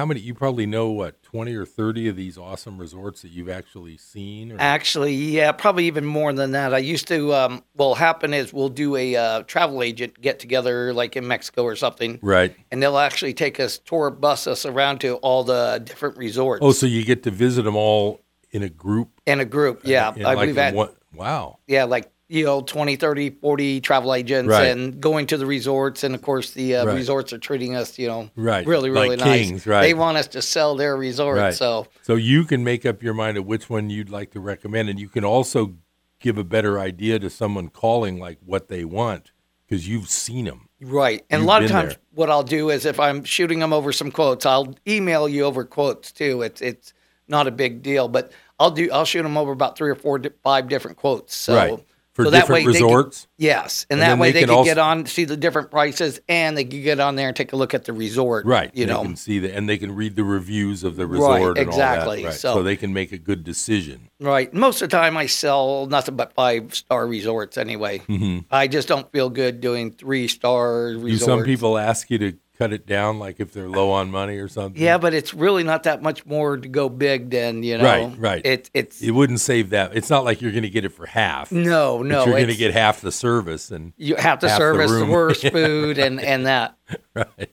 how 0.00 0.06
many, 0.06 0.18
you 0.18 0.32
probably 0.32 0.64
know 0.64 0.88
what, 0.88 1.22
20 1.24 1.54
or 1.54 1.66
30 1.66 2.08
of 2.08 2.16
these 2.16 2.38
awesome 2.38 2.78
resorts 2.78 3.20
that 3.20 3.28
you've 3.28 3.50
actually 3.50 3.98
seen? 3.98 4.50
Or? 4.50 4.56
Actually, 4.58 5.12
yeah, 5.12 5.52
probably 5.52 5.84
even 5.88 6.06
more 6.06 6.32
than 6.32 6.52
that. 6.52 6.72
I 6.72 6.78
used 6.78 7.06
to, 7.08 7.34
um, 7.34 7.62
what'll 7.74 7.96
happen 7.96 8.32
is 8.32 8.50
we'll 8.50 8.70
do 8.70 8.96
a 8.96 9.14
uh, 9.14 9.42
travel 9.42 9.82
agent 9.82 10.18
get 10.18 10.38
together 10.38 10.94
like 10.94 11.16
in 11.16 11.28
Mexico 11.28 11.64
or 11.64 11.76
something. 11.76 12.18
Right. 12.22 12.56
And 12.70 12.82
they'll 12.82 12.96
actually 12.96 13.34
take 13.34 13.60
us, 13.60 13.76
tour 13.76 14.10
bus 14.10 14.46
us 14.46 14.64
around 14.64 15.02
to 15.02 15.16
all 15.16 15.44
the 15.44 15.82
different 15.84 16.16
resorts. 16.16 16.60
Oh, 16.64 16.72
so 16.72 16.86
you 16.86 17.04
get 17.04 17.22
to 17.24 17.30
visit 17.30 17.64
them 17.64 17.76
all 17.76 18.22
in 18.52 18.62
a 18.62 18.70
group? 18.70 19.20
In 19.26 19.38
a 19.38 19.44
group, 19.44 19.82
yeah. 19.84 20.14
In 20.14 20.24
I, 20.24 20.32
like 20.32 20.74
one- 20.74 20.96
wow. 21.12 21.58
yeah, 21.66 21.84
like, 21.84 22.10
you 22.32 22.44
know, 22.44 22.60
20, 22.60 22.94
30, 22.94 23.30
40 23.30 23.80
travel 23.80 24.14
agents 24.14 24.48
Right. 24.48 24.68
and 24.68 25.00
going 25.00 25.26
to 25.26 25.36
the 25.36 25.46
resorts. 25.46 26.04
And 26.04 26.14
of 26.14 26.22
course, 26.22 26.52
the 26.52 26.76
uh, 26.76 26.86
Right. 26.86 26.94
resorts 26.94 27.32
are 27.32 27.38
treating 27.38 27.74
us, 27.74 27.98
you 27.98 28.06
know, 28.06 28.30
Right. 28.36 28.64
really, 28.64 28.88
really 28.88 29.08
Like 29.16 29.18
nice. 29.18 29.48
kings, 29.48 29.66
right. 29.66 29.82
They 29.82 29.94
want 29.94 30.16
us 30.16 30.28
to 30.28 30.40
sell 30.40 30.76
their 30.76 30.96
resort. 30.96 31.38
Right. 31.38 31.52
So, 31.54 31.88
So 32.02 32.14
you 32.14 32.44
can 32.44 32.62
make 32.62 32.86
up 32.86 33.02
your 33.02 33.14
mind 33.14 33.36
of 33.36 33.46
which 33.46 33.68
one 33.68 33.90
you'd 33.90 34.10
like 34.10 34.30
to 34.30 34.40
recommend, 34.40 34.88
and 34.88 35.00
you 35.00 35.08
can 35.08 35.24
also 35.24 35.74
give 36.20 36.38
a 36.38 36.44
better 36.44 36.78
idea 36.78 37.18
to 37.18 37.28
someone 37.30 37.66
calling 37.68 38.20
like 38.20 38.38
what 38.46 38.68
they 38.68 38.84
want 38.84 39.32
because 39.68 39.88
you've 39.88 40.08
seen 40.08 40.44
them. 40.44 40.68
Right. 40.80 41.24
And 41.30 41.40
You've 41.40 41.46
a 41.46 41.48
lot 41.48 41.64
of 41.64 41.70
times 41.70 41.94
there. 41.94 41.98
what 42.14 42.30
I'll 42.30 42.44
do 42.44 42.70
is 42.70 42.86
if 42.86 43.00
I'm 43.00 43.24
shooting 43.24 43.58
them 43.58 43.72
over 43.72 43.90
some 43.92 44.12
quotes, 44.12 44.46
I'll 44.46 44.74
email 44.86 45.28
you 45.28 45.42
over 45.44 45.64
quotes 45.64 46.12
too. 46.12 46.42
It's 46.42 46.60
it's 46.62 46.92
not 47.26 47.48
a 47.48 47.50
big 47.50 47.82
deal, 47.82 48.06
but 48.06 48.30
I'll 48.60 48.70
do 48.70 48.88
I'll 48.92 49.04
shoot 49.04 49.22
them 49.24 49.36
over 49.36 49.50
about 49.52 49.76
three 49.76 49.90
or 49.90 49.94
four 49.96 50.18
di- 50.20 50.30
five 50.44 50.68
different 50.68 50.96
quotes. 50.96 51.34
So 51.34 51.54
right. 51.56 51.78
For 52.14 52.24
so 52.24 52.30
that 52.30 52.40
different 52.40 52.66
way 52.66 52.72
resorts. 52.72 53.28
yes, 53.38 53.86
and, 53.88 54.00
And 54.00 54.10
that 54.10 54.18
way 54.20 54.32
they 54.32 54.44
they, 54.44 54.52
also- 54.52 54.64
get 54.68 54.78
on 54.78 55.06
see 55.06 55.24
the 55.24 55.36
different 55.36 55.70
prices 55.70 56.20
and 56.28 56.56
they 56.58 56.64
can 56.64 56.82
get 56.82 56.98
on 56.98 57.14
there 57.14 57.28
and 57.28 57.36
take 57.36 57.52
a 57.52 57.56
look 57.56 57.72
at 57.72 57.84
the 57.84 57.92
resort. 57.92 58.44
right. 58.46 58.68
You 58.74 58.84
they 58.86 58.92
know. 58.92 59.02
can 59.02 59.14
see 59.14 59.38
that, 59.38 59.54
and 59.56 59.68
they 59.68 59.78
can 59.78 59.94
read 59.94 60.16
the 60.16 60.24
reviews 60.24 60.82
of 60.82 60.96
the 60.96 61.06
Right, 61.06 61.38
resort. 61.38 61.58
and 61.58 61.68
exactly. 61.68 62.16
All 62.18 62.22
that. 62.24 62.28
Right. 62.30 62.34
So- 62.34 62.54
so 62.54 62.62
they 62.64 62.74
can 62.74 62.92
make 62.92 63.12
a 63.12 63.18
good 63.18 63.44
decision. 63.44 64.08
Right. 64.18 64.52
Most 64.52 64.82
of 64.82 64.90
the 64.90 64.96
time, 64.96 65.16
I 65.16 65.26
sell 65.26 65.86
nothing 65.86 66.16
but 66.16 66.32
five 66.34 66.74
star 66.74 67.06
resorts 67.06 67.56
anyway. 67.56 68.02
I 68.50 68.66
just 68.66 68.88
don't 68.88 69.10
feel 69.12 69.30
good 69.30 69.60
doing 69.60 69.92
three 69.92 70.26
star 70.26 70.86
resorts. 70.86 70.98
Mm-hmm. 71.04 71.06
Do 71.10 71.18
some 71.18 71.44
people 71.44 71.78
ask 71.78 72.10
you 72.10 72.18
to 72.18 72.32
cut 72.60 72.74
it 72.74 72.84
down, 72.84 73.18
like 73.18 73.40
if 73.40 73.54
they're 73.54 73.70
low 73.70 73.90
on 73.90 74.10
money 74.10 74.36
or 74.36 74.46
something? 74.46 74.80
Yeah, 74.80 74.98
but 74.98 75.14
it's 75.14 75.32
really 75.32 75.64
not 75.64 75.84
that 75.84 76.02
much 76.02 76.26
more 76.26 76.58
to 76.58 76.68
go 76.68 76.90
big 76.90 77.30
than 77.30 77.62
you 77.62 77.78
know. 77.78 77.84
Right, 77.84 78.18
right. 78.18 78.42
It, 78.44 78.70
it's 78.74 79.00
It 79.00 79.12
wouldn't 79.12 79.40
save 79.40 79.70
that. 79.70 79.96
It's 79.96 80.10
not 80.10 80.24
like 80.24 80.42
you're 80.42 80.52
going 80.52 80.64
to 80.64 80.70
get 80.70 80.84
it 80.84 80.90
for 80.90 81.06
half. 81.06 81.50
no, 81.50 82.02
no. 82.02 82.26
you're 82.26 82.34
going 82.34 82.48
to 82.48 82.54
get 82.54 82.74
half 82.74 83.00
the 83.00 83.12
service, 83.12 83.70
and 83.70 83.94
you 83.96 84.14
have 84.16 84.40
to 84.40 84.48
half 84.48 84.58
the 84.58 84.62
service 84.62 84.90
the, 84.90 84.96
room. 84.98 85.08
worst 85.08 85.48
food 85.52 85.98
and 85.98 86.20
and 86.20 86.44
that. 86.46 86.76
right. 87.14 87.50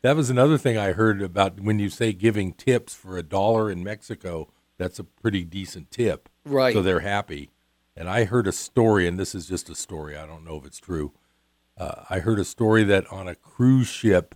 That 0.00 0.16
was 0.16 0.30
another 0.30 0.56
thing 0.56 0.78
I 0.78 0.92
heard 0.92 1.20
about 1.20 1.60
when 1.60 1.78
you 1.78 1.90
say 1.90 2.14
giving 2.14 2.54
tips 2.54 2.94
for 2.94 3.18
a 3.18 3.22
dollar 3.22 3.70
in 3.70 3.84
Mexico. 3.84 4.48
That's 4.78 4.98
a 4.98 5.04
pretty 5.04 5.44
decent 5.44 5.90
tip. 5.90 6.28
Right. 6.46 6.72
So 6.72 6.80
they're 6.80 7.00
happy. 7.00 7.50
And 7.94 8.08
I 8.08 8.24
heard 8.24 8.46
a 8.46 8.52
story, 8.52 9.06
and 9.06 9.18
this 9.18 9.34
is 9.34 9.46
just 9.46 9.68
a 9.68 9.74
story. 9.74 10.16
I 10.16 10.26
don't 10.26 10.44
know 10.44 10.56
if 10.56 10.66
it's 10.66 10.78
true. 10.78 11.12
Uh, 11.78 12.04
I 12.08 12.20
heard 12.20 12.38
a 12.38 12.44
story 12.44 12.84
that 12.84 13.10
on 13.12 13.28
a 13.28 13.34
cruise 13.34 13.88
ship, 13.88 14.34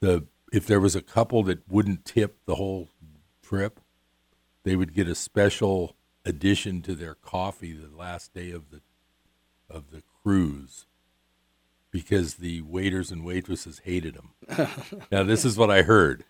the 0.00 0.26
if 0.52 0.66
there 0.66 0.80
was 0.80 0.96
a 0.96 1.02
couple 1.02 1.42
that 1.44 1.68
wouldn't 1.70 2.04
tip 2.04 2.38
the 2.46 2.54
whole 2.54 2.88
trip, 3.42 3.80
they 4.64 4.76
would 4.76 4.94
get 4.94 5.08
a 5.08 5.14
special 5.14 5.96
addition 6.24 6.82
to 6.82 6.94
their 6.94 7.14
coffee 7.14 7.72
the 7.72 7.94
last 7.94 8.34
day 8.34 8.50
of 8.50 8.70
the 8.70 8.80
of 9.70 9.90
the 9.90 10.02
cruise 10.22 10.86
because 11.90 12.34
the 12.34 12.62
waiters 12.62 13.10
and 13.10 13.24
waitresses 13.24 13.82
hated 13.84 14.14
them. 14.14 14.68
now 15.12 15.22
this 15.22 15.44
is 15.44 15.56
what 15.56 15.70
I 15.70 15.82
heard. 15.82 16.24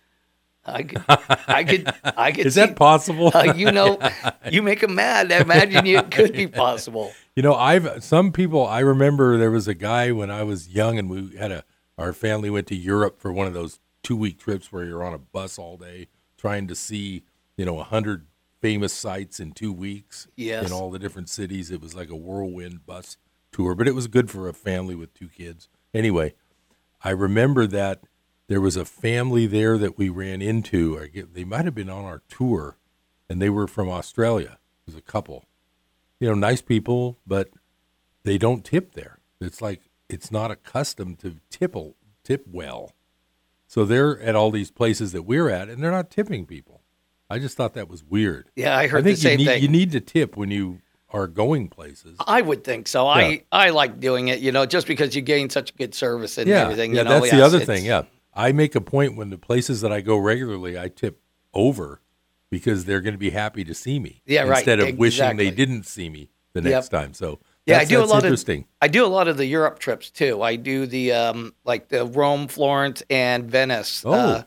I 0.65 0.83
could, 0.83 1.03
I 1.07 1.63
could, 1.63 1.93
I 2.03 2.31
could. 2.31 2.45
Is 2.45 2.55
see, 2.55 2.59
that 2.59 2.75
possible? 2.75 3.31
uh, 3.33 3.53
you 3.55 3.71
know, 3.71 3.97
you 4.51 4.61
make 4.61 4.81
them 4.81 4.95
mad. 4.95 5.31
I 5.31 5.39
imagine 5.39 5.85
it 5.87 6.11
could 6.11 6.33
be 6.33 6.47
possible. 6.47 7.11
You 7.35 7.43
know, 7.43 7.55
I've 7.55 8.03
some 8.03 8.31
people. 8.31 8.67
I 8.67 8.79
remember 8.79 9.37
there 9.37 9.51
was 9.51 9.67
a 9.67 9.73
guy 9.73 10.11
when 10.11 10.29
I 10.29 10.43
was 10.43 10.69
young, 10.69 10.99
and 10.99 11.09
we 11.09 11.35
had 11.37 11.51
a 11.51 11.63
our 11.99 12.13
family 12.13 12.49
went 12.49 12.67
to 12.67 12.75
Europe 12.75 13.19
for 13.19 13.31
one 13.31 13.47
of 13.47 13.53
those 13.53 13.79
two 14.03 14.15
week 14.15 14.39
trips 14.39 14.71
where 14.71 14.85
you're 14.85 15.03
on 15.03 15.13
a 15.13 15.17
bus 15.19 15.59
all 15.59 15.77
day 15.77 16.07
trying 16.37 16.67
to 16.67 16.75
see 16.75 17.23
you 17.57 17.65
know 17.65 17.79
a 17.79 17.83
hundred 17.83 18.25
famous 18.61 18.93
sites 18.93 19.39
in 19.39 19.51
two 19.51 19.71
weeks 19.73 20.27
Yes. 20.35 20.65
in 20.67 20.71
all 20.71 20.89
the 20.91 20.99
different 20.99 21.29
cities. 21.29 21.71
It 21.71 21.81
was 21.81 21.95
like 21.95 22.09
a 22.09 22.15
whirlwind 22.15 22.85
bus 22.85 23.17
tour, 23.51 23.75
but 23.75 23.87
it 23.87 23.95
was 23.95 24.07
good 24.07 24.29
for 24.29 24.47
a 24.49 24.53
family 24.53 24.95
with 24.95 25.13
two 25.13 25.29
kids. 25.29 25.69
Anyway, 25.93 26.33
I 27.03 27.11
remember 27.11 27.65
that 27.67 28.01
there 28.47 28.59
was 28.61 28.75
a 28.75 28.85
family 28.85 29.45
there 29.47 29.77
that 29.77 29.97
we 29.97 30.09
ran 30.09 30.41
into. 30.41 31.07
Get- 31.07 31.33
they 31.33 31.43
might 31.45 31.65
have 31.65 31.75
been 31.75 31.89
on 31.89 32.03
our 32.05 32.21
tour, 32.29 32.77
and 33.29 33.41
they 33.41 33.49
were 33.49 33.67
from 33.67 33.89
Australia. 33.89 34.57
It 34.87 34.91
was 34.93 34.95
a 34.95 35.01
couple 35.01 35.45
you 36.19 36.27
know, 36.27 36.35
nice 36.35 36.61
people, 36.61 37.17
but 37.25 37.49
they 38.23 38.37
don't 38.37 38.65
tip 38.65 38.91
there. 38.93 39.19
It's 39.39 39.61
like 39.61 39.88
it's 40.09 40.31
not 40.31 40.51
accustomed 40.51 41.19
to 41.19 41.37
tipple 41.49 41.95
tip 42.23 42.45
well. 42.51 42.91
So 43.67 43.85
they're 43.85 44.19
at 44.21 44.35
all 44.35 44.49
these 44.51 44.71
places 44.71 45.11
that 45.11 45.23
we're 45.23 45.49
at, 45.49 45.69
and 45.69 45.81
they're 45.81 45.91
not 45.91 46.09
tipping 46.09 46.45
people. 46.45 46.81
I 47.29 47.37
just 47.37 47.55
thought 47.55 47.75
that 47.75 47.87
was 47.87 48.03
weird. 48.03 48.49
Yeah, 48.55 48.75
I 48.75 48.87
heard 48.87 49.01
I 49.01 49.03
think 49.03 49.17
the 49.17 49.21
same 49.21 49.31
you 49.39 49.45
need, 49.45 49.51
thing. 49.51 49.61
You 49.61 49.67
need 49.67 49.91
to 49.91 49.99
tip 50.01 50.35
when 50.35 50.49
you 50.49 50.81
are 51.11 51.27
going 51.27 51.67
places. 51.69 52.17
I 52.25 52.41
would 52.41 52.63
think 52.63 52.87
so. 52.87 53.05
Yeah. 53.05 53.11
I 53.11 53.43
I 53.51 53.69
like 53.69 53.99
doing 53.99 54.29
it. 54.29 54.39
You 54.39 54.51
know, 54.51 54.65
just 54.65 54.87
because 54.87 55.15
you 55.15 55.21
gain 55.21 55.49
such 55.51 55.75
good 55.75 55.93
service 55.93 56.37
and 56.39 56.47
yeah, 56.47 56.63
everything. 56.63 56.93
yeah, 56.93 57.01
you 57.01 57.03
know, 57.03 57.19
that's 57.19 57.31
the 57.31 57.37
yes, 57.37 57.45
other 57.45 57.59
thing. 57.59 57.85
Yeah, 57.85 58.03
I 58.33 58.51
make 58.51 58.73
a 58.73 58.81
point 58.81 59.15
when 59.15 59.29
the 59.29 59.37
places 59.37 59.81
that 59.81 59.91
I 59.91 60.01
go 60.01 60.17
regularly, 60.17 60.79
I 60.79 60.89
tip 60.89 61.21
over 61.53 62.01
because 62.49 62.85
they're 62.85 63.01
going 63.01 63.13
to 63.13 63.19
be 63.19 63.29
happy 63.29 63.63
to 63.63 63.75
see 63.75 63.99
me. 63.99 64.23
Yeah, 64.25 64.43
right, 64.43 64.57
Instead 64.57 64.79
of 64.79 64.97
wishing 64.97 65.37
they 65.37 65.51
didn't 65.51 65.83
see 65.85 66.09
me 66.09 66.31
the 66.53 66.61
Yep. 66.61 66.71
next 66.71 66.89
time. 66.89 67.13
So 67.13 67.39
Yeah, 67.69 67.75
I 67.75 67.85
that's- 67.85 67.89
do 67.89 68.03
a 68.03 68.05
lot 68.05 68.23
interesting. 68.23 68.61
of 68.61 68.65
I 68.81 68.87
do 68.87 69.05
a 69.05 69.07
lot 69.07 69.27
of 69.27 69.37
the 69.37 69.45
Europe 69.45 69.79
trips 69.79 70.09
too. 70.09 70.41
I 70.41 70.55
do 70.55 70.85
the 70.85 71.11
um 71.13 71.53
like 71.65 71.89
the 71.89 72.05
Rome, 72.05 72.47
Florence, 72.47 73.03
and 73.09 73.49
Venice. 73.49 74.03
Oh. 74.05 74.11
Uh, 74.13 74.43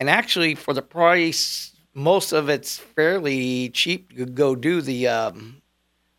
and 0.00 0.10
actually, 0.10 0.54
for 0.54 0.74
the 0.74 0.82
price, 0.82 1.72
most 1.94 2.32
of 2.32 2.48
it's 2.48 2.76
fairly 2.78 3.70
cheap. 3.70 4.12
You 4.12 4.26
could 4.26 4.34
go 4.34 4.54
do 4.54 4.80
the 4.82 5.08
um 5.08 5.62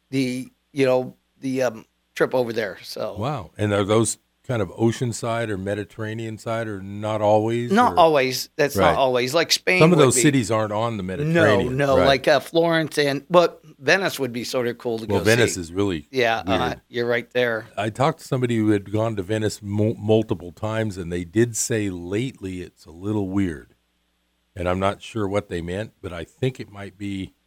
the 0.10 0.50
you 0.74 0.86
know 0.86 1.16
the 1.40 1.64
um 1.64 1.86
trip 2.16 2.34
over 2.34 2.52
there. 2.54 2.78
So 2.84 3.16
Wow. 3.18 3.52
And 3.58 3.74
are 3.74 3.84
those 3.84 4.18
kind 4.48 4.62
of 4.62 4.72
ocean 4.78 5.12
side 5.12 5.50
or 5.50 5.58
Mediterranean 5.58 6.38
side 6.38 6.68
or 6.68 6.82
not 6.82 7.22
always? 7.22 7.72
not 7.72 7.94
or- 7.94 8.00
always. 8.00 8.50
That's 8.56 8.76
Right. 8.76 8.92
not 8.92 8.98
always 8.98 9.34
like 9.34 9.52
Spain. 9.52 9.80
Some 9.80 9.92
of 9.92 9.98
those 10.00 10.16
be. 10.16 10.22
cities 10.22 10.50
aren't 10.50 10.72
on 10.72 10.98
the 10.98 11.04
Mediterranean. 11.04 11.76
no, 11.76 11.98
right. 11.98 12.06
like 12.08 12.28
uh, 12.28 12.40
Florence 12.40 12.98
and 12.98 13.26
but 13.30 13.62
Venice 13.80 14.20
would 14.20 14.32
be 14.34 14.44
sort 14.44 14.68
of 14.68 14.78
cool 14.78 14.98
to 15.00 15.04
Well, 15.06 15.08
go 15.08 15.16
Well, 15.16 15.24
Venice 15.36 15.56
see. 15.56 15.62
is 15.62 15.74
really 15.74 16.08
yeah, 16.12 16.44
uh, 16.48 16.76
you're 16.88 17.06
right 17.08 17.30
there. 17.32 17.68
I 17.78 17.90
talked 17.90 18.20
to 18.20 18.26
somebody 18.26 18.58
who 18.58 18.70
had 18.70 18.92
gone 18.92 19.16
to 19.18 19.24
Venice 19.24 19.62
mu 19.62 19.94
multiple 19.96 20.52
times, 20.52 20.98
and 20.98 21.12
they 21.12 21.24
did 21.26 21.56
say 21.58 21.90
lately 21.90 22.62
it's 22.62 22.86
a 22.86 22.92
little 22.92 23.28
weird. 23.30 23.74
And 24.56 24.68
I'm 24.68 24.80
not 24.80 25.04
sure 25.04 25.28
what 25.28 25.50
they 25.50 25.62
meant, 25.62 25.92
but 26.02 26.12
I 26.12 26.24
think 26.24 26.60
it 26.60 26.72
might 26.72 26.98
be. 26.98 27.34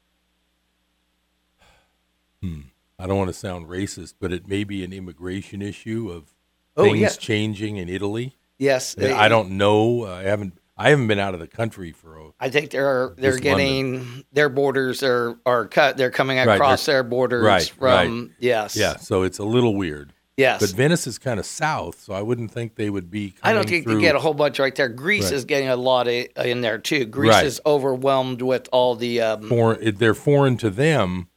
Hmm. 2.43 2.61
I 2.99 3.07
don't 3.07 3.17
want 3.19 3.29
to 3.29 3.35
sound 3.35 3.67
racist, 3.67 4.15
but 4.21 4.33
it 4.33 4.47
may 4.47 4.63
be 4.65 4.85
an 4.85 4.93
immigration 4.93 5.63
issue 5.63 6.11
of 6.11 6.35
Oh, 6.77 6.85
things 6.85 7.01
yeah. 7.01 7.09
changing 7.09 7.77
in 7.77 7.89
Italy. 7.89 8.37
Yes, 8.59 8.97
I 8.99 9.29
don't 9.29 9.53
know. 9.53 10.07
I 10.07 10.23
haven't. 10.25 10.55
I 10.77 10.91
haven't 10.91 11.09
been 11.09 11.19
out 11.19 11.35
of 11.35 11.41
the 11.41 11.47
country 11.47 11.93
for. 11.93 12.17
A, 12.17 12.23
I 12.41 12.49
think 12.49 12.71
they're 12.71 13.13
they're 13.19 13.39
getting 13.39 14.25
their 14.33 14.49
borders 14.49 15.03
are 15.03 15.39
are 15.45 15.67
cut. 15.67 15.97
They're 15.99 16.11
coming 16.11 16.39
Right, 16.39 16.49
across 16.55 16.87
they're- 16.87 16.97
their 16.97 17.03
borders 17.03 17.45
right, 17.45 17.69
from 17.69 18.35
yes, 18.39 18.77
yeah, 18.77 18.97
so 18.97 19.23
it's 19.23 19.39
a 19.39 19.45
little 19.45 19.75
weird. 19.77 20.13
yes. 20.39 20.61
But 20.61 20.71
Venice 20.71 21.07
is 21.07 21.19
kind 21.19 21.39
of 21.39 21.45
south, 21.45 22.01
so 22.01 22.15
I 22.15 22.23
wouldn't 22.23 22.51
think 22.51 22.77
they 22.77 22.89
would 22.89 23.11
be. 23.11 23.35
I 23.43 23.53
don't 23.53 23.69
think 23.69 23.85
through. 23.85 23.97
they 23.97 24.01
get 24.01 24.15
a 24.17 24.19
whole 24.21 24.33
bunch 24.33 24.59
right 24.59 24.75
there. 24.75 24.89
Greece 24.89 25.25
Right. 25.25 25.33
is 25.35 25.45
getting 25.45 25.69
a 25.69 25.77
lot 25.77 26.09
of, 26.09 26.27
in 26.45 26.63
there 26.63 26.79
too. 26.79 27.05
Greece 27.05 27.31
Right. 27.33 27.45
is 27.47 27.61
overwhelmed 27.67 28.41
with 28.41 28.67
all 28.73 28.95
the 28.95 29.21
um, 29.21 29.49
foreign. 29.51 29.95
They're 29.97 30.15
foreign 30.15 30.57
to 30.59 30.71
them, 30.71 31.29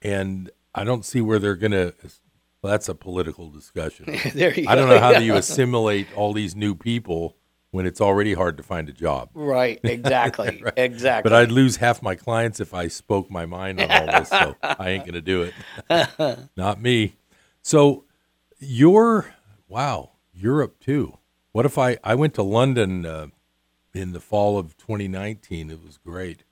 and 0.00 0.50
I 0.74 0.84
don't 0.84 1.04
see 1.04 1.20
where 1.20 1.38
they're 1.38 1.56
going 1.56 1.72
to. 1.72 1.92
Well, 2.66 2.72
that's 2.72 2.88
a 2.88 2.96
political 2.96 3.48
discussion. 3.48 4.06
there 4.34 4.52
you 4.52 4.68
I 4.68 4.74
don't 4.74 4.88
know 4.88 4.98
how 4.98 5.12
do 5.12 5.24
you 5.24 5.36
assimilate 5.36 6.08
all 6.16 6.32
these 6.32 6.56
new 6.56 6.74
people 6.74 7.36
when 7.70 7.86
it's 7.86 8.00
already 8.00 8.34
hard 8.34 8.56
to 8.56 8.64
find 8.64 8.88
a 8.88 8.92
job. 8.92 9.30
Right, 9.34 9.78
exactly, 9.84 10.64
exactly. 10.76 11.30
But 11.30 11.36
I'd 11.36 11.52
lose 11.52 11.76
half 11.76 12.02
my 12.02 12.16
clients 12.16 12.58
if 12.58 12.74
I 12.74 12.88
spoke 12.88 13.30
my 13.30 13.46
mind 13.46 13.80
on 13.80 13.88
all 13.88 14.18
this, 14.18 14.30
so 14.30 14.56
I 14.64 14.90
ain't 14.90 15.04
going 15.04 15.14
to 15.14 15.20
do 15.20 15.48
it. 15.88 16.48
Not 16.56 16.82
me. 16.82 17.14
So 17.62 18.02
you're 18.58 19.32
wow, 19.68 20.10
Europe 20.34 20.80
too. 20.80 21.18
What 21.52 21.66
if 21.66 21.78
I 21.78 21.98
I 22.02 22.16
went 22.16 22.34
to 22.34 22.42
London 22.42 23.06
uh, 23.06 23.28
in 23.94 24.10
the 24.10 24.20
fall 24.20 24.58
of 24.58 24.76
2019? 24.76 25.70
It 25.70 25.84
was 25.84 25.98
great. 25.98 26.42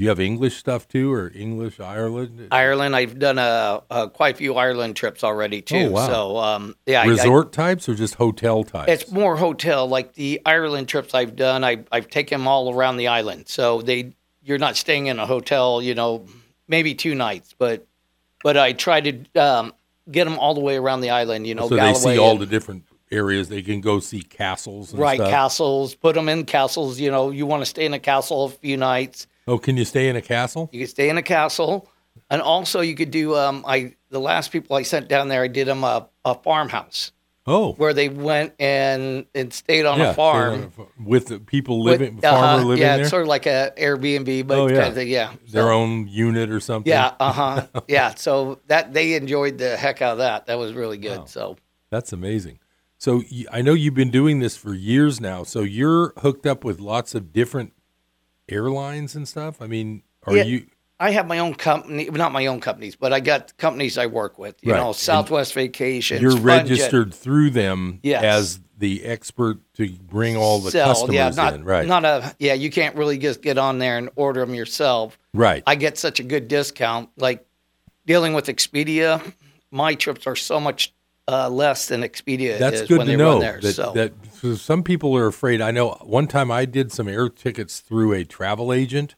You 0.00 0.08
have 0.08 0.18
English 0.18 0.56
stuff 0.56 0.88
too, 0.88 1.12
or 1.12 1.30
English 1.34 1.78
Ireland? 1.78 2.48
Ireland, 2.50 2.96
I've 2.96 3.18
done 3.18 3.38
a, 3.38 3.82
a 3.90 4.08
quite 4.08 4.34
a 4.34 4.38
few 4.38 4.54
Ireland 4.54 4.96
trips 4.96 5.22
already 5.22 5.60
too. 5.60 5.76
Oh, 5.76 5.90
wow. 5.90 6.06
So 6.06 6.36
um, 6.38 6.74
yeah, 6.86 7.02
I- 7.02 7.04
I- 7.04 7.08
Resort 7.08 7.52
types 7.52 7.86
or 7.86 7.94
just 7.94 8.14
hotel 8.14 8.64
types? 8.64 8.90
It's 8.90 9.12
more 9.12 9.36
hotel. 9.36 9.86
Like 9.86 10.14
the 10.14 10.40
Ireland 10.46 10.88
trips 10.88 11.12
I've 11.14 11.36
done, 11.36 11.64
I, 11.64 11.84
I've 11.92 12.08
taken 12.08 12.40
them 12.40 12.48
all 12.48 12.74
around 12.74 12.96
the 12.96 13.08
island. 13.08 13.48
So 13.48 13.82
they, 13.82 14.14
you're 14.42 14.56
not 14.56 14.76
staying 14.78 15.08
in 15.08 15.18
a 15.18 15.26
hotel, 15.26 15.82
you 15.82 15.94
know, 15.94 16.24
maybe 16.66 16.94
two 16.94 17.14
nights, 17.14 17.54
but 17.58 17.86
but 18.42 18.56
I 18.56 18.72
try 18.72 19.02
to 19.02 19.24
um, 19.38 19.74
get 20.10 20.24
them 20.24 20.38
all 20.38 20.54
the 20.54 20.60
way 20.60 20.76
around 20.78 21.02
the 21.02 21.10
island. 21.10 21.46
You 21.46 21.54
know, 21.56 21.68
so 21.68 21.76
they 21.76 21.92
see 21.92 22.16
all 22.16 22.30
and- 22.30 22.40
the 22.40 22.46
different 22.46 22.84
areas. 23.12 23.50
They 23.50 23.60
can 23.60 23.82
go 23.82 24.00
see 24.00 24.22
castles. 24.22 24.92
And 24.92 25.00
right 25.02 25.18
stuff. 25.18 25.30
castles. 25.30 25.94
Put 25.94 26.14
them 26.14 26.30
in 26.30 26.46
castles. 26.46 26.98
You 26.98 27.10
know, 27.10 27.28
you 27.28 27.44
want 27.44 27.60
to 27.60 27.66
stay 27.66 27.84
in 27.84 27.92
a 27.92 27.98
castle 27.98 28.46
a 28.46 28.48
few 28.48 28.78
nights. 28.78 29.26
Oh, 29.50 29.58
can 29.58 29.76
you 29.76 29.84
stay 29.84 30.08
in 30.08 30.16
a 30.16 30.22
castle? 30.22 30.68
You 30.72 30.80
could 30.80 30.90
stay 30.90 31.08
in 31.10 31.18
a 31.18 31.22
castle, 31.22 31.88
and 32.30 32.40
also 32.40 32.80
you 32.80 32.94
could 32.94 33.10
do. 33.10 33.34
Um, 33.36 33.64
I 33.66 33.94
the 34.10 34.20
last 34.20 34.52
people 34.52 34.76
I 34.76 34.82
sent 34.82 35.08
down 35.08 35.28
there, 35.28 35.42
I 35.42 35.48
did 35.48 35.66
them 35.68 35.82
a, 35.84 36.08
a 36.24 36.34
farmhouse 36.34 37.12
Oh, 37.46 37.72
where 37.72 37.92
they 37.94 38.08
went 38.08 38.52
and 38.60 39.26
and 39.34 39.52
stayed 39.52 39.86
on 39.86 39.98
yeah, 39.98 40.10
a 40.10 40.14
farm. 40.14 40.54
on 40.54 40.72
a 40.78 41.02
with 41.02 41.26
the 41.28 41.40
people 41.40 41.82
with- 41.82 42.00
living, 42.00 42.18
uh-huh, 42.24 42.36
farmer 42.36 42.64
living 42.64 42.82
yeah, 42.82 42.92
there. 42.96 43.00
it's 43.02 43.10
sort 43.10 43.22
of 43.22 43.28
like 43.28 43.46
a 43.46 43.72
Airbnb, 43.76 44.46
but 44.46 44.58
Oh, 44.58 44.66
kind 44.66 44.76
yeah. 44.78 44.86
of 44.86 44.94
thing, 44.94 45.08
yeah. 45.08 45.32
their 45.50 45.62
So- 45.64 45.70
own 45.72 46.06
unit 46.06 46.50
or 46.50 46.60
something. 46.60 46.90
Yeah, 46.90 47.14
uh 47.18 47.32
huh. 47.32 47.66
yeah, 47.88 48.14
so 48.14 48.60
that 48.68 48.92
they 48.92 49.14
enjoyed 49.14 49.58
the 49.58 49.76
heck 49.76 50.00
out 50.02 50.12
of 50.12 50.18
that. 50.18 50.46
That 50.46 50.58
was 50.58 50.74
really 50.74 50.98
good. 50.98 51.18
Wow. 51.20 51.24
So 51.24 51.56
That's 51.90 52.12
amazing. 52.12 52.58
So 52.98 53.22
I 53.50 53.62
know 53.62 53.72
you've 53.72 53.94
been 53.94 54.10
doing 54.10 54.40
this 54.40 54.56
for 54.56 54.74
years 54.74 55.20
now. 55.20 55.42
So 55.42 55.62
you're 55.62 56.12
hooked 56.18 56.46
up 56.46 56.62
with 56.64 56.78
lots 56.78 57.14
of 57.14 57.32
different 57.32 57.72
airlines 58.50 59.14
and 59.14 59.26
stuff. 59.28 59.60
I 59.62 59.66
mean, 59.66 60.02
are 60.26 60.36
Yeah. 60.36 60.44
you? 60.44 60.66
I 60.98 61.12
have 61.12 61.26
my 61.26 61.38
own 61.38 61.54
company, 61.54 62.10
not 62.10 62.30
my 62.30 62.44
own 62.46 62.60
companies, 62.60 62.94
but 62.94 63.10
I 63.12 63.20
got 63.20 63.56
companies 63.56 63.96
I 63.96 64.04
work 64.06 64.38
with. 64.38 64.56
You 64.62 64.72
Right. 64.72 64.78
know, 64.80 64.88
And 64.88 64.96
Southwest 64.96 65.54
Vacations. 65.54 66.20
You're 66.20 66.36
registered 66.36 67.14
through 67.14 67.50
them 67.50 68.00
Yes. 68.02 68.22
as 68.22 68.60
the 68.76 69.04
expert 69.04 69.58
to 69.74 69.88
bring 69.90 70.36
all 70.36 70.58
the 70.58 70.70
Sell, 70.70 70.88
customers 70.88 71.14
yeah, 71.14 71.30
not, 71.30 71.54
in, 71.54 71.64
right? 71.64 71.86
Not 71.86 72.04
a 72.04 72.34
yeah. 72.38 72.52
You 72.54 72.70
can't 72.70 72.96
really 72.96 73.16
just 73.18 73.40
get 73.40 73.56
on 73.56 73.78
there 73.78 73.96
and 73.96 74.10
order 74.16 74.40
them 74.44 74.54
yourself. 74.54 75.18
right. 75.32 75.62
I 75.66 75.74
get 75.74 75.96
such 75.96 76.20
a 76.20 76.22
good 76.22 76.48
discount. 76.48 77.08
Like 77.16 77.46
dealing 78.06 78.34
with 78.34 78.46
Expedia, 78.46 79.22
my 79.70 79.94
trips 79.94 80.26
are 80.26 80.36
so 80.36 80.60
much 80.60 80.92
uh, 81.28 81.48
less 81.48 81.86
than 81.88 82.02
Expedia 82.02 82.58
That's 82.58 82.80
is 82.82 82.88
good 82.88 82.98
when 82.98 83.06
to 83.06 83.16
know. 83.16 83.38
there. 83.38 83.60
That, 83.62 83.72
so 83.74 83.92
that 83.94 84.12
so 84.40 84.54
some 84.54 84.82
people 84.82 85.16
are 85.16 85.26
afraid. 85.26 85.60
I 85.60 85.70
know 85.70 85.90
one 86.02 86.26
time 86.26 86.50
I 86.50 86.64
did 86.64 86.92
some 86.92 87.08
air 87.08 87.28
tickets 87.28 87.80
through 87.80 88.12
a 88.12 88.24
travel 88.24 88.72
agent, 88.72 89.14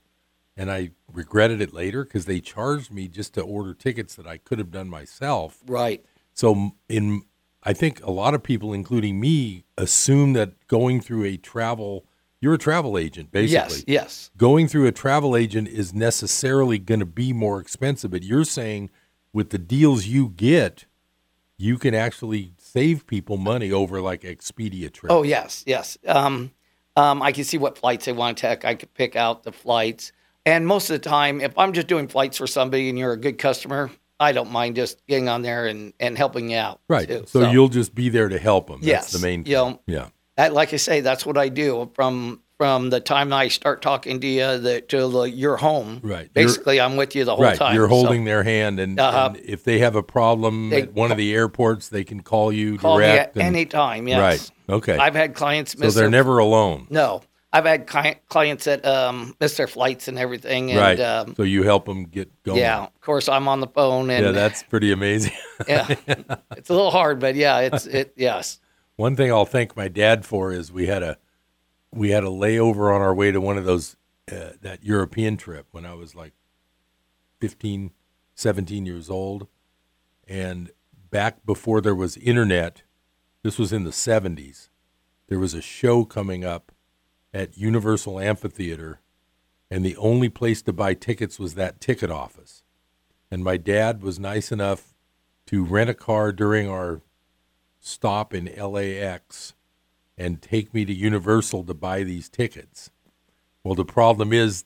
and 0.57 0.71
I 0.71 0.91
regretted 1.13 1.61
it 1.61 1.73
later 1.73 2.05
because 2.05 2.27
they 2.27 2.41
charged 2.41 2.93
me 2.93 3.09
just 3.09 3.35
to 3.35 3.43
order 3.43 3.75
tickets 3.75 4.15
that 4.17 4.27
I 4.27 4.39
could 4.39 4.59
have 4.59 4.71
done 4.71 4.89
myself. 4.89 5.61
right. 5.67 6.05
So 6.35 6.73
in 6.89 7.23
I 7.63 7.73
think 7.73 8.05
a 8.05 8.11
lot 8.11 8.35
of 8.35 8.43
people, 8.43 8.73
including 8.73 9.21
me, 9.21 9.65
assume 9.79 10.33
that 10.33 10.67
going 10.67 11.01
through 11.01 11.25
a 11.25 11.37
travel 11.37 12.07
you're 12.41 12.55
a 12.55 12.59
travel 12.59 12.99
agent 12.99 13.31
basically. 13.31 13.77
Yes. 13.77 13.85
Yes. 13.87 14.31
Going 14.37 14.67
through 14.67 14.89
a 14.89 14.93
travel 14.93 15.37
agent 15.37 15.69
is 15.69 15.95
necessarily 15.95 16.79
going 16.79 16.99
to 16.99 17.07
be 17.07 17.33
more 17.33 17.61
expensive, 17.61 18.11
but 18.11 18.25
you're 18.25 18.45
saying 18.45 18.91
with 19.33 19.51
the 19.51 19.59
deals 19.59 20.07
you 20.07 20.29
get, 20.31 20.87
you 21.57 21.79
can 21.79 21.95
actually 21.95 22.55
save 22.73 23.07
people 23.07 23.37
money 23.37 23.71
over 23.73 24.01
like 24.01 24.23
Expedia 24.23 24.91
trips. 24.93 25.13
Oh 25.13 25.23
yes, 25.23 25.63
yes. 25.67 25.99
Um, 26.07 26.51
um, 26.97 27.23
I 27.23 27.33
can 27.33 27.45
see 27.45 27.59
what 27.59 27.79
flights 27.79 28.05
they 28.07 28.13
want 28.13 28.39
to 28.39 28.49
take. 28.49 28.65
I 28.65 28.75
could 28.75 28.93
pick 28.95 29.17
out 29.17 29.43
the 29.45 29.53
flights, 29.53 30.13
and 30.45 30.67
most 30.67 30.91
of 30.91 30.95
the 31.01 31.09
time, 31.09 31.41
if 31.41 31.57
I'm 31.57 31.73
just 31.73 31.87
doing 31.87 32.09
flights 32.09 32.39
for 32.39 32.47
somebody 32.47 32.89
and 32.89 32.99
you're 32.99 33.13
a 33.13 33.17
good 33.17 33.39
customer, 33.39 33.91
I 34.21 34.33
don't 34.33 34.51
mind 34.51 34.77
just 34.77 35.05
getting 35.07 35.29
on 35.29 35.43
there 35.43 35.67
and, 35.67 35.93
and 35.99 36.17
helping 36.17 36.51
you 36.51 36.57
out. 36.57 36.81
right. 36.89 37.09
too. 37.09 37.25
So, 37.27 37.51
you'll 37.51 37.69
just 37.69 37.95
be 37.95 38.09
there 38.09 38.29
to 38.29 38.39
help 38.39 38.69
them. 38.69 38.81
Yes, 38.83 39.11
That's 39.11 39.21
the 39.21 39.27
main 39.27 39.45
you 39.47 39.55
know, 39.55 39.81
Yeah. 39.87 40.09
that, 40.37 40.53
like 40.53 40.73
I 40.73 40.77
say, 40.77 41.01
that's 41.01 41.27
what 41.27 41.37
I 41.39 41.49
do 41.49 41.91
from 41.95 42.41
from 42.62 42.90
the 42.90 43.01
time 43.01 43.33
I 43.33 43.48
start 43.48 43.83
talking 43.83 44.20
to 44.20 44.27
you 44.29 44.57
the, 44.57 44.81
to 44.83 45.09
the, 45.09 45.22
your 45.25 45.57
home. 45.57 45.98
Right. 46.01 46.31
You're- 46.33 46.46
Basically, 46.46 46.81
I'm 46.81 46.94
with 46.94 47.16
you 47.16 47.25
the 47.25 47.35
whole 47.35 47.42
right. 47.44 47.57
time. 47.59 47.75
You're 47.75 47.88
So 47.88 47.94
holding 47.96 48.25
their 48.25 48.44
hand, 48.44 48.79
and, 48.79 49.01
Uh-huh. 49.01 49.33
and 49.35 49.44
if 49.44 49.64
they 49.64 49.81
have 49.81 49.96
a 49.96 50.03
problem 50.05 50.70
They 50.70 50.83
at 50.83 50.92
one 50.92 51.11
of 51.11 51.16
the 51.16 51.35
airports, 51.35 51.88
they 51.88 52.05
can 52.05 52.20
call 52.22 52.53
you 52.53 52.79
call 52.79 52.98
me 52.98 53.05
direct. 53.05 53.37
at 53.37 53.42
and- 53.42 53.57
any 53.57 53.66
time. 53.66 54.07
Yes. 54.07 54.20
Right. 54.68 54.77
Okay. 54.77 54.96
I've 54.96 55.16
had 55.16 55.35
clients 55.35 55.72
so 55.72 55.79
they're 55.81 55.90
their 56.03 56.09
never 56.11 56.38
alone. 56.38 56.87
no. 56.88 57.22
I've 57.55 57.66
had 57.66 57.87
cli- 57.88 58.14
clients 58.29 58.64
that 58.64 58.87
um, 58.87 59.35
miss 59.40 59.57
their 59.59 59.66
flights 59.66 60.07
and 60.09 60.18
everything, 60.18 60.70
and 60.70 60.81
right. 60.81 60.98
um, 61.01 61.35
so 61.37 61.42
you 61.42 61.64
help 61.64 61.85
them 61.85 62.05
get 62.05 62.31
going. 62.44 62.59
yeah, 62.61 62.85
of 62.85 63.01
course, 63.03 63.29
I'm 63.29 63.46
on 63.46 63.61
the 63.61 63.66
phone, 63.66 64.09
and 64.09 64.25
Yeah, 64.25 64.33
that's 64.33 64.62
pretty 64.62 64.90
amazing. 64.90 65.33
yeah, 65.68 65.87
it's 66.57 66.70
a 66.70 66.72
little 66.72 66.90
hard, 66.92 67.18
but 67.20 67.35
yeah, 67.35 67.59
it's 67.59 67.85
it. 67.87 68.14
Yes, 68.16 68.59
One 68.96 69.16
thing 69.16 69.31
I'll 69.31 69.44
thank 69.44 69.77
my 69.77 69.88
dad 69.88 70.25
for 70.25 70.51
is 70.51 70.72
we 70.72 70.87
had 70.87 71.03
a 71.03 71.18
we 71.95 72.11
had 72.11 72.25
a 72.25 72.29
layover 72.29 72.95
on 72.95 73.01
our 73.01 73.15
way 73.15 73.31
to 73.31 73.41
one 73.41 73.59
of 73.59 73.65
those 73.65 73.97
uh, 74.31 74.51
that 74.61 74.83
European 74.83 75.37
trip 75.37 75.67
when 75.73 75.85
I 75.85 75.95
was 75.95 76.15
like 76.15 76.33
15, 77.41 77.91
17 78.35 78.87
years 78.87 79.11
old, 79.11 79.47
and 80.27 80.71
back 81.11 81.45
before 81.45 81.81
there 81.81 81.95
was 81.95 82.17
internet, 82.17 82.83
this 83.43 83.59
was 83.59 83.73
in 83.73 83.85
the 83.85 83.91
70s. 83.91 84.69
There 85.29 85.39
was 85.39 85.55
a 85.55 85.61
show 85.61 86.05
coming 86.05 86.45
up 86.45 86.73
at 87.35 87.59
Universal 87.59 88.21
Amphitheater, 88.21 89.01
and 89.71 89.85
the 89.85 89.97
only 89.97 90.29
place 90.29 90.63
to 90.63 90.73
buy 90.73 90.95
tickets 90.95 91.39
was 91.39 91.55
that 91.55 91.81
ticket 91.81 92.11
office. 92.11 92.63
And 93.31 93.43
my 93.43 93.57
dad 93.57 94.03
was 94.03 94.19
nice 94.19 94.53
enough 94.53 94.95
to 95.47 95.65
rent 95.65 95.91
a 95.91 95.95
car 95.95 96.33
during 96.33 96.69
our 96.69 97.03
stop 97.81 98.33
in 98.33 98.45
LAX 98.57 99.55
and 100.16 100.40
take 100.42 100.72
me 100.75 100.85
to 100.85 100.92
Universal 100.92 101.64
to 101.64 101.75
buy 101.75 102.03
these 102.03 102.29
tickets. 102.29 102.90
Well, 103.64 103.75
the 103.75 103.85
problem 103.85 104.33
is 104.33 104.64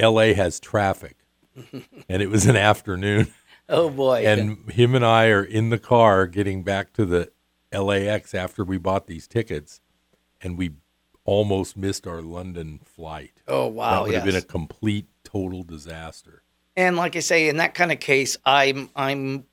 LA 0.00 0.34
has 0.34 0.60
traffic. 0.60 1.16
and 2.08 2.22
it 2.22 2.28
was 2.28 2.46
an 2.46 2.56
afternoon 2.56 3.32
oh 3.68 3.90
boy, 3.90 4.26
and 4.26 4.70
him 4.70 4.94
and 4.94 5.04
I 5.04 5.28
are 5.28 5.44
in 5.44 5.70
the 5.70 5.78
car 5.78 6.26
getting 6.26 6.62
back 6.62 6.92
to 6.94 7.04
the 7.04 7.30
LAX 7.72 8.34
after 8.34 8.64
we 8.64 8.78
bought 8.78 9.06
these 9.06 9.26
tickets 9.26 9.80
and 10.40 10.56
we 10.56 10.72
almost 11.24 11.76
missed 11.76 12.06
our 12.06 12.22
London 12.22 12.80
flight. 12.84 13.42
oh 13.48 13.66
wow. 13.66 13.90
that 13.90 14.02
would 14.02 14.12
yes. 14.12 14.22
have 14.22 14.26
been 14.26 14.42
a 14.42 14.44
complete 14.44 15.06
total 15.24 15.62
disaster. 15.62 16.42
and 16.76 16.96
like 16.96 17.16
I 17.16 17.20
say, 17.20 17.48
in 17.48 17.56
that 17.56 17.74
kind 17.74 17.92
of 17.92 18.00
case, 18.00 18.36
I'm 18.44 18.90
I'm 18.94 19.44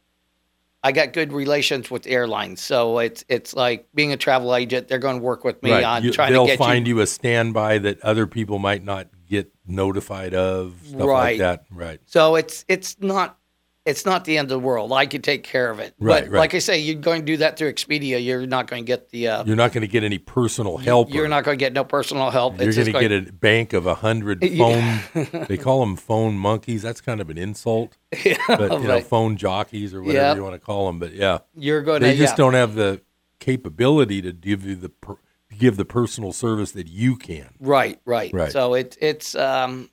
I 0.86 0.92
got 0.92 1.14
good 1.14 1.32
relations 1.32 1.90
with 1.90 2.06
airlines, 2.08 2.62
so 2.62 3.00
it's 3.00 3.24
it's 3.30 3.54
like 3.54 3.88
being 3.96 4.12
a 4.12 4.18
travel 4.18 4.54
agent. 4.54 4.88
They're 4.90 5.00
going 5.00 5.18
to 5.18 5.24
work 5.24 5.44
with 5.44 5.62
me 5.64 5.72
on 5.84 6.04
You- 6.04 6.12
trying 6.12 6.34
they'll 6.34 6.58
find 6.58 6.86
you. 6.88 6.98
you 6.98 7.02
a 7.02 7.08
standby 7.08 7.78
that 7.80 8.02
other 8.02 8.28
people 8.28 8.60
might 8.60 8.84
not 8.84 9.08
get 9.30 9.50
notified 9.66 10.34
of 10.34 10.74
stuff 10.86 11.00
like 11.00 11.08
Right. 11.08 11.40
that. 11.40 11.66
Right. 11.72 12.00
So 12.06 12.36
it's 12.36 12.66
it's 12.68 12.98
not 13.00 13.38
it's 13.86 14.06
not 14.06 14.24
the 14.24 14.38
end 14.38 14.46
of 14.46 14.62
the 14.62 14.66
world. 14.66 14.94
I 14.94 15.06
can 15.06 15.22
take 15.22 15.44
care 15.44 15.70
of 15.70 15.80
it. 15.80 15.94
Right, 16.00 16.24
but 16.24 16.32
right. 16.32 16.40
like 16.40 16.54
I 16.54 16.60
say, 16.60 16.80
you're 16.80 16.96
going 17.02 17.22
to 17.22 17.26
do 17.26 17.38
that 17.38 17.58
through 17.58 17.74
Expedia. 17.74 18.24
You're 18.24 18.48
not 18.48 18.68
going 18.68 18.84
to 18.84 18.88
get 18.88 19.10
the. 19.10 19.28
Uh, 19.28 19.44
You're 19.44 19.58
not 19.58 19.74
going 19.74 19.82
to 19.82 19.88
get 19.88 20.04
any 20.06 20.20
personal 20.20 20.78
help. 20.78 21.14
you're 21.14 21.28
not 21.28 21.44
going 21.44 21.58
to 21.58 21.60
get 21.60 21.74
no 21.74 21.84
personal 21.84 22.30
help. 22.32 22.58
You're 22.60 22.70
It's 22.70 22.78
going 22.78 22.86
just 22.92 22.98
to 22.98 23.10
get 23.10 23.28
a 23.30 23.34
bank 23.34 23.74
of 23.74 23.86
a 23.86 23.96
hundred 23.96 24.42
Yeah. 24.44 25.00
phone. 25.00 25.46
they 25.50 25.58
call 25.58 25.82
them 25.82 25.98
phone 25.98 26.38
monkeys. 26.38 26.82
That's 26.82 27.02
kind 27.02 27.20
of 27.20 27.30
an 27.30 27.38
insult, 27.38 27.98
but 28.48 28.82
you 28.82 28.88
know, 28.88 29.02
phone 29.02 29.36
jockeys 29.36 29.94
or 29.94 30.02
whatever 30.02 30.38
you 30.38 30.44
want 30.44 30.56
to 30.56 30.60
call 30.66 30.88
them. 30.88 31.00
But 31.00 31.14
yeah, 31.14 31.40
You're 31.56 31.82
going 31.82 32.02
to. 32.02 32.08
they 32.08 32.16
just 32.16 32.34
yeah. 32.34 32.38
don't 32.38 32.54
have 32.54 32.76
the 32.76 33.02
capability 33.40 34.22
to 34.22 34.32
give 34.32 34.66
you 34.66 34.76
the 34.76 34.90
per, 34.90 35.16
give 35.58 35.76
the 35.76 35.86
personal 35.86 36.32
service 36.32 36.72
that 36.72 36.88
you 36.88 37.18
can. 37.18 37.50
Right, 37.60 38.00
right, 38.06 38.32
Right. 38.34 38.52
So 38.52 38.76
it 38.76 38.98
it's 39.02 39.36
um, 39.36 39.90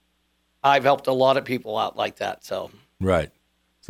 I've 0.62 0.85
helped 0.85 1.09
a 1.09 1.12
lot 1.12 1.37
of 1.37 1.44
people 1.44 1.76
out 1.76 1.96
like 1.96 2.16
that. 2.16 2.44
So 2.44 2.70
Right. 3.00 3.31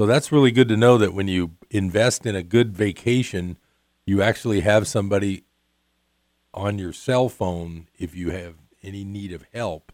So 0.00 0.06
that's 0.06 0.32
really 0.32 0.50
good 0.50 0.68
to 0.68 0.78
know 0.78 0.96
that 0.96 1.12
when 1.12 1.28
you 1.28 1.58
invest 1.68 2.24
in 2.24 2.34
a 2.34 2.42
good 2.42 2.74
vacation, 2.74 3.58
you 4.06 4.22
actually 4.22 4.60
have 4.60 4.88
somebody 4.88 5.44
on 6.54 6.78
your 6.78 6.94
cell 6.94 7.28
phone 7.28 7.86
if 7.98 8.14
you 8.14 8.30
have 8.30 8.54
any 8.82 9.04
need 9.04 9.30
of 9.30 9.44
help 9.52 9.92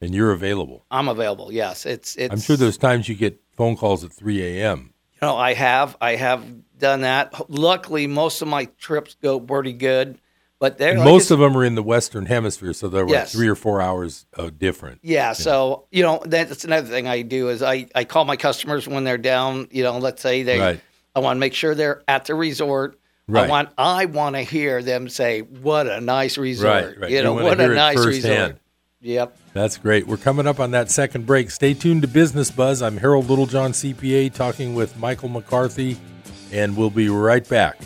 and 0.00 0.16
you're 0.16 0.32
available. 0.32 0.84
I'm 0.90 1.06
available. 1.06 1.52
Yes, 1.52 1.86
it's 1.86 2.16
it's. 2.16 2.32
I'm 2.32 2.40
sure 2.40 2.56
there's 2.56 2.76
times 2.76 3.08
you 3.08 3.14
get 3.14 3.40
phone 3.52 3.76
calls 3.76 4.02
at 4.02 4.12
3 4.12 4.42
a.m. 4.42 4.92
You 5.12 5.28
know, 5.28 5.36
I 5.36 5.54
have 5.54 5.96
I 6.00 6.16
have 6.16 6.44
done 6.76 7.02
that. 7.02 7.48
Luckily, 7.48 8.08
most 8.08 8.42
of 8.42 8.48
my 8.48 8.64
trips 8.78 9.14
go 9.22 9.38
pretty 9.38 9.74
good, 9.74 10.18
but 10.64 10.78
they're 10.78 10.96
like 10.96 11.04
Most 11.04 11.30
of 11.30 11.40
them 11.40 11.54
are 11.58 11.62
in 11.62 11.74
the 11.74 11.82
Western 11.82 12.24
Hemisphere, 12.24 12.72
so 12.72 12.88
they're 12.88 13.04
like 13.04 13.28
three 13.28 13.48
or 13.48 13.54
four 13.54 13.82
hours 13.82 14.24
uh, 14.38 14.48
different. 14.48 15.00
Yeah, 15.02 15.34
so 15.34 15.84
you 15.90 16.02
know 16.02 16.22
that's 16.24 16.64
another 16.64 16.88
thing 16.88 17.06
I 17.06 17.20
do 17.20 17.50
is 17.50 17.62
I, 17.62 17.86
I 17.94 18.04
call 18.04 18.24
my 18.24 18.36
customers 18.36 18.88
when 18.88 19.04
they're 19.04 19.18
down. 19.18 19.68
You 19.70 19.82
know, 19.82 19.98
let's 19.98 20.22
say 20.22 20.42
they, 20.42 20.58
Right. 20.58 20.80
I 21.14 21.20
want 21.20 21.36
to 21.36 21.40
make 21.40 21.52
sure 21.52 21.74
they're 21.74 22.02
at 22.08 22.24
the 22.24 22.34
resort. 22.34 22.98
Right. 23.28 23.44
I 23.44 23.48
want 23.50 23.68
I 23.76 24.06
want 24.06 24.36
to 24.36 24.40
hear 24.40 24.82
them 24.82 25.10
say, 25.10 25.40
"What 25.42 25.86
a 25.86 26.00
nice 26.00 26.38
resort!" 26.38 26.86
Right, 26.86 26.98
right. 26.98 27.10
You 27.10 27.18
You 27.18 27.22
know, 27.24 27.34
what 27.34 27.60
a 27.60 27.68
nice 27.68 27.96
firsthand. 28.02 28.24
resort. 28.24 28.60
Yep. 29.02 29.36
That's 29.52 29.76
great. 29.76 30.06
We're 30.06 30.16
coming 30.16 30.46
up 30.46 30.60
on 30.60 30.70
that 30.70 30.90
second 30.90 31.26
break. 31.26 31.50
Stay 31.50 31.74
tuned 31.74 32.00
to 32.00 32.08
Business 32.08 32.50
Buzz. 32.50 32.80
I'm 32.80 32.96
Harold 32.96 33.28
Littlejohn, 33.28 33.72
CPA, 33.72 34.32
talking 34.32 34.74
with 34.74 34.98
Michael 34.98 35.28
McCarthy, 35.28 35.98
and 36.50 36.74
we'll 36.74 36.88
be 36.88 37.10
right 37.10 37.46
back. 37.46 37.76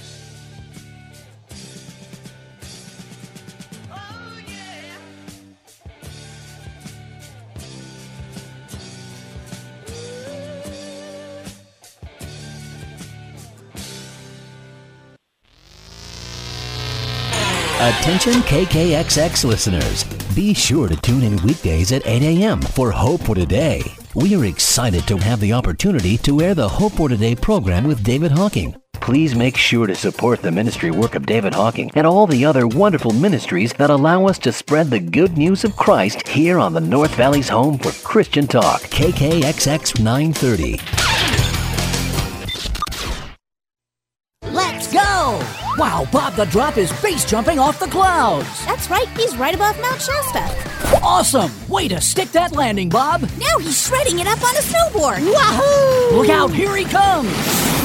Attention 17.89 18.35
KKXX 18.43 19.45
listeners. 19.45 20.05
Be 20.35 20.53
sure 20.53 20.89
to 20.89 20.97
tune 20.97 21.23
in 21.23 21.43
weekdays 21.43 21.91
at 21.91 22.07
8 22.07 22.21
a.m. 22.21 22.61
for 22.61 22.91
Hope 22.91 23.23
for 23.23 23.35
Today. 23.35 23.83
We 24.15 24.37
are 24.37 24.45
excited 24.45 25.07
to 25.07 25.17
have 25.17 25.41
the 25.41 25.55
opportunity 25.55 26.19
to 26.19 26.43
air 26.43 26.55
the 26.55 26.69
Hope 26.69 26.93
for 26.93 27.09
Today 27.09 27.35
program 27.35 27.85
with 27.85 28.05
David 28.05 28.31
Hocking. 28.31 28.77
Please 29.01 29.35
make 29.35 29.57
sure 29.57 29.87
to 29.87 29.95
support 29.95 30.43
the 30.43 30.53
ministry 30.53 30.91
work 30.91 31.15
of 31.15 31.25
David 31.25 31.55
Hocking 31.55 31.91
and 31.95 32.07
all 32.07 32.27
the 32.27 32.45
other 32.45 32.69
wonderful 32.69 33.15
ministries 33.15 33.73
that 33.79 33.89
allow 33.89 34.27
us 34.27 34.39
to 34.41 34.53
spread 34.53 34.91
the 34.91 35.01
good 35.01 35.39
news 35.39 35.65
of 35.65 35.75
Christ 35.75 36.29
here 36.29 36.59
on 36.59 36.75
the 36.75 36.83
North 36.83 37.15
Valley's 37.15 37.49
home 37.49 37.79
for 37.79 37.93
Christian 38.07 38.47
Talk, 38.47 38.83
KKXX 38.83 39.99
930. 39.99 40.98
Wow, 45.79 46.09
Bob 46.11 46.35
the 46.35 46.45
Drop 46.47 46.77
is 46.77 46.91
base 47.01 47.25
jumping 47.25 47.61
off 47.61 47.79
the 47.79 47.87
clouds. 47.87 48.67
That's 48.67 48.91
right, 48.91 49.07
he's 49.11 49.37
right 49.37 49.55
above 49.55 49.81
Mount 49.81 50.03
Shasta. 50.03 50.99
Awesome! 51.05 51.53
Way 51.69 51.87
to 51.87 52.01
stick 52.01 52.33
that 52.33 52.51
landing, 52.51 52.89
Bob. 52.89 53.21
Now 53.39 53.59
he's 53.61 53.87
shredding 53.87 54.19
it 54.19 54.27
up 54.27 54.43
on 54.43 54.57
a 54.57 54.59
snowboard. 54.59 55.21
Wahoo! 55.21 56.17
Look 56.17 56.31
out, 56.31 56.51
here 56.51 56.75
he 56.75 56.85
comes. 56.85 57.31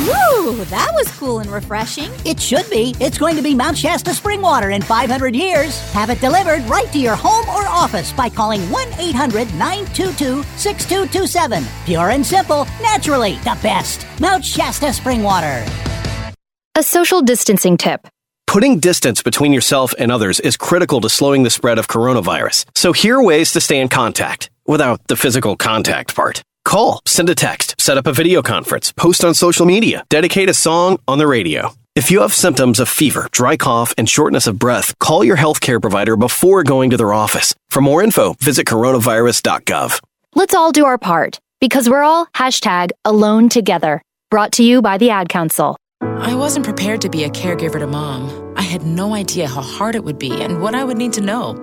Woo, 0.07 0.65
that 0.65 0.91
was 0.95 1.07
cool 1.19 1.37
and 1.37 1.51
refreshing. 1.51 2.09
It 2.25 2.39
should 2.39 2.67
be. 2.71 2.95
It's 2.99 3.19
going 3.19 3.35
to 3.35 3.43
be 3.43 3.53
Mount 3.53 3.77
Shasta 3.77 4.15
spring 4.15 4.41
water 4.41 4.71
in 4.71 4.81
500 4.81 5.35
years. 5.35 5.79
Have 5.91 6.09
it 6.09 6.19
delivered 6.19 6.63
right 6.63 6.91
to 6.93 6.99
your 6.99 7.15
home 7.15 7.47
or 7.49 7.67
office 7.67 8.11
by 8.11 8.27
calling 8.27 8.61
1 8.71 8.87
800 8.97 9.53
922 9.53 10.41
6227. 10.57 11.63
Pure 11.85 12.09
and 12.09 12.25
simple, 12.25 12.65
naturally 12.81 13.35
the 13.43 13.55
best. 13.61 14.07
Mount 14.19 14.43
Shasta 14.43 14.91
spring 14.91 15.21
water. 15.21 15.63
A 16.75 16.81
social 16.81 17.21
distancing 17.21 17.77
tip. 17.77 18.07
Putting 18.47 18.79
distance 18.79 19.21
between 19.21 19.53
yourself 19.53 19.93
and 19.99 20.11
others 20.11 20.39
is 20.39 20.57
critical 20.57 21.01
to 21.01 21.07
slowing 21.07 21.43
the 21.43 21.51
spread 21.51 21.77
of 21.77 21.87
coronavirus. 21.87 22.65
So 22.73 22.93
here 22.93 23.19
are 23.19 23.23
ways 23.23 23.51
to 23.51 23.61
stay 23.61 23.79
in 23.79 23.89
contact 23.89 24.49
without 24.65 24.99
the 25.07 25.15
physical 25.15 25.55
contact 25.55 26.15
part. 26.15 26.41
Call, 26.65 26.99
send 27.05 27.29
a 27.29 27.35
text, 27.35 27.79
set 27.79 27.99
up 27.99 28.07
a 28.07 28.11
video 28.11 28.41
conference, 28.41 28.91
post 28.91 29.23
on 29.23 29.35
social 29.35 29.67
media, 29.67 30.03
dedicate 30.09 30.49
a 30.49 30.53
song 30.55 30.97
on 31.07 31.19
the 31.19 31.27
radio. 31.27 31.69
If 31.93 32.09
you 32.09 32.21
have 32.21 32.33
symptoms 32.33 32.79
of 32.79 32.89
fever, 32.89 33.29
dry 33.31 33.55
cough, 33.55 33.93
and 33.95 34.09
shortness 34.09 34.47
of 34.47 34.57
breath, 34.57 34.97
call 34.97 35.23
your 35.23 35.37
healthcare 35.37 35.79
provider 35.79 36.17
before 36.17 36.63
going 36.63 36.89
to 36.89 36.97
their 36.97 37.13
office. 37.13 37.53
For 37.69 37.83
more 37.83 38.01
info, 38.01 38.33
visit 38.39 38.65
coronavirus.gov. 38.65 39.99
Let's 40.33 40.55
all 40.55 40.71
do 40.71 40.85
our 40.85 40.97
part 40.97 41.37
because 41.61 41.87
we're 41.87 42.01
all 42.01 42.25
hashtag 42.33 42.89
alone 43.05 43.49
together. 43.49 44.01
Brought 44.31 44.53
to 44.53 44.63
you 44.63 44.81
by 44.81 44.97
the 44.97 45.11
Ad 45.11 45.29
Council. 45.29 45.77
I 46.19 46.35
wasn't 46.35 46.65
prepared 46.65 47.01
to 47.01 47.09
be 47.09 47.23
a 47.23 47.29
caregiver 47.29 47.79
to 47.79 47.87
mom. 47.87 48.53
I 48.55 48.61
had 48.61 48.85
no 48.85 49.13
idea 49.13 49.47
how 49.47 49.61
hard 49.61 49.95
it 49.95 50.03
would 50.03 50.19
be 50.19 50.41
and 50.41 50.61
what 50.61 50.75
I 50.75 50.83
would 50.83 50.97
need 50.97 51.13
to 51.13 51.21
know. 51.21 51.55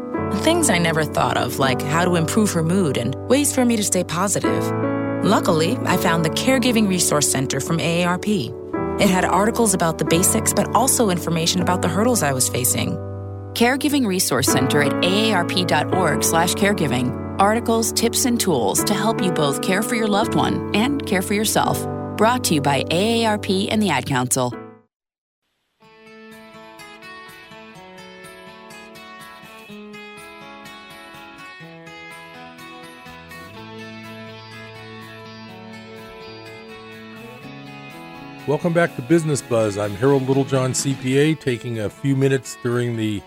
Things 0.42 0.70
I 0.70 0.78
never 0.78 1.04
thought 1.04 1.36
of, 1.36 1.58
like 1.58 1.82
how 1.82 2.04
to 2.04 2.16
improve 2.16 2.52
her 2.52 2.62
mood 2.62 2.96
and 2.96 3.14
ways 3.28 3.54
for 3.54 3.64
me 3.64 3.76
to 3.76 3.84
stay 3.84 4.04
positive. 4.04 4.72
Luckily, 5.24 5.76
I 5.84 5.96
found 5.96 6.24
the 6.24 6.30
Caregiving 6.30 6.88
Resource 6.88 7.30
Center 7.30 7.60
from 7.60 7.78
AARP. 7.78 8.56
It 9.00 9.08
had 9.08 9.24
articles 9.24 9.74
about 9.74 9.98
the 9.98 10.04
basics, 10.04 10.52
but 10.52 10.74
also 10.74 11.10
information 11.10 11.62
about 11.62 11.82
the 11.82 11.88
hurdles 11.88 12.22
I 12.22 12.32
was 12.32 12.48
facing. 12.48 12.96
Caregiving 13.54 14.06
Resource 14.06 14.46
Center 14.46 14.82
at 14.82 14.92
aarp.org/caregiving. 15.02 17.40
Articles, 17.40 17.92
tips, 17.92 18.26
and 18.26 18.38
tools 18.38 18.84
to 18.84 18.94
help 18.94 19.22
you 19.22 19.32
both 19.32 19.62
care 19.62 19.82
for 19.82 19.94
your 19.94 20.08
loved 20.08 20.34
one 20.34 20.70
and 20.74 21.04
care 21.06 21.22
for 21.22 21.34
yourself. 21.34 21.82
Brought 22.20 22.44
to 22.44 22.54
you 22.56 22.60
by 22.60 22.82
AARP 22.82 23.68
and 23.70 23.82
the 23.82 23.88
Ad 23.88 24.04
Council. 24.04 24.52
Welcome 38.46 38.74
back 38.74 38.94
to 38.96 39.00
Business 39.00 39.40
Buzz. 39.40 39.78
I'm 39.78 39.92
Harold 39.92 40.28
Littlejohn, 40.28 40.72
CPA, 40.72 41.40
taking 41.40 41.78
a 41.78 41.88
few 41.88 42.14
minutes 42.14 42.58
during 42.62 42.98
the 42.98 43.22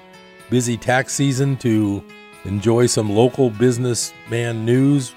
busy 0.51 0.77
tax 0.77 1.15
season 1.15 1.57
to 1.57 2.03
enjoy 2.45 2.85
some 2.85 3.09
local 3.09 3.49
businessman 3.49 4.63
news 4.63 5.15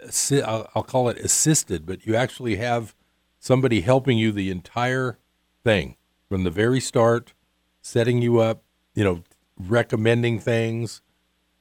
assi- 0.08 0.44
I'll, 0.44 0.70
I'll 0.76 0.84
call 0.84 1.10
it 1.10 1.18
assisted, 1.18 1.86
but 1.86 2.06
you 2.06 2.16
actually 2.16 2.58
have 2.58 2.96
somebody 3.40 3.82
helping 3.82 4.18
you 4.18 4.32
the 4.32 4.50
entire 4.50 5.18
thing 5.64 5.96
from 6.28 6.44
the 6.44 6.52
very 6.52 6.80
start, 6.80 7.34
setting 7.82 8.22
you 8.22 8.40
up, 8.40 8.64
you 8.94 9.04
know, 9.04 9.24
recommending 9.58 10.40
things, 10.40 11.02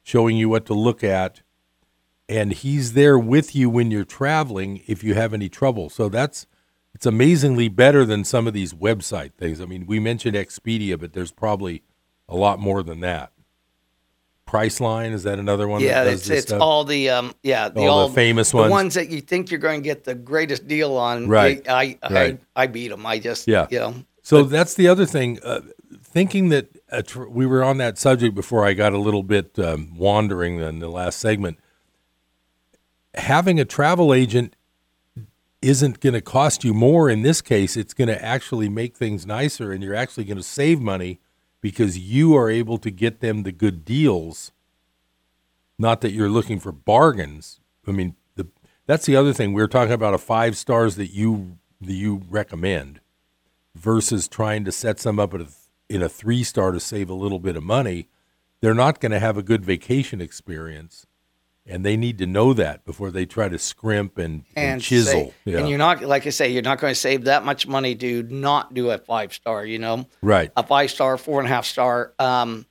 showing 0.03 0.37
you 0.37 0.49
what 0.49 0.67
to 0.67 0.75
look 0.75 1.05
at, 1.05 1.43
and 2.29 2.53
he's 2.53 2.95
there 2.95 3.19
with 3.19 3.55
you 3.55 3.71
when 3.71 3.91
you're 3.91 4.05
traveling 4.05 4.83
if 4.87 5.05
you 5.05 5.15
have 5.15 5.33
any 5.33 5.49
trouble. 5.49 5.89
So 5.91 6.09
that's 6.09 6.47
it's 6.95 7.07
amazingly 7.07 7.69
better 7.69 8.05
than 8.05 8.25
some 8.25 8.47
of 8.47 8.55
these 8.55 8.73
website 8.73 9.35
things. 9.35 9.61
I 9.61 9.67
mean, 9.67 9.87
we 9.87 10.01
mentioned 10.01 10.35
Expedia, 10.35 10.99
but 10.99 11.13
there's 11.13 11.31
probably 11.31 11.83
a 12.29 12.37
lot 12.37 12.59
more 12.59 12.83
than 12.83 13.01
that. 13.01 13.33
Priceline 14.47 15.13
is 15.13 15.25
that 15.25 15.39
another 15.41 15.67
one? 15.67 15.81
Yeah, 15.81 16.05
that 16.05 16.11
does 16.11 16.21
it's 16.21 16.31
it's 16.31 16.47
stuff? 16.49 16.61
all 16.63 16.85
the 16.85 17.11
um 17.11 17.35
yeah 17.43 17.69
the 17.69 17.87
All 17.87 18.09
the 18.09 18.15
famous 18.15 18.55
ones, 18.55 18.67
the 18.67 18.71
ones. 18.71 18.85
ones 18.85 18.95
that 18.95 19.09
you 19.11 19.21
think 19.21 19.51
you're 19.51 19.59
going 19.61 19.83
to 19.83 19.85
get 19.85 20.05
the 20.05 20.15
greatest 20.15 20.69
deal 20.69 20.97
on. 20.97 21.27
Right, 21.29 21.69
I 21.69 21.99
I, 22.03 22.13
right. 22.13 22.41
I, 22.55 22.63
I 22.63 22.67
beat 22.69 22.89
them. 22.89 23.05
I 23.05 23.19
just 23.19 23.49
Yeah. 23.49 23.67
you 23.71 23.81
know 23.81 23.95
So 24.23 24.45
that's 24.45 24.75
the 24.75 24.87
other 24.87 25.05
thing. 25.05 25.41
Uh, 25.43 25.63
thinking 26.01 26.49
that 26.51 26.69
a 26.91 27.03
tr- 27.03 27.25
we 27.27 27.45
were 27.45 27.65
on 27.65 27.79
that 27.79 27.99
subject 27.99 28.35
before 28.37 28.65
I 28.65 28.73
got 28.73 28.93
a 28.93 28.99
little 28.99 29.25
bit 29.25 29.59
um, 29.59 29.97
wandering 29.97 30.61
in 30.61 30.79
the 30.79 30.89
last 30.89 31.19
segment. 31.19 31.59
Having 33.15 33.59
a 33.59 33.65
travel 33.65 34.15
agent 34.15 34.55
isn't 35.63 36.01
going 36.01 36.13
to 36.13 36.21
cost 36.21 36.63
you 36.65 36.73
more 36.75 37.09
in 37.11 37.23
this 37.23 37.41
case. 37.43 37.77
It's 37.77 37.95
going 37.95 38.09
to 38.09 38.25
actually 38.25 38.69
make 38.69 38.97
things 38.97 39.27
nicer, 39.27 39.73
and 39.73 39.83
you're 39.83 39.95
actually 39.95 40.25
going 40.25 40.37
to 40.37 40.43
save 40.43 40.81
money 40.81 41.19
because 41.61 41.99
you 41.99 42.37
are 42.37 42.51
able 42.51 42.79
to 42.79 42.91
get 42.91 43.21
them 43.21 43.43
the 43.43 43.53
good 43.53 43.85
deals. 43.85 44.53
Not 45.79 46.01
that 46.01 46.13
you're 46.13 46.31
looking 46.31 46.59
for 46.59 46.73
bargains. 46.73 47.61
I 47.87 47.93
mean, 47.93 48.17
the 48.35 48.49
that's 48.87 49.07
the 49.07 49.17
other 49.17 49.33
thing. 49.33 49.53
We 49.53 49.63
were 49.63 49.69
talking 49.69 49.93
about 49.93 50.15
a 50.15 50.19
five 50.19 50.57
stars 50.57 50.97
that 50.97 51.09
you 51.09 51.59
that 51.81 51.93
you 51.93 52.23
recommend 52.29 53.01
versus 53.75 54.27
trying 54.27 54.65
to 54.65 54.73
set 54.73 54.99
some 54.99 55.19
up 55.19 55.35
at 55.35 55.41
a, 55.43 55.49
in 55.89 56.03
a 56.03 56.09
three 56.09 56.43
star 56.43 56.73
to 56.73 56.81
save 56.81 57.11
a 57.11 57.15
little 57.15 57.39
bit 57.39 57.57
of 57.57 57.63
money, 57.63 58.09
they're 58.61 58.75
not 58.75 59.01
going 59.01 59.13
to 59.13 59.19
have 59.19 59.37
a 59.37 59.43
good 59.43 59.65
vacation 59.65 60.21
experience. 60.21 61.07
And 61.69 61.85
they 61.85 61.97
need 61.97 62.19
to 62.19 62.27
know 62.27 62.53
that 62.55 62.85
before 62.85 63.11
they 63.11 63.27
try 63.27 63.49
to 63.49 63.59
scrimp 63.59 64.19
and, 64.19 64.45
and, 64.55 64.73
and 64.75 64.83
chisel. 64.83 65.13
say- 65.13 65.35
yeah. 65.45 65.59
and 65.59 65.69
you're 65.69 65.79
not 65.79 66.03
like 66.03 66.27
I 66.27 66.31
say 66.31 66.51
you're 66.51 66.63
not 66.63 66.81
going 66.81 66.93
to 66.93 66.99
save 67.01 67.25
that 67.25 67.45
much 67.45 67.67
money 67.67 67.95
to 67.97 68.23
not 68.25 68.73
do 68.75 68.91
a 68.91 68.99
five 68.99 69.33
star. 69.35 69.65
You 69.65 69.79
know, 69.79 70.07
right. 70.23 70.51
a 70.57 70.63
five 70.63 70.91
star, 70.91 71.17
four 71.17 71.41
and 71.41 71.49
a 71.49 71.51
half 71.51 71.67
star. 71.67 72.13
Um, 72.19 72.67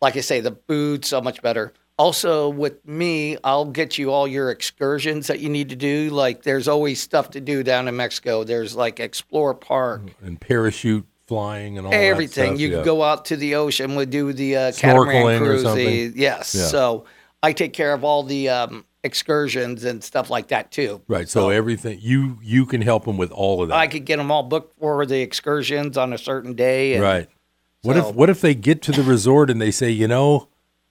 like 0.00 0.16
I 0.16 0.20
say, 0.20 0.40
the 0.40 0.56
food 0.68 1.04
so 1.04 1.20
much 1.20 1.42
better. 1.42 1.72
Also, 1.98 2.48
with 2.48 2.86
me, 2.86 3.36
I'll 3.42 3.64
get 3.64 3.98
you 3.98 4.12
all 4.12 4.28
your 4.28 4.52
excursions 4.52 5.26
that 5.26 5.40
you 5.40 5.48
need 5.48 5.70
to 5.70 5.76
do. 5.76 6.10
Like, 6.10 6.44
there's 6.44 6.68
always 6.68 7.00
stuff 7.00 7.30
to 7.30 7.40
do 7.40 7.64
down 7.64 7.88
in 7.88 7.96
Mexico. 7.96 8.44
There's 8.44 8.76
like 8.76 8.96
Xplor 8.96 9.60
Park, 9.60 10.02
And 10.22 10.40
parachute 10.40 11.04
flying 11.26 11.76
and 11.76 11.88
all 11.88 11.92
everything. 11.92 12.44
that 12.44 12.48
stuff. 12.50 12.60
You 12.60 12.68
yeah. 12.68 12.74
can 12.76 12.84
go 12.84 13.02
out 13.02 13.24
to 13.26 13.36
the 13.36 13.56
ocean. 13.56 13.96
We 13.96 14.06
do 14.06 14.32
the 14.32 14.56
uh, 14.56 14.72
catamaran 14.72 15.38
cruise. 15.38 16.14
yes. 16.14 16.54
Yeah. 16.54 16.66
So 16.66 17.04
I 17.42 17.52
take 17.52 17.72
care 17.72 17.92
of 17.92 18.04
all 18.04 18.22
the 18.22 18.48
um, 18.48 18.84
excursions 19.04 19.84
and 19.84 20.02
stuff 20.02 20.30
like 20.30 20.48
that 20.48 20.70
too. 20.70 21.00
Right. 21.08 21.28
So 21.28 21.50
everything 21.50 21.98
you 22.00 22.38
you 22.42 22.66
can 22.66 22.82
help 22.82 23.04
them 23.04 23.16
with 23.16 23.30
all 23.30 23.62
of 23.62 23.68
that. 23.68 23.76
I 23.76 23.86
could 23.86 24.04
get 24.04 24.16
them 24.16 24.30
all 24.30 24.42
booked 24.42 24.78
for 24.78 25.04
the 25.06 25.20
excursions 25.20 25.96
on 25.96 26.12
a 26.12 26.18
certain 26.18 26.54
day. 26.54 26.94
And 26.94 27.02
Right. 27.02 27.28
What 27.82 27.96
So- 27.96 28.08
if 28.10 28.14
what 28.14 28.30
if 28.30 28.40
they 28.40 28.54
get 28.54 28.82
to 28.82 28.92
the 28.92 29.02
resort 29.02 29.50
and 29.50 29.60
they 29.60 29.70
say, 29.70 29.90
you 29.90 30.08
know, 30.08 30.48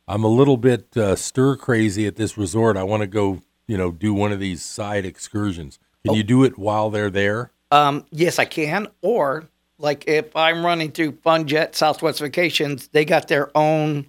I'm 0.07 0.23
a 0.23 0.29
little 0.29 0.57
bit 0.57 0.95
uh, 0.95 1.15
stir 1.17 1.57
crazy 1.57 2.07
at 2.07 2.15
this 2.15 2.37
resort. 2.37 2.77
I 2.77 2.83
want 2.83 3.01
to 3.01 3.07
go, 3.07 3.41
you 3.67 3.77
know, 3.77 3.91
do 3.91 4.13
one 4.13 4.31
of 4.31 4.39
these 4.39 4.63
side 4.63 5.05
excursions. 5.05 5.79
Can 6.05 6.13
Oh. 6.13 6.15
you 6.15 6.23
do 6.23 6.43
it 6.45 6.57
while 6.57 6.89
they're 6.89 7.09
there? 7.09 7.51
Um, 7.71 8.05
yes, 8.11 8.39
I 8.39 8.45
can. 8.45 8.87
Or 9.01 9.49
like 9.79 10.05
if 10.07 10.33
I'm 10.33 10.65
running 10.65 10.91
through 10.91 11.11
FunJet 11.11 11.75
Southwest 11.75 12.19
Vacations, 12.21 12.87
they 12.87 13.03
got 13.03 13.27
their 13.27 13.51
own 13.55 14.05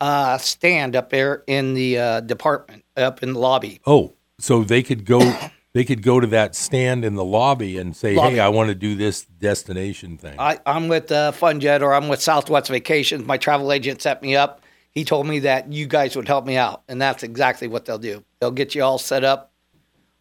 uh, 0.00 0.38
stand 0.38 0.96
up 0.96 1.10
there 1.10 1.42
in 1.46 1.74
the 1.74 1.98
uh, 1.98 2.20
department, 2.20 2.84
up 2.96 3.22
in 3.22 3.32
the 3.32 3.38
lobby. 3.38 3.80
Oh, 3.86 4.14
so 4.38 4.62
they 4.64 4.82
could 4.82 5.04
go 5.04 5.20
they 5.72 5.84
could 5.84 6.02
go 6.02 6.20
to 6.20 6.26
that 6.28 6.54
stand 6.54 7.04
in 7.04 7.14
the 7.14 7.24
lobby 7.24 7.78
and 7.78 7.96
say, 7.96 8.14
Lobby. 8.14 8.36
"Hey, 8.36 8.40
I 8.40 8.48
want 8.48 8.68
to 8.68 8.74
do 8.74 8.94
this 8.94 9.24
destination 9.24 10.18
thing." 10.18 10.36
I, 10.38 10.58
I'm 10.66 10.88
with 10.88 11.10
uh, 11.12 11.32
FunJet 11.32 11.82
or 11.82 11.94
I'm 11.94 12.08
with 12.08 12.20
Southwest 12.20 12.68
Vacations. 12.68 13.26
My 13.26 13.38
travel 13.38 13.72
agent 13.72 14.02
set 14.02 14.22
me 14.22 14.36
up. 14.36 14.62
He 14.90 15.04
told 15.04 15.26
me 15.26 15.40
that 15.40 15.70
you 15.70 15.86
guys 15.86 16.16
would 16.16 16.26
help 16.26 16.46
me 16.46 16.56
out, 16.56 16.82
and 16.88 17.00
that's 17.00 17.22
exactly 17.22 17.68
what 17.68 17.84
they'll 17.84 17.98
do. 17.98 18.24
They'll 18.40 18.50
get 18.50 18.74
you 18.74 18.82
all 18.82 18.98
set 18.98 19.24
up. 19.24 19.52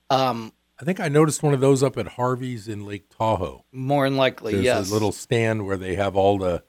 Um, 0.09 0.51
I 0.79 0.83
think 0.83 0.99
I 0.99 1.07
noticed 1.07 1.41
one 1.41 1.53
of 1.53 1.61
those 1.61 1.81
up 1.81 1.97
at 1.97 2.07
Harvey's 2.09 2.67
in 2.67 2.85
Lake 2.85 3.05
Tahoe. 3.09 3.63
more 3.71 4.05
than 4.07 4.17
likely, 4.17 4.51
There's 4.51 4.65
yes. 4.65 4.89
a 4.89 4.93
little 4.93 5.13
stand 5.13 5.65
where 5.65 5.77
they 5.77 5.95
have 5.95 6.17
all 6.17 6.38
the 6.38 6.63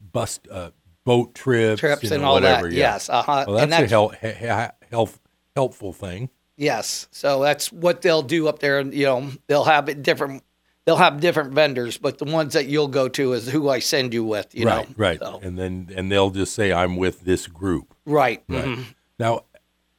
bus 0.00 0.38
uh, 0.50 0.70
boat 1.04 1.34
trips, 1.34 1.80
Trips 1.80 2.10
know, 2.10 2.16
and 2.16 2.24
all 2.24 2.34
whatever. 2.34 2.68
that, 2.68 2.74
yeah. 2.74 2.92
yes, 2.94 3.08
uh-huh. 3.08 3.44
Well, 3.46 3.56
that's, 3.56 3.62
And 3.64 3.72
that's- 3.72 3.90
a 3.90 3.94
hel- 4.90 5.08
he- 5.08 5.12
helpful 5.56 5.92
thing. 5.92 6.30
Yes, 6.56 7.08
so 7.10 7.42
that's 7.42 7.72
what 7.72 8.02
they'll 8.02 8.22
do 8.22 8.46
up 8.48 8.58
there. 8.60 8.78
and 8.78 8.92
You 8.94 9.06
know, 9.06 9.30
they'll 9.46 9.64
have 9.64 9.88
it 9.88 10.02
different. 10.02 10.42
They'll 10.84 10.96
have 10.96 11.20
different 11.20 11.52
vendors, 11.54 11.96
but 11.96 12.18
the 12.18 12.24
ones 12.24 12.54
that 12.54 12.66
you'll 12.66 12.88
go 12.88 13.08
to 13.08 13.32
is 13.34 13.48
who 13.48 13.68
I 13.68 13.78
send 13.78 14.12
you 14.12 14.24
with. 14.24 14.48
You 14.54 14.66
right, 14.66 14.88
know, 14.88 14.94
right. 14.96 15.18
So, 15.18 15.40
And 15.42 15.56
then 15.58 15.90
and 15.94 16.10
they'll 16.10 16.30
just 16.30 16.54
say, 16.54 16.72
"I'm 16.72 16.96
with 16.96 17.20
this 17.22 17.46
group." 17.46 17.94
right. 18.04 18.42
Right. 18.48 18.64
mhm. 18.64 18.84
Now, 19.18 19.42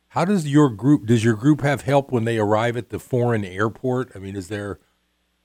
how 0.10 0.26
does 0.26 0.48
your 0.48 0.70
group? 0.70 1.06
Does 1.06 1.24
your 1.24 1.36
group 1.36 1.62
have 1.62 1.82
help 1.84 2.12
when 2.12 2.26
they 2.26 2.38
arrive 2.38 2.76
at 2.78 2.90
the 2.90 3.00
foreign 3.00 3.44
airport? 3.46 4.12
I 4.16 4.20
mean, 4.20 4.36
is 4.36 4.50
there? 4.50 4.80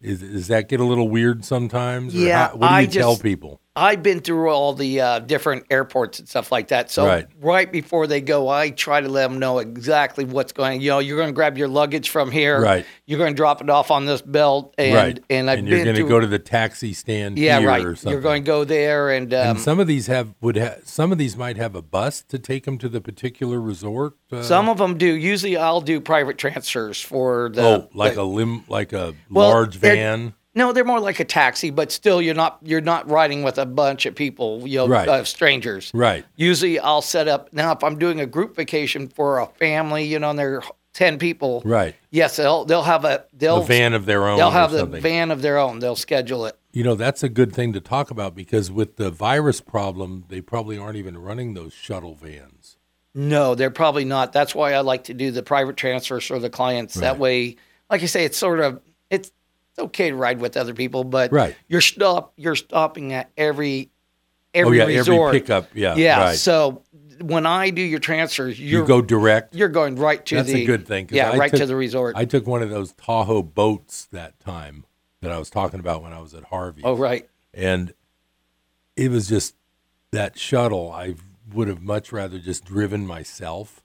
Is 0.00 0.20
does 0.20 0.48
that 0.48 0.68
get 0.68 0.78
a 0.80 0.84
little 0.84 1.08
weird 1.08 1.44
sometimes? 1.44 2.14
Yeah, 2.14 2.48
how- 2.48 2.56
what 2.56 2.68
do 2.68 2.74
you 2.74 2.80
I 2.80 2.86
tell 2.86 3.12
just- 3.12 3.22
people? 3.22 3.60
I've 3.78 4.02
been 4.02 4.20
through 4.20 4.48
all 4.50 4.72
the 4.74 5.00
uh, 5.00 5.18
different 5.20 5.66
airports 5.70 6.18
and 6.18 6.28
stuff 6.28 6.50
like 6.50 6.68
that. 6.68 6.90
So 6.90 7.06
Right. 7.06 7.26
right. 7.40 7.70
before 7.70 8.06
they 8.06 8.20
go, 8.20 8.48
I 8.48 8.70
try 8.70 9.00
to 9.00 9.08
let 9.08 9.28
them 9.28 9.38
know 9.38 9.58
exactly 9.58 10.24
what's 10.24 10.52
going. 10.52 10.80
You 10.80 10.90
know, 10.90 10.98
you're 10.98 11.16
going 11.16 11.28
to 11.28 11.34
grab 11.34 11.56
your 11.56 11.68
luggage 11.68 12.10
from 12.10 12.30
here. 12.30 12.60
Right. 12.60 12.84
You're 13.06 13.18
going 13.18 13.32
to 13.32 13.36
drop 13.36 13.60
it 13.62 13.70
off 13.70 13.90
on 13.90 14.04
this 14.04 14.20
belt, 14.20 14.74
and 14.76 14.94
right. 14.94 15.24
and 15.30 15.48
I've 15.48 15.60
and 15.60 15.68
you're 15.68 15.84
going 15.84 15.96
to 15.96 16.08
go 16.08 16.18
to 16.20 16.26
the 16.26 16.38
taxi 16.38 16.92
stand. 16.92 17.38
yeah, 17.38 17.60
here 17.60 17.68
right. 17.68 17.84
Or 17.84 17.94
something. 17.94 18.12
You're 18.12 18.20
going 18.20 18.42
to 18.42 18.46
go 18.46 18.64
there, 18.64 19.10
and, 19.10 19.32
um, 19.32 19.46
and 19.50 19.60
some 19.60 19.78
of 19.80 19.86
these 19.86 20.08
have 20.08 20.34
would 20.40 20.56
ha- 20.56 20.76
some 20.84 21.12
of 21.12 21.18
these 21.18 21.36
might 21.36 21.56
have 21.56 21.74
a 21.74 21.82
bus 21.82 22.22
to 22.24 22.38
take 22.38 22.64
them 22.64 22.78
to 22.78 22.88
the 22.88 23.00
particular 23.00 23.60
resort. 23.60 24.14
Uh, 24.32 24.42
some 24.42 24.68
of 24.68 24.78
them 24.78 24.98
do. 24.98 25.06
Usually, 25.06 25.56
I'll 25.56 25.80
do 25.80 26.00
private 26.00 26.36
transfers 26.38 27.00
for 27.00 27.48
the 27.50 27.62
oh, 27.62 27.88
like 27.94 28.14
the- 28.14 28.22
a 28.22 28.24
lim, 28.24 28.64
like 28.68 28.92
a 28.92 29.14
Well, 29.30 29.48
large 29.48 29.76
van. 29.76 30.34
No, 30.54 30.72
they're 30.72 30.84
more 30.84 30.98
like 31.00 31.20
a 31.20 31.24
taxi, 31.24 31.70
but 31.70 31.92
still, 31.92 32.20
you're 32.22 32.34
not 32.34 32.58
you're 32.62 32.80
not 32.80 33.08
riding 33.08 33.42
with 33.42 33.58
a 33.58 33.66
bunch 33.66 34.06
of 34.06 34.14
people, 34.14 34.66
you 34.66 34.78
know, 34.78 34.88
Right. 34.88 35.08
uh, 35.08 35.24
strangers. 35.24 35.90
Right. 35.94 36.24
Usually, 36.36 36.78
I'll 36.78 37.02
set 37.02 37.28
up 37.28 37.52
now 37.52 37.72
if 37.72 37.84
I'm 37.84 37.98
doing 37.98 38.20
a 38.20 38.26
group 38.26 38.56
vacation 38.56 39.08
for 39.08 39.38
a 39.38 39.46
family, 39.46 40.04
you 40.04 40.18
know, 40.18 40.30
and 40.30 40.38
they're 40.38 40.62
ten 40.94 41.18
people. 41.18 41.62
Right. 41.64 41.94
Yes, 42.10 42.36
they'll 42.36 42.64
they'll 42.64 42.82
have 42.82 43.04
a 43.04 43.24
they'll 43.32 43.62
A 43.62 43.64
van 43.64 43.92
of 43.92 44.06
their 44.06 44.26
own 44.26 44.38
They'll 44.38 44.50
have 44.50 44.72
the 44.72 44.86
van 44.86 45.30
of 45.30 45.42
their 45.42 45.58
own. 45.58 45.78
They'll 45.78 45.94
schedule 45.96 46.46
it. 46.46 46.58
You 46.72 46.82
know, 46.82 46.94
that's 46.94 47.22
a 47.22 47.28
good 47.28 47.52
thing 47.52 47.72
to 47.74 47.80
talk 47.80 48.10
about 48.10 48.34
because 48.34 48.70
with 48.70 48.96
the 48.96 49.10
virus 49.10 49.60
problem, 49.60 50.24
they 50.28 50.40
probably 50.40 50.78
aren't 50.78 50.96
even 50.96 51.16
running 51.18 51.54
those 51.54 51.72
shuttle 51.72 52.14
vans. 52.14 52.76
No, 53.14 53.54
they're 53.54 53.70
probably 53.70 54.04
not. 54.04 54.32
That's 54.32 54.54
why 54.54 54.72
I 54.74 54.80
like 54.80 55.04
to 55.04 55.14
do 55.14 55.30
the 55.30 55.42
private 55.42 55.76
transfers 55.76 56.24
for 56.24 56.38
the 56.38 56.50
clients. 56.50 56.94
That 56.94 57.18
way, 57.18 57.56
like 57.90 58.02
I 58.02 58.06
say, 58.06 58.24
it's 58.24 58.36
sort 58.38 58.60
of 58.60 58.80
okay 59.78 60.10
to 60.10 60.16
ride 60.16 60.40
with 60.40 60.56
other 60.56 60.74
people, 60.74 61.04
but 61.04 61.32
Right. 61.32 61.56
you're 61.68 61.80
stop 61.80 62.32
you're 62.36 62.56
stopping 62.56 63.12
at 63.12 63.30
every 63.36 63.90
every 64.54 64.80
oh 64.80 64.88
yeah, 64.88 64.98
resort. 64.98 65.28
every 65.28 65.40
pickup. 65.40 65.68
Yeah, 65.74 65.94
yeah. 65.96 66.20
right. 66.20 66.36
So 66.38 66.82
when 67.20 67.46
I 67.46 67.70
do 67.70 67.82
your 67.82 67.98
transfers, 67.98 68.58
you 68.58 68.84
go 68.84 69.00
direct. 69.02 69.54
you're 69.54 69.68
going 69.68 69.96
right 69.96 70.24
to 70.26 70.36
That's 70.36 70.48
the 70.48 70.62
a 70.62 70.66
good 70.66 70.86
thing. 70.86 71.08
Yeah, 71.10 71.30
I 71.30 71.36
right 71.36 71.50
took- 71.50 71.60
to 71.60 71.66
the 71.66 71.76
resort. 71.76 72.16
I 72.16 72.24
took 72.24 72.46
one 72.46 72.62
of 72.62 72.70
those 72.70 72.92
Tahoe 72.92 73.42
boats 73.42 74.06
that 74.12 74.38
time 74.40 74.84
that 75.20 75.30
I 75.32 75.38
was 75.38 75.50
talking 75.50 75.80
about 75.80 76.02
when 76.02 76.12
I 76.12 76.20
was 76.20 76.32
at 76.34 76.44
Harvey. 76.44 76.82
oh 76.84 76.96
right. 76.96 77.28
and 77.52 77.92
it 78.96 79.10
was 79.10 79.28
just 79.28 79.54
that 80.12 80.38
shuttle. 80.38 80.90
I 80.92 81.14
would 81.52 81.68
have 81.68 81.82
much 81.82 82.12
rather 82.12 82.38
just 82.38 82.64
driven 82.64 83.06
myself 83.06 83.82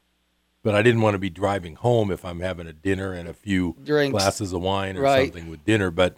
but 0.64 0.74
I 0.74 0.82
didn't 0.82 1.02
want 1.02 1.14
to 1.16 1.20
be 1.20 1.30
driving 1.30 1.76
home 1.76 2.10
if 2.12 2.24
I'm 2.26 2.40
having 2.40 2.68
a 2.68 2.74
dinner 2.74 3.14
and 3.14 3.28
a 3.30 3.34
few 3.34 3.76
Drinks. 3.84 4.12
glasses 4.14 4.54
of 4.54 4.62
wine 4.62 4.98
or 4.98 5.02
Right. 5.02 5.32
something 5.32 5.50
with 5.50 5.64
dinner. 5.66 5.92
But 5.92 6.18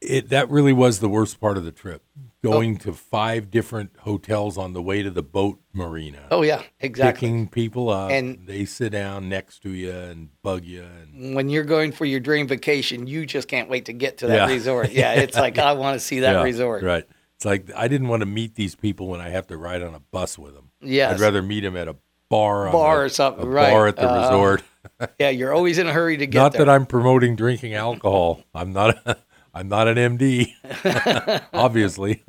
it 0.00 0.30
that 0.30 0.50
really 0.50 0.72
was 0.72 0.98
the 0.98 1.08
worst 1.08 1.40
part 1.40 1.56
of 1.56 1.64
the 1.64 1.70
trip. 1.70 2.02
Oh. 2.18 2.28
Going 2.42 2.76
to 2.78 2.92
five 2.92 3.52
different 3.52 3.92
hotels 4.00 4.58
on 4.58 4.72
the 4.72 4.82
way 4.82 5.00
to 5.04 5.10
the 5.12 5.22
boat 5.22 5.60
marina. 5.72 6.26
Oh 6.30 6.42
yeah, 6.42 6.62
exactly. 6.80 7.28
Picking 7.28 7.48
people 7.48 7.88
up 7.88 8.10
And- 8.10 8.38
and 8.38 8.46
they 8.48 8.64
sit 8.64 8.90
down 8.90 9.28
next 9.28 9.60
to 9.62 9.70
you 9.70 9.92
and 9.92 10.30
bug 10.42 10.64
you 10.64 10.82
and 10.82 11.36
When 11.36 11.48
you're 11.48 11.62
going 11.62 11.92
for 11.92 12.04
your 12.04 12.18
dream 12.18 12.48
vacation, 12.48 13.06
you 13.06 13.26
just 13.26 13.46
can't 13.46 13.68
wait 13.70 13.84
to 13.84 13.92
get 13.92 14.18
to 14.18 14.26
that 14.26 14.48
Yeah. 14.48 14.54
resort. 14.54 14.90
Yeah, 14.90 15.12
it's 15.14 15.36
like 15.36 15.56
I 15.58 15.72
want 15.74 15.94
to 16.00 16.04
see 16.04 16.20
that 16.20 16.32
Yeah, 16.32 16.42
resort. 16.42 16.82
Right. 16.82 17.04
It's 17.36 17.44
like 17.44 17.70
I 17.76 17.86
didn't 17.86 18.08
want 18.08 18.20
to 18.22 18.26
meet 18.26 18.56
these 18.56 18.74
people 18.74 19.06
when 19.06 19.20
I 19.20 19.28
have 19.28 19.46
to 19.48 19.56
ride 19.56 19.82
on 19.82 19.94
a 19.94 20.00
bus 20.00 20.36
with 20.36 20.54
them. 20.54 20.70
Yeah, 20.80 21.10
I'd 21.12 21.20
rather 21.20 21.42
meet 21.42 21.60
them 21.60 21.76
at 21.76 21.86
a 21.86 21.94
bar, 22.32 22.72
Bar 22.72 23.04
or 23.04 23.08
something, 23.08 23.46
right. 23.46 23.70
bar 23.70 23.86
at 23.88 23.96
the 23.96 24.10
Uh, 24.10 24.20
resort. 24.22 24.62
Yeah, 25.18 25.30
you're 25.30 25.52
always 25.52 25.78
in 25.78 25.86
a 25.88 25.92
hurry 25.92 26.16
to 26.16 26.26
get 26.26 26.38
Not 26.38 26.52
there. 26.52 26.64
that 26.64 26.70
I'm 26.70 26.86
promoting 26.86 27.34
drinking 27.36 27.74
alcohol. 27.74 28.42
I'm 28.54 28.72
not. 28.72 28.96
A, 29.06 29.16
I'm 29.54 29.68
not 29.68 29.86
an 29.88 29.96
MD, 30.16 30.52
obviously. 31.52 32.22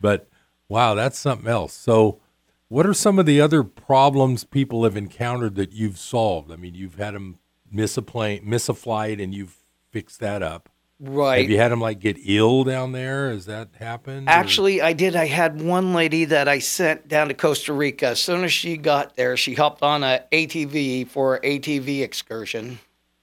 but 0.00 0.28
wow, 0.68 0.94
that's 0.94 1.18
something 1.18 1.48
else. 1.48 1.72
So, 1.72 2.20
what 2.68 2.86
are 2.86 2.94
some 2.94 3.18
of 3.18 3.24
the 3.26 3.40
other 3.40 3.62
problems 3.64 4.44
people 4.44 4.84
have 4.84 4.96
encountered 4.96 5.54
that 5.56 5.72
you've 5.72 5.98
solved? 5.98 6.52
I 6.52 6.56
mean, 6.56 6.74
you've 6.74 6.96
had 6.96 7.14
them 7.14 7.38
miss 7.70 7.96
a 7.96 8.02
plane, 8.02 8.42
miss 8.44 8.68
a 8.68 8.74
flight, 8.74 9.20
and 9.20 9.34
you've 9.34 9.56
fixed 9.90 10.20
that 10.20 10.42
up. 10.42 10.68
Right. 11.00 11.42
Have 11.42 11.50
you 11.50 11.58
had 11.58 11.70
them 11.70 11.80
like 11.80 12.00
get 12.00 12.16
ill 12.24 12.64
down 12.64 12.90
there? 12.92 13.30
Has 13.30 13.46
that 13.46 13.68
happened? 13.78 14.26
or- 14.28 14.32
Actually, 14.32 14.82
I 14.82 14.92
did. 14.94 15.14
I 15.14 15.26
had 15.26 15.62
one 15.62 15.94
lady 15.94 16.24
that 16.26 16.48
I 16.48 16.58
sent 16.58 17.06
down 17.06 17.28
to 17.28 17.34
Costa 17.34 17.72
Rica. 17.72 18.08
As 18.08 18.20
soon 18.20 18.42
as 18.42 18.52
she 18.52 18.76
got 18.76 19.14
there, 19.14 19.36
she 19.36 19.54
hopped 19.54 19.82
on 19.82 20.02
a 20.02 20.24
ATV 20.32 21.06
for 21.08 21.36
an 21.36 21.42
ATV 21.42 22.02
excursion. 22.02 22.80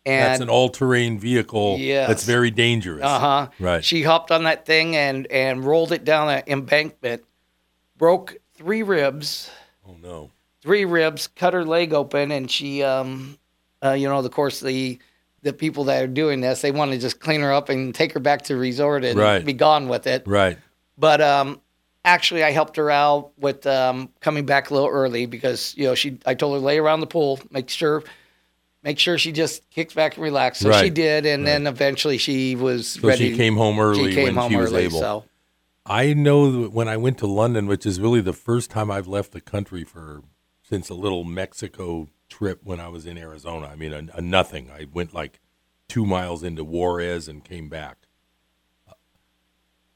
And 0.07 0.23
that's 0.31 0.41
an 0.41 0.49
all-terrain 0.49 1.17
vehicle. 1.19 1.77
Yes. 1.79 2.07
That's 2.07 2.23
very 2.25 2.51
dangerous. 2.51 3.03
Uh 3.03 3.19
huh. 3.19 3.47
Right. 3.59 3.83
She 3.83 4.03
hopped 4.03 4.31
on 4.31 4.43
that 4.43 4.65
thing 4.65 4.95
and 4.95 5.25
and 5.31 5.65
rolled 5.65 5.91
it 5.91 6.05
down 6.05 6.29
an 6.29 6.43
embankment, 6.47 7.23
broke 7.97 8.37
three 8.53 8.83
ribs. 8.83 9.49
Oh 9.87 9.95
no. 10.01 10.29
Three 10.61 10.85
ribs, 10.85 11.27
cut 11.27 11.53
her 11.53 11.65
leg 11.65 11.93
open, 11.93 12.31
and 12.31 12.49
she, 12.49 12.81
um, 12.83 13.37
uh, 13.83 13.91
you 13.91 14.07
know, 14.07 14.17
of 14.19 14.31
course 14.31 14.59
the 14.61 14.97
the 15.45 15.53
people 15.53 15.83
that 15.85 16.03
are 16.03 16.07
doing 16.07 16.41
this, 16.41 16.61
they 16.61 16.71
want 16.71 16.91
to 16.91 16.97
just 16.97 17.19
clean 17.19 17.39
her 17.41 17.53
up 17.53 17.69
and 17.69 17.93
take 17.93 18.11
her 18.13 18.19
back 18.19 18.41
to 18.41 18.53
the 18.53 18.59
resort 18.59 19.05
and 19.05 19.17
Right. 19.17 19.45
be 19.45 19.53
gone 19.53 19.87
with 19.87 20.07
it. 20.07 20.23
Right. 20.25 20.57
But 20.97 21.21
um, 21.21 21.61
actually, 22.03 22.43
I 22.43 22.51
helped 22.51 22.75
her 22.77 22.89
out 22.89 23.31
with 23.37 23.65
um, 23.67 24.09
coming 24.21 24.45
back 24.45 24.71
a 24.71 24.73
little 24.73 24.89
early 24.89 25.27
because 25.27 25.73
you 25.77 25.85
know 25.85 25.93
she. 25.95 26.17
I 26.25 26.33
told 26.33 26.55
her 26.55 26.59
lay 26.59 26.79
around 26.79 26.99
the 27.01 27.07
pool, 27.07 27.39
make 27.51 27.69
sure, 27.69 28.03
make 28.83 28.97
sure 28.97 29.17
she 29.19 29.31
just 29.31 29.69
kicks 29.69 29.93
back 29.93 30.15
and 30.15 30.23
relax. 30.23 30.59
So 30.59 30.71
she 30.71 30.89
did, 30.89 31.25
and 31.27 31.45
then 31.45 31.67
eventually 31.67 32.17
she 32.17 32.55
was 32.55 32.87
So 32.89 33.07
ready. 33.07 33.29
she 33.31 33.37
came 33.37 33.55
home 33.55 33.79
early 33.79 34.09
She 34.09 34.15
came 34.15 34.23
when 34.25 34.35
home 34.35 34.51
she 34.51 34.57
was 34.57 34.73
early, 34.73 34.83
able. 34.85 34.99
So 34.99 35.25
I 35.85 36.13
know 36.13 36.63
that 36.63 36.71
when 36.71 36.87
I 36.87 36.97
went 36.97 37.19
to 37.19 37.27
London, 37.27 37.67
which 37.67 37.85
is 37.85 37.99
really 37.99 38.21
the 38.21 38.33
first 38.33 38.71
time 38.71 38.89
I've 38.89 39.07
left 39.07 39.31
the 39.31 39.41
country 39.41 39.83
for 39.83 40.23
since 40.63 40.89
a 40.89 40.95
little 40.95 41.23
Mexico 41.23 42.07
trip 42.37 42.61
when 42.63 42.79
I 42.79 42.89
was 42.89 43.05
in 43.05 43.17
Arizona. 43.17 43.67
I 43.67 43.75
mean, 43.75 43.93
a, 43.93 44.17
a 44.17 44.21
nothing. 44.21 44.69
I 44.69 44.85
went 44.91 45.13
like 45.13 45.39
two 45.87 46.05
miles 46.05 46.43
into 46.43 46.63
Juarez 46.63 47.27
and 47.27 47.43
came 47.43 47.69
back. 47.69 47.97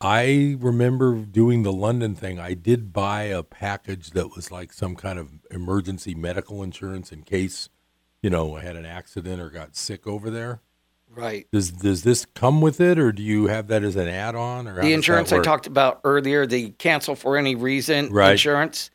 I 0.01 0.55
remember 0.59 1.15
doing 1.15 1.63
the 1.63 1.73
London 1.73 2.15
thing. 2.15 2.39
I 2.39 2.53
did 2.53 2.93
buy 2.93 3.23
a 3.23 3.43
package 3.43 4.11
that 4.11 4.33
was 4.33 4.49
like 4.49 4.71
some 4.71 4.95
kind 4.95 5.19
of 5.19 5.31
emergency 5.51 6.15
medical 6.15 6.63
insurance 6.63 7.11
in 7.11 7.23
case, 7.23 7.67
you 8.21 8.29
know, 8.29 8.55
I 8.55 8.61
had 8.61 8.77
an 8.77 8.85
accident 8.85 9.41
or 9.41 9.49
got 9.49 9.75
sick 9.75 10.07
over 10.07 10.29
there. 10.29 10.61
right. 11.13 11.47
Does 11.51 11.71
does 11.71 12.03
this 12.03 12.25
come 12.33 12.61
with 12.61 12.79
it, 12.79 12.97
or 12.97 13.11
do 13.11 13.21
you 13.21 13.47
have 13.47 13.67
that 13.67 13.83
as 13.83 13.97
an 13.97 14.07
add-on? 14.07 14.69
Or 14.69 14.81
The 14.81 14.93
insurance 14.93 15.33
I 15.33 15.41
talked 15.41 15.67
about 15.67 15.99
earlier, 16.05 16.45
the 16.45 16.69
cancel 16.77 17.15
for 17.15 17.35
any 17.35 17.55
reason 17.55 18.09
Right. 18.09 18.31
insurance. 18.31 18.91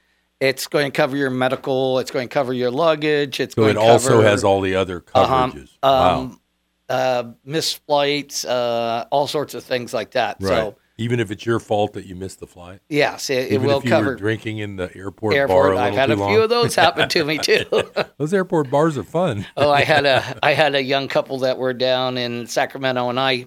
It's 0.48 0.66
going 0.66 0.86
to 0.86 0.90
cover 0.90 1.16
your 1.16 1.30
medical. 1.30 1.98
It's 1.98 2.10
going 2.10 2.28
to 2.28 2.32
cover 2.32 2.52
your 2.52 2.70
luggage. 2.70 3.40
It's 3.40 3.54
going 3.54 3.74
to 3.74 3.80
cover. 3.80 3.98
So 3.98 4.08
going 4.08 4.16
it 4.16 4.18
to 4.18 4.20
also 4.20 4.30
has 4.30 4.44
all 4.44 4.60
the 4.60 4.76
other 4.76 5.04
uh-huh, 5.14 5.48
coverages. 5.48 5.70
wow. 5.82 6.20
um, 6.20 6.40
uh, 6.88 7.24
missed 7.44 7.84
flights, 7.86 8.44
uh, 8.44 9.06
all 9.10 9.26
sorts 9.26 9.54
of 9.54 9.64
things 9.64 9.94
like 9.94 10.12
that. 10.12 10.36
Right. 10.40 10.48
So 10.48 10.76
Even 10.98 11.20
if 11.20 11.30
it's 11.30 11.46
your 11.46 11.58
fault 11.58 11.94
that 11.94 12.06
you 12.06 12.14
missed 12.14 12.40
the 12.40 12.46
flight. 12.46 12.80
yes, 12.88 13.30
it, 13.30 13.52
it 13.52 13.60
will 13.60 13.78
if 13.78 13.84
you 13.84 13.90
cover 13.90 14.10
were 14.10 14.16
drinking 14.16 14.58
in 14.58 14.76
the 14.76 14.94
airport, 14.94 15.32
bar 15.32 15.40
airport. 15.40 15.76
a 15.76 15.80
I've 15.80 15.94
had 15.94 16.10
a 16.10 16.16
too 16.16 16.26
few 16.26 16.42
of 16.42 16.50
those 16.50 16.74
happen 16.74 17.08
to 17.08 17.24
me 17.24 17.38
too. 17.38 17.64
Those 18.18 18.34
airport 18.34 18.70
bars 18.70 18.98
are 18.98 19.02
fun. 19.02 19.46
oh, 19.56 19.70
I 19.70 19.82
had 19.82 20.06
a 20.06 20.38
I 20.42 20.52
had 20.52 20.74
a 20.74 20.82
young 20.82 21.08
couple 21.08 21.38
that 21.38 21.58
were 21.58 21.74
down 21.74 22.18
in 22.18 22.46
Sacramento, 22.46 23.08
and 23.08 23.18
I 23.18 23.46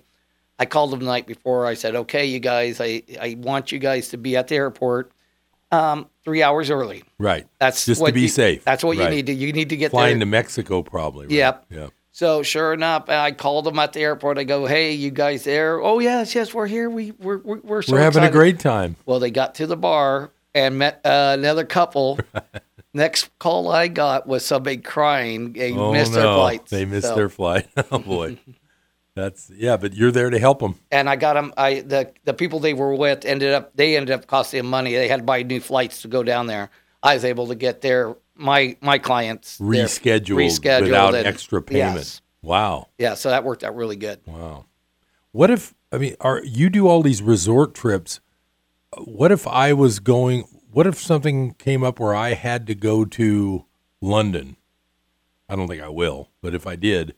I 0.60 0.66
called 0.66 0.92
them 0.92 1.00
the 1.02 1.06
night 1.06 1.28
before. 1.28 1.66
I 1.66 1.76
said, 1.76 1.96
"Okay, 1.96 2.26
you 2.26 2.40
guys, 2.40 2.82
I 2.82 3.04
I 3.22 3.38
want 3.40 3.72
you 3.72 3.80
guys 3.80 4.10
to 4.10 4.18
be 4.18 4.36
at 4.36 4.48
the 4.48 4.56
airport 4.56 5.12
um, 5.72 6.10
three 6.24 6.42
hours 6.44 6.70
early. 6.70 7.04
Right. 7.20 7.46
That's 7.60 7.86
just 7.86 8.06
to 8.06 8.12
be 8.12 8.22
you- 8.22 8.28
safe. 8.28 8.64
That's 8.64 8.84
what 8.84 8.98
Right. 8.98 9.10
you 9.10 9.16
need 9.16 9.26
to. 9.28 9.34
You 9.34 9.52
need 9.54 9.70
to 9.70 9.78
get 9.78 9.92
Flying 9.92 10.16
there. 10.20 10.26
to 10.26 10.26
Mexico, 10.32 10.82
probably. 10.84 11.28
Right? 11.28 11.36
Yep. 11.36 11.66
Yep. 11.72 11.92
So 12.12 12.42
sure 12.42 12.74
enough, 12.74 13.10
I 13.10 13.32
called 13.32 13.66
them 13.66 13.78
at 13.78 13.94
the 13.94 14.00
airport. 14.00 14.40
I 14.40 14.44
go, 14.44 14.66
"Hey, 14.66 14.94
you 14.94 15.12
guys 15.12 15.44
there? 15.44 15.80
Oh 15.80 16.00
yes, 16.00 16.34
yes, 16.34 16.52
we're 16.54 16.66
here. 16.66 16.90
We 16.90 17.12
we're 17.12 17.38
we're, 17.38 17.60
we're 17.60 17.82
so 17.84 17.94
We're 17.94 18.00
having 18.02 18.24
a 18.24 18.32
great 18.32 18.60
time. 18.60 18.96
Well, 19.06 19.20
they 19.20 19.30
got 19.30 19.54
to 19.56 19.68
the 19.68 19.78
bar 19.78 20.32
and 20.56 20.80
met 20.80 21.00
uh, 21.06 21.36
another 21.38 21.64
couple. 21.64 22.20
Next 22.94 23.30
call 23.38 23.70
I 23.72 23.88
got 23.90 24.26
was 24.26 24.44
somebody 24.44 24.78
crying. 24.78 25.54
They 25.54 25.74
oh 25.74 25.92
missed 25.92 26.14
no, 26.14 26.22
their 26.22 26.34
flights. 26.34 26.72
they 26.72 26.86
missed 26.86 27.08
So- 27.10 27.16
their 27.16 27.30
flight. 27.30 27.68
oh 27.92 28.00
boy, 28.00 28.38
that's 29.18 29.50
yeah. 29.56 29.78
But 29.78 29.94
you're 29.94 30.12
there 30.12 30.30
to 30.30 30.40
help 30.40 30.60
them. 30.60 30.76
and 30.92 31.10
I 31.10 31.16
got 31.16 31.34
them. 31.34 31.54
I 31.58 31.82
the 31.82 32.12
the 32.26 32.34
people 32.34 32.60
they 32.60 32.74
were 32.74 32.96
with 32.96 33.26
ended 33.26 33.54
up 33.54 33.76
they 33.76 33.98
ended 33.98 34.14
up 34.14 34.28
costing 34.28 34.60
them 34.60 34.70
money. 34.70 34.94
They 34.94 35.08
had 35.08 35.18
to 35.18 35.24
buy 35.24 35.44
new 35.44 35.60
flights 35.60 36.02
to 36.04 36.08
go 36.08 36.24
down 36.24 36.48
there. 36.48 36.70
I 37.04 37.14
was 37.14 37.26
able 37.26 37.48
to 37.48 37.56
get 37.56 37.82
their 37.82 38.16
my 38.36 38.78
my 38.82 38.98
clients 39.00 39.58
Rescheduled, 39.60 40.36
rescheduled 40.38 40.82
without 40.84 41.16
and- 41.16 41.26
extra 41.28 41.62
payment. 41.62 41.96
yes. 41.98 42.22
Wow. 42.44 42.88
Yeah, 42.98 43.16
so 43.16 43.30
that 43.30 43.44
worked 43.44 43.64
out 43.64 43.76
really 43.76 43.96
good. 43.98 44.20
Wow. 44.26 44.66
What 45.32 45.50
if 45.52 45.74
I 45.92 45.98
mean, 45.98 46.16
are 46.22 46.42
you 46.44 46.70
do 46.70 46.88
all 46.88 47.02
these 47.02 47.22
resort 47.22 47.74
trips? 47.74 48.20
What 49.04 49.32
if 49.32 49.46
I 49.48 49.74
was 49.74 50.00
going? 50.00 50.44
What 50.72 50.88
if 50.88 50.98
something 51.00 51.54
came 51.56 51.84
up 51.84 52.00
where 52.00 52.14
I 52.16 52.34
had 52.34 52.68
to 52.68 52.76
go 52.76 53.06
to 53.06 53.66
London? 54.02 54.56
I 55.50 55.56
don't 55.56 55.68
think 55.68 55.82
I 55.82 55.90
will, 55.90 56.30
but 56.42 56.54
if 56.54 56.68
I 56.68 56.76
did, 56.76 57.16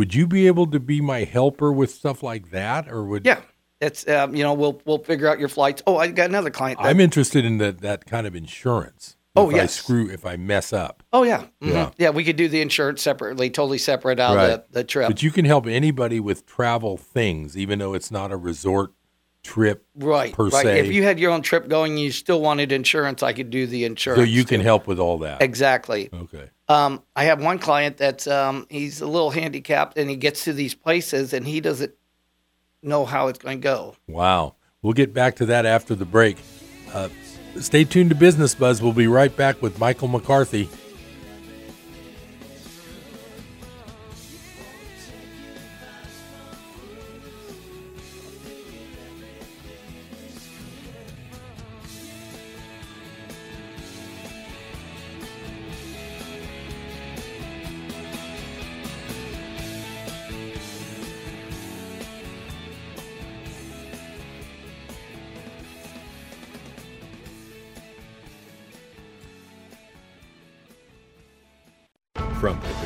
would 0.00 0.14
you 0.14 0.26
be 0.26 0.46
able 0.46 0.66
to 0.66 0.80
be 0.80 1.02
my 1.02 1.24
helper 1.24 1.70
with 1.70 1.90
stuff 1.90 2.22
like 2.22 2.50
that, 2.52 2.88
or 2.90 3.04
would? 3.04 3.26
Yeah, 3.26 3.40
it's 3.82 4.08
um, 4.08 4.34
you 4.34 4.42
know 4.42 4.54
we'll 4.54 4.80
we'll 4.86 4.96
figure 5.04 5.28
out 5.28 5.38
your 5.38 5.50
flights. 5.50 5.82
Oh, 5.86 5.98
I 5.98 6.08
got 6.08 6.30
another 6.30 6.48
client. 6.48 6.78
that- 6.80 6.86
I'm 6.86 7.00
interested 7.00 7.44
in 7.44 7.58
that 7.58 7.82
that 7.82 8.06
kind 8.06 8.26
of 8.26 8.34
insurance. 8.34 9.16
Oh, 9.36 9.50
yes. 9.50 9.74
screw 9.74 10.08
if 10.10 10.24
I 10.24 10.36
mess 10.36 10.72
up. 10.72 11.02
Oh 11.12 11.22
yeah, 11.22 11.42
Mhm. 11.62 11.72
Yeah. 11.72 11.90
yeah. 11.98 12.10
We 12.10 12.24
could 12.24 12.36
do 12.36 12.48
the 12.48 12.62
insurance 12.62 13.02
separately, 13.02 13.50
totally 13.50 13.76
separate 13.78 14.18
out 14.18 14.36
Right. 14.36 14.50
of 14.52 14.62
the, 14.70 14.80
the 14.80 14.84
trip. 14.84 15.06
But 15.08 15.22
you 15.22 15.30
can 15.30 15.44
help 15.44 15.66
anybody 15.66 16.18
with 16.18 16.46
travel 16.46 16.96
things, 16.96 17.56
even 17.58 17.78
though 17.78 17.92
it's 17.92 18.10
not 18.10 18.32
a 18.32 18.36
resort 18.38 18.92
trip 19.42 19.86
right, 19.94 20.32
per 20.32 20.48
right. 20.48 20.62
se. 20.62 20.80
If 20.80 20.92
you 20.92 21.02
had 21.02 21.18
your 21.18 21.32
own 21.32 21.42
trip 21.42 21.68
going, 21.68 21.96
you 21.96 22.10
still 22.12 22.40
wanted 22.40 22.72
insurance, 22.72 23.22
I 23.22 23.32
could 23.32 23.50
do 23.50 23.66
the 23.66 23.84
insurance. 23.84 24.20
so 24.20 24.24
you 24.24 24.44
can 24.44 24.60
too. 24.60 24.64
help 24.64 24.86
with 24.86 24.98
all 24.98 25.18
that. 25.18 25.42
exactly. 25.42 26.10
Okay. 26.12 26.50
Um, 26.68 27.02
I 27.16 27.24
have 27.24 27.42
one 27.42 27.58
client 27.58 27.96
that's 27.96 28.26
um, 28.26 28.66
he's 28.70 29.00
a 29.00 29.06
little 29.06 29.30
handicapped, 29.30 29.98
and 29.98 30.08
he 30.08 30.16
gets 30.16 30.44
to 30.44 30.52
these 30.52 30.74
places, 30.74 31.32
and 31.32 31.46
he 31.46 31.60
doesn't 31.60 31.92
know 32.82 33.04
how 33.04 33.28
it's 33.28 33.38
going 33.38 33.60
to 33.60 33.62
go. 33.62 33.96
Wow. 34.06 34.54
We'll 34.82 34.94
get 34.94 35.12
back 35.12 35.36
to 35.36 35.46
that 35.46 35.66
after 35.66 35.94
the 35.94 36.06
break. 36.06 36.38
Uh, 36.92 37.08
stay 37.58 37.84
tuned 37.84 38.10
to 38.10 38.16
Business 38.16 38.54
Buzz. 38.54 38.80
We'll 38.80 38.92
be 38.92 39.06
right 39.06 39.34
back 39.36 39.60
with 39.60 39.78
Michael 39.78 40.08
McCarthy. 40.08 40.68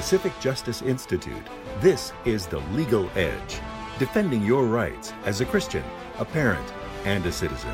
Pacific 0.05 0.39
Justice 0.39 0.83
Institute, 0.83 1.47
this 1.81 2.13
is 2.27 2.47
The 2.47 2.59
Legal 2.75 3.09
Edge, 3.17 3.59
defending 3.99 4.45
your 4.45 4.67
rights 4.67 5.15
as 5.25 5.41
a 5.41 5.47
Christian, 5.47 5.83
a 6.19 6.27
parent, 6.27 6.75
and 7.07 7.25
a 7.25 7.33
citizen. 7.33 7.73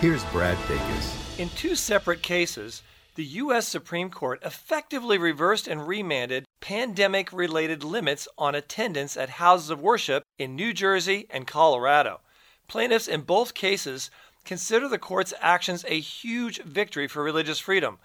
Here's 0.00 0.24
Brad 0.24 0.58
Dacus. 0.66 1.38
In 1.38 1.48
two 1.50 1.76
separate 1.76 2.20
cases, 2.20 2.82
the 3.14 3.22
U.S. 3.24 3.68
Supreme 3.68 4.10
Court 4.10 4.40
effectively 4.44 5.18
reversed 5.18 5.68
and 5.68 5.86
remanded 5.86 6.46
pandemic 6.60 7.32
related 7.32 7.84
limits 7.84 8.26
on 8.36 8.56
attendance 8.56 9.16
at 9.16 9.28
houses 9.28 9.70
of 9.70 9.80
worship 9.80 10.24
in 10.36 10.56
New 10.56 10.72
Jersey 10.72 11.28
and 11.30 11.46
Colorado. 11.46 12.18
Plaintiffs 12.66 13.06
in 13.06 13.20
both 13.20 13.54
cases 13.54 14.10
consider 14.44 14.88
the 14.88 14.98
court's 14.98 15.32
actions 15.40 15.84
a 15.86 16.00
huge 16.00 16.60
victory 16.64 17.06
for 17.06 17.22
religious 17.22 17.60
freedom. 17.60 17.98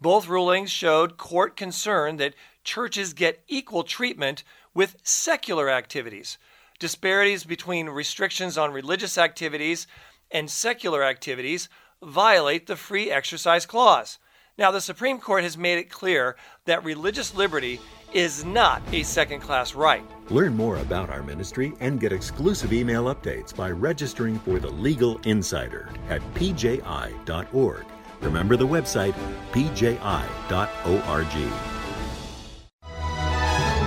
Both 0.00 0.28
rulings 0.28 0.70
showed 0.70 1.16
court 1.16 1.56
concern 1.56 2.18
that 2.18 2.34
churches 2.66 3.14
get 3.14 3.42
equal 3.48 3.84
treatment 3.84 4.44
with 4.74 4.96
secular 5.02 5.70
activities. 5.70 6.36
Disparities 6.78 7.44
between 7.44 7.88
restrictions 7.88 8.58
on 8.58 8.72
religious 8.72 9.16
activities 9.16 9.86
and 10.30 10.50
secular 10.50 11.02
activities 11.02 11.70
violate 12.02 12.66
the 12.66 12.76
free 12.76 13.10
exercise 13.10 13.64
clause. 13.64 14.18
Now, 14.58 14.70
the 14.70 14.80
Supreme 14.80 15.18
Court 15.18 15.44
has 15.44 15.56
made 15.56 15.78
it 15.78 15.90
clear 15.90 16.36
that 16.64 16.84
religious 16.84 17.34
liberty 17.34 17.80
is 18.12 18.44
not 18.44 18.82
a 18.92 19.02
second 19.02 19.40
class 19.40 19.74
right. 19.74 20.02
Learn 20.30 20.56
more 20.56 20.78
about 20.78 21.10
our 21.10 21.22
ministry 21.22 21.74
and 21.80 22.00
get 22.00 22.12
exclusive 22.12 22.72
email 22.72 23.14
updates 23.14 23.54
by 23.54 23.70
registering 23.70 24.38
for 24.40 24.58
the 24.58 24.70
Legal 24.70 25.18
Insider 25.24 25.88
at 26.08 26.22
pji.org. 26.34 27.84
Remember 28.22 28.56
the 28.56 28.66
website 28.66 29.14
pji.org. 29.52 29.96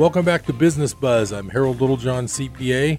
Welcome 0.00 0.24
back 0.24 0.46
to 0.46 0.54
Business 0.54 0.94
Buzz. 0.94 1.30
I'm 1.30 1.50
Harold 1.50 1.78
Littlejohn, 1.82 2.24
CPA. 2.24 2.98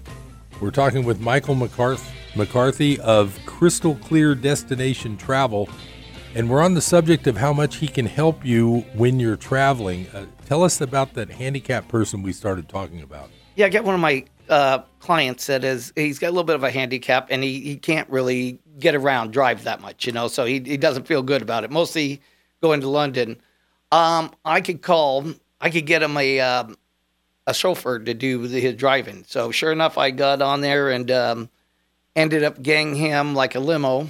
We're 0.60 0.70
talking 0.70 1.04
with 1.04 1.18
Michael 1.18 1.56
McCarthy 1.56 3.00
of 3.00 3.36
Crystal 3.44 3.96
Clear 3.96 4.36
Destination 4.36 5.16
Travel, 5.16 5.68
and 6.36 6.48
we're 6.48 6.62
on 6.62 6.74
the 6.74 6.80
subject 6.80 7.26
of 7.26 7.36
how 7.36 7.52
much 7.52 7.78
he 7.78 7.88
can 7.88 8.06
help 8.06 8.46
you 8.46 8.82
when 8.94 9.18
you're 9.18 9.34
traveling. 9.34 10.06
Uh, 10.14 10.26
tell 10.46 10.62
us 10.62 10.80
about 10.80 11.14
that 11.14 11.28
handicapped 11.28 11.88
person 11.88 12.22
we 12.22 12.32
started 12.32 12.68
talking 12.68 13.02
about. 13.02 13.30
Yeah, 13.56 13.66
I 13.66 13.70
get 13.70 13.82
one 13.82 13.96
of 13.96 14.00
my 14.00 14.24
uh, 14.48 14.82
clients 15.00 15.48
that 15.48 15.64
is 15.64 15.92
he's 15.96 16.20
got 16.20 16.28
a 16.28 16.30
little 16.30 16.44
bit 16.44 16.54
of 16.54 16.62
a 16.62 16.70
handicap 16.70 17.26
and 17.30 17.42
he, 17.42 17.58
he 17.62 17.76
can't 17.78 18.08
really 18.10 18.60
get 18.78 18.94
around, 18.94 19.32
drive 19.32 19.64
that 19.64 19.80
much, 19.80 20.06
you 20.06 20.12
know, 20.12 20.28
so 20.28 20.44
he, 20.44 20.60
he 20.60 20.76
doesn't 20.76 21.08
feel 21.08 21.24
good 21.24 21.42
about 21.42 21.64
it. 21.64 21.72
Mostly 21.72 22.22
going 22.60 22.80
to 22.80 22.88
London. 22.88 23.38
Um, 23.90 24.30
I 24.44 24.60
could 24.60 24.82
call, 24.82 25.26
I 25.60 25.68
could 25.68 25.86
get 25.86 26.00
him 26.00 26.16
a 26.16 26.38
um, 26.38 26.76
a 27.46 27.54
chauffeur 27.54 27.98
to 27.98 28.14
do 28.14 28.46
the, 28.46 28.60
his 28.60 28.74
driving. 28.74 29.24
So 29.26 29.50
sure 29.50 29.72
enough, 29.72 29.98
I 29.98 30.10
got 30.10 30.42
on 30.42 30.60
there 30.60 30.90
and 30.90 31.10
um, 31.10 31.50
ended 32.14 32.44
up 32.44 32.62
getting 32.62 32.94
him 32.94 33.34
like 33.34 33.54
a 33.54 33.60
limo 33.60 34.08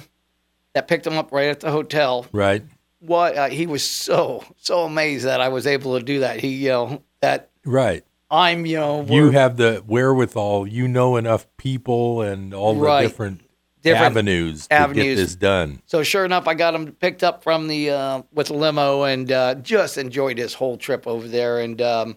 that 0.73 0.87
picked 0.87 1.05
him 1.07 1.17
up 1.17 1.31
right 1.31 1.47
at 1.49 1.59
the 1.59 1.71
hotel. 1.71 2.25
Right. 2.31 2.63
What 2.99 3.35
uh, 3.37 3.49
he 3.49 3.67
was 3.67 3.83
so 3.83 4.43
so 4.59 4.83
amazed 4.83 5.25
that 5.25 5.41
I 5.41 5.49
was 5.49 5.67
able 5.67 5.97
to 5.97 6.03
do 6.05 6.19
that. 6.21 6.39
He 6.39 6.49
you 6.55 6.69
know 6.69 7.03
that 7.21 7.49
right. 7.65 8.03
I'm 8.31 8.65
you 8.65 8.77
know 8.77 9.03
you 9.09 9.31
have 9.31 9.57
the 9.57 9.83
wherewithal. 9.85 10.67
You 10.67 10.87
know 10.87 11.17
enough 11.17 11.45
people 11.57 12.21
and 12.21 12.53
all 12.53 12.75
Right. 12.75 13.01
the 13.03 13.07
different, 13.09 13.41
Different 13.81 14.05
avenues, 14.05 14.67
to 14.67 14.73
avenues. 14.73 15.05
get 15.05 15.15
this 15.17 15.35
done. 15.35 15.81
So 15.85 16.03
sure 16.03 16.23
enough, 16.23 16.47
I 16.47 16.53
got 16.53 16.73
him 16.73 16.93
picked 16.93 17.21
up 17.23 17.43
from 17.43 17.67
the 17.67 17.89
uh, 17.89 18.21
with 18.31 18.49
a 18.49 18.53
limo 18.53 19.03
and 19.03 19.29
uh, 19.29 19.55
just 19.55 19.97
enjoyed 19.97 20.37
his 20.37 20.53
whole 20.53 20.77
trip 20.77 21.05
over 21.05 21.27
there 21.27 21.59
and 21.59 21.81
um, 21.81 22.15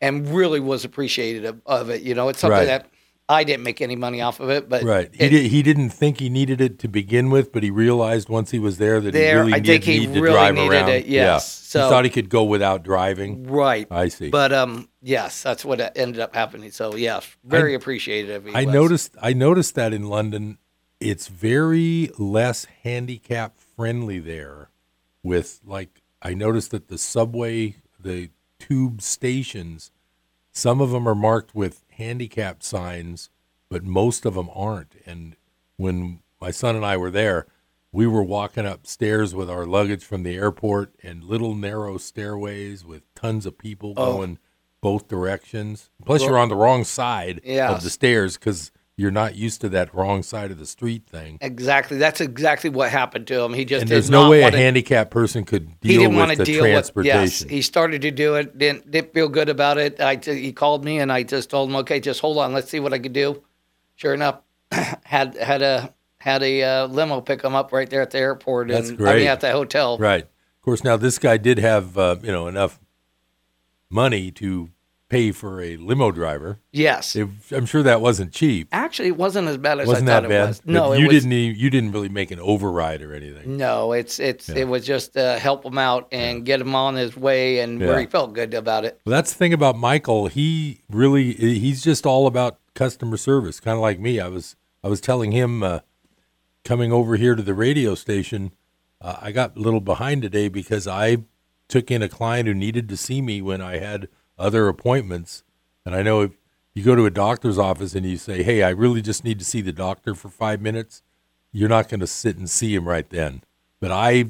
and 0.00 0.28
really 0.28 0.60
was 0.60 0.84
appreciative 0.84 1.60
of 1.66 1.90
it. 1.90 2.02
You 2.02 2.14
know, 2.14 2.28
it's 2.28 2.38
something 2.40 2.58
Right. 2.58 2.66
that 2.66 2.86
I 3.30 3.44
didn't 3.44 3.62
make 3.62 3.82
any 3.82 3.94
money 3.96 4.22
off 4.22 4.40
of 4.40 4.48
it, 4.48 4.70
but 4.70 4.82
Right. 4.84 5.10
He 5.12 5.24
it- 5.24 5.28
did, 5.28 5.50
he 5.50 5.62
didn't 5.62 5.90
think 5.90 6.18
he 6.18 6.30
needed 6.30 6.62
it 6.62 6.78
to 6.78 6.88
begin 6.88 7.28
with, 7.28 7.52
but 7.52 7.62
he 7.62 7.70
realized 7.70 8.30
once 8.30 8.52
he 8.52 8.58
was 8.58 8.78
there 8.78 9.00
that 9.02 9.12
There, 9.12 9.34
he 9.34 9.40
really 9.40 9.52
I 9.52 9.58
did 9.58 9.84
he 9.84 9.98
need 10.06 10.14
to 10.14 10.20
drive 10.20 10.54
needed 10.54 10.72
around. 10.72 10.88
it, 10.88 11.06
Yeah. 11.06 11.24
yes. 11.34 11.46
So- 11.52 11.84
he 11.84 11.90
thought 11.90 12.04
he 12.04 12.10
could 12.10 12.30
go 12.30 12.42
without 12.44 12.82
driving. 12.82 13.46
Right. 13.46 13.86
I 13.90 14.08
see. 14.08 14.30
But 14.30 14.52
um, 14.54 14.88
yes, 15.02 15.42
that's 15.42 15.62
what 15.62 15.78
ended 15.96 16.20
up 16.20 16.34
happening. 16.34 16.70
So 16.70 16.96
yeah, 16.96 17.20
very 17.44 17.74
appreciative. 17.74 18.46
he 18.46 18.54
I 18.54 18.64
was. 18.64 18.72
noticed 18.74 19.14
I 19.20 19.34
noticed 19.34 19.74
that 19.74 19.92
in 19.92 20.04
London, 20.08 20.56
it's 20.98 21.28
very 21.28 22.10
less 22.18 22.66
handicap 22.82 23.58
friendly 23.76 24.20
there. 24.20 24.70
With 25.22 25.60
like, 25.66 26.00
I 26.22 26.32
noticed 26.32 26.70
that 26.70 26.88
the 26.88 26.96
subway, 26.96 27.76
the 28.00 28.30
tube 28.68 29.00
stations, 29.00 29.90
some 30.52 30.80
of 30.80 30.90
them 30.90 31.08
are 31.08 31.14
marked 31.14 31.54
with 31.54 31.84
handicap 31.92 32.62
signs, 32.62 33.30
but 33.68 33.84
most 33.84 34.26
of 34.26 34.34
them 34.34 34.50
aren't. 34.54 34.94
And 35.06 35.36
when 35.76 36.20
my 36.40 36.50
son 36.50 36.76
and 36.76 36.84
I 36.84 36.96
were 36.96 37.10
there, 37.10 37.46
we 37.92 38.06
were 38.06 38.22
walking 38.22 38.66
upstairs 38.66 39.34
with 39.34 39.48
our 39.48 39.64
luggage 39.64 40.04
from 40.04 40.22
the 40.22 40.34
airport 40.36 40.92
and 41.02 41.24
little 41.24 41.54
narrow 41.54 41.96
stairways 41.96 42.84
with 42.84 43.02
tons 43.14 43.46
of 43.46 43.56
people 43.58 43.94
Oh. 43.96 44.16
going 44.16 44.38
both 44.80 45.08
directions. 45.08 45.88
Plus, 46.04 46.20
Well- 46.20 46.30
you're 46.30 46.38
on 46.38 46.50
the 46.50 46.56
wrong 46.56 46.84
side 46.84 47.40
Yeah. 47.44 47.70
of 47.74 47.82
the 47.82 47.90
stairs 47.90 48.34
because 48.36 48.70
you're 48.98 49.12
not 49.12 49.36
used 49.36 49.60
to 49.60 49.68
that 49.68 49.94
wrong 49.94 50.24
side 50.24 50.50
of 50.50 50.58
the 50.58 50.66
street 50.66 51.06
thing. 51.06 51.38
Exactly. 51.40 51.98
That's 51.98 52.20
exactly 52.20 52.68
what 52.68 52.90
happened 52.90 53.28
to 53.28 53.40
him. 53.40 53.54
He 53.54 53.64
just 53.64 53.82
and 53.82 53.88
there's 53.88 54.10
no 54.10 54.28
way 54.28 54.40
a 54.40 54.42
want 54.42 54.56
handicapped 54.56 55.12
person 55.12 55.44
could 55.44 55.80
deal 55.80 55.92
he 55.92 55.98
didn't 55.98 56.16
want 56.16 56.30
with 56.30 56.38
to 56.38 56.44
the 56.44 56.52
deal 56.52 56.62
with. 56.64 56.72
Yes, 56.72 56.90
transportation. 56.90 57.48
he 57.48 57.62
started 57.62 58.02
to 58.02 58.10
do 58.10 58.34
it. 58.34 58.58
Didn't 58.58 58.90
didn't 58.90 59.14
feel 59.14 59.28
good 59.28 59.48
about 59.48 59.78
it. 59.78 60.00
I 60.00 60.16
t- 60.16 60.42
he 60.42 60.52
called 60.52 60.84
me 60.84 60.98
and 60.98 61.12
I 61.12 61.22
just 61.22 61.48
told 61.48 61.70
him, 61.70 61.76
okay, 61.76 62.00
just 62.00 62.20
hold 62.20 62.38
on. 62.38 62.52
Let's 62.52 62.70
see 62.70 62.80
what 62.80 62.92
I 62.92 62.98
could 62.98 63.12
do. 63.12 63.40
Sure 63.94 64.14
enough, 64.14 64.40
had 65.04 65.36
had 65.36 65.62
a 65.62 65.94
had 66.18 66.42
a 66.42 66.64
uh, 66.64 66.86
limo 66.88 67.20
pick 67.20 67.42
him 67.42 67.54
up 67.54 67.72
right 67.72 67.88
there 67.88 68.02
at 68.02 68.10
the 68.10 68.18
airport. 68.18 68.66
That's 68.66 68.88
and, 68.88 69.00
I 69.00 69.02
great. 69.04 69.16
mean, 69.18 69.28
at 69.28 69.40
the 69.40 69.52
hotel. 69.52 69.96
Right. 69.98 70.24
Of 70.24 70.62
course, 70.62 70.82
now 70.82 70.96
this 70.96 71.20
guy 71.20 71.36
did 71.36 71.58
have 71.58 71.96
uh, 71.96 72.16
you 72.20 72.32
know 72.32 72.48
enough 72.48 72.80
money 73.88 74.32
to 74.32 74.70
pay 75.08 75.32
for 75.32 75.60
a 75.62 75.76
limo 75.78 76.10
driver. 76.10 76.58
Yes. 76.72 77.16
It- 77.16 77.28
I'm 77.50 77.64
sure 77.64 77.82
that 77.82 78.00
wasn't 78.02 78.32
cheap. 78.32 78.68
Actually, 78.72 79.08
it 79.08 79.16
wasn't 79.16 79.48
as 79.48 79.56
bad 79.56 79.80
as 79.80 79.88
Wasn't 79.88 80.08
I 80.08 80.12
thought 80.14 80.22
that 80.24 80.28
bad? 80.28 80.44
it 80.44 80.48
was. 80.48 80.62
No, 80.66 80.92
you 80.92 81.04
it 81.06 81.12
was, 81.14 81.22
didn't. 81.22 81.32
e- 81.32 81.54
You 81.56 81.70
didn't 81.70 81.92
really 81.92 82.10
make 82.10 82.30
an 82.30 82.38
override 82.40 83.00
or 83.02 83.14
anything. 83.14 83.56
No, 83.56 83.92
it's 83.92 84.20
it's 84.20 84.48
Yeah. 84.50 84.56
it 84.58 84.68
was 84.68 84.84
just 84.84 85.16
uh, 85.16 85.38
help 85.38 85.64
him 85.64 85.78
out 85.78 86.08
and 86.12 86.44
get 86.44 86.60
him 86.60 86.74
on 86.74 86.94
his 86.96 87.16
way, 87.16 87.60
and 87.60 87.80
Yeah. 87.80 87.86
where 87.86 88.00
he 88.00 88.06
felt 88.06 88.34
good 88.34 88.52
about 88.52 88.84
it. 88.84 89.00
Well, 89.06 89.12
that's 89.12 89.32
the 89.32 89.38
thing 89.38 89.52
about 89.54 89.76
Michael. 89.78 90.26
He 90.26 90.82
really 90.90 91.32
he's 91.32 91.82
just 91.82 92.04
all 92.04 92.26
about 92.26 92.58
customer 92.74 93.16
service, 93.16 93.60
kind 93.60 93.76
of 93.76 93.80
like 93.80 93.98
me. 93.98 94.20
I 94.20 94.28
was 94.28 94.56
I 94.84 94.88
was 94.88 95.00
telling 95.00 95.32
him 95.32 95.62
uh, 95.62 95.80
coming 96.64 96.92
over 96.92 97.16
here 97.16 97.34
to 97.34 97.42
the 97.42 97.54
radio 97.54 97.94
station, 97.94 98.52
uh, 99.00 99.16
I 99.22 99.32
got 99.32 99.56
a 99.56 99.60
little 99.60 99.80
behind 99.80 100.20
today 100.22 100.48
because 100.48 100.86
I 100.86 101.18
took 101.66 101.90
in 101.90 102.02
a 102.02 102.08
client 102.08 102.46
who 102.46 102.54
needed 102.54 102.88
to 102.90 102.96
see 102.96 103.20
me 103.22 103.40
when 103.42 103.60
I 103.60 103.78
had 103.78 104.08
other 104.38 104.68
appointments. 104.68 105.42
And 105.84 105.94
I 105.94 106.02
know 106.02 106.20
if 106.22 106.32
you 106.74 106.82
go 106.82 106.94
to 106.94 107.06
a 107.06 107.10
doctor's 107.10 107.58
office 107.58 107.94
and 107.94 108.06
you 108.06 108.16
say, 108.16 108.42
"Hey, 108.42 108.62
I 108.62 108.70
really 108.70 109.02
just 109.02 109.24
need 109.24 109.38
to 109.38 109.44
see 109.44 109.60
the 109.60 109.72
doctor 109.72 110.14
for 110.14 110.28
5 110.28 110.60
minutes," 110.60 111.02
you're 111.52 111.68
not 111.68 111.88
going 111.88 112.00
to 112.00 112.06
sit 112.06 112.36
and 112.36 112.48
see 112.48 112.74
him 112.74 112.86
right 112.86 113.08
then. 113.08 113.42
But 113.80 113.90
I 113.92 114.26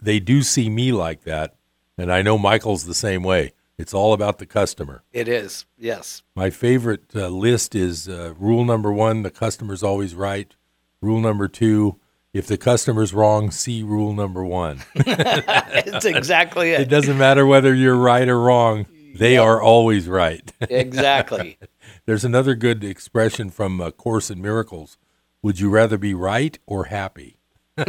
they 0.00 0.20
do 0.20 0.42
see 0.42 0.68
me 0.68 0.92
like 0.92 1.22
that, 1.24 1.56
and 1.96 2.12
I 2.12 2.22
know 2.22 2.38
Michael's 2.38 2.84
the 2.84 2.94
same 2.94 3.22
way. 3.22 3.52
It's 3.78 3.92
all 3.92 4.12
about 4.14 4.38
the 4.38 4.46
customer. 4.46 5.02
It 5.12 5.28
is, 5.28 5.66
yes. 5.76 6.22
My 6.34 6.48
favorite 6.48 7.14
uh, 7.14 7.28
list 7.28 7.74
is 7.74 8.08
uh, 8.08 8.34
rule 8.38 8.64
number 8.64 8.92
one: 8.92 9.22
the 9.22 9.30
customer's 9.30 9.82
always 9.82 10.14
right. 10.14 10.54
Rule 11.02 11.20
number 11.20 11.46
two: 11.46 12.00
if 12.32 12.46
the 12.46 12.56
customer's 12.58 13.12
wrong, 13.12 13.50
see 13.50 13.82
rule 13.82 14.12
number 14.12 14.44
one. 14.44 14.82
it's 14.94 16.04
exactly 16.04 16.70
it. 16.72 16.80
it 16.82 16.88
doesn't 16.88 17.18
matter 17.18 17.46
whether 17.46 17.74
you're 17.74 17.96
right 17.96 18.28
or 18.28 18.40
wrong; 18.40 18.86
they 19.18 19.36
are 19.38 19.60
always 19.60 20.08
right. 20.08 20.52
Exactly. 20.70 21.58
There's 22.06 22.24
another 22.24 22.54
good 22.54 22.84
expression 22.84 23.50
from 23.50 23.80
uh, 23.80 23.90
Course 23.90 24.30
in 24.30 24.40
Miracles: 24.42 24.98
Would 25.42 25.60
you 25.60 25.70
rather 25.70 25.98
be 25.98 26.14
right 26.14 26.58
or 26.66 26.84
happy? 26.84 27.38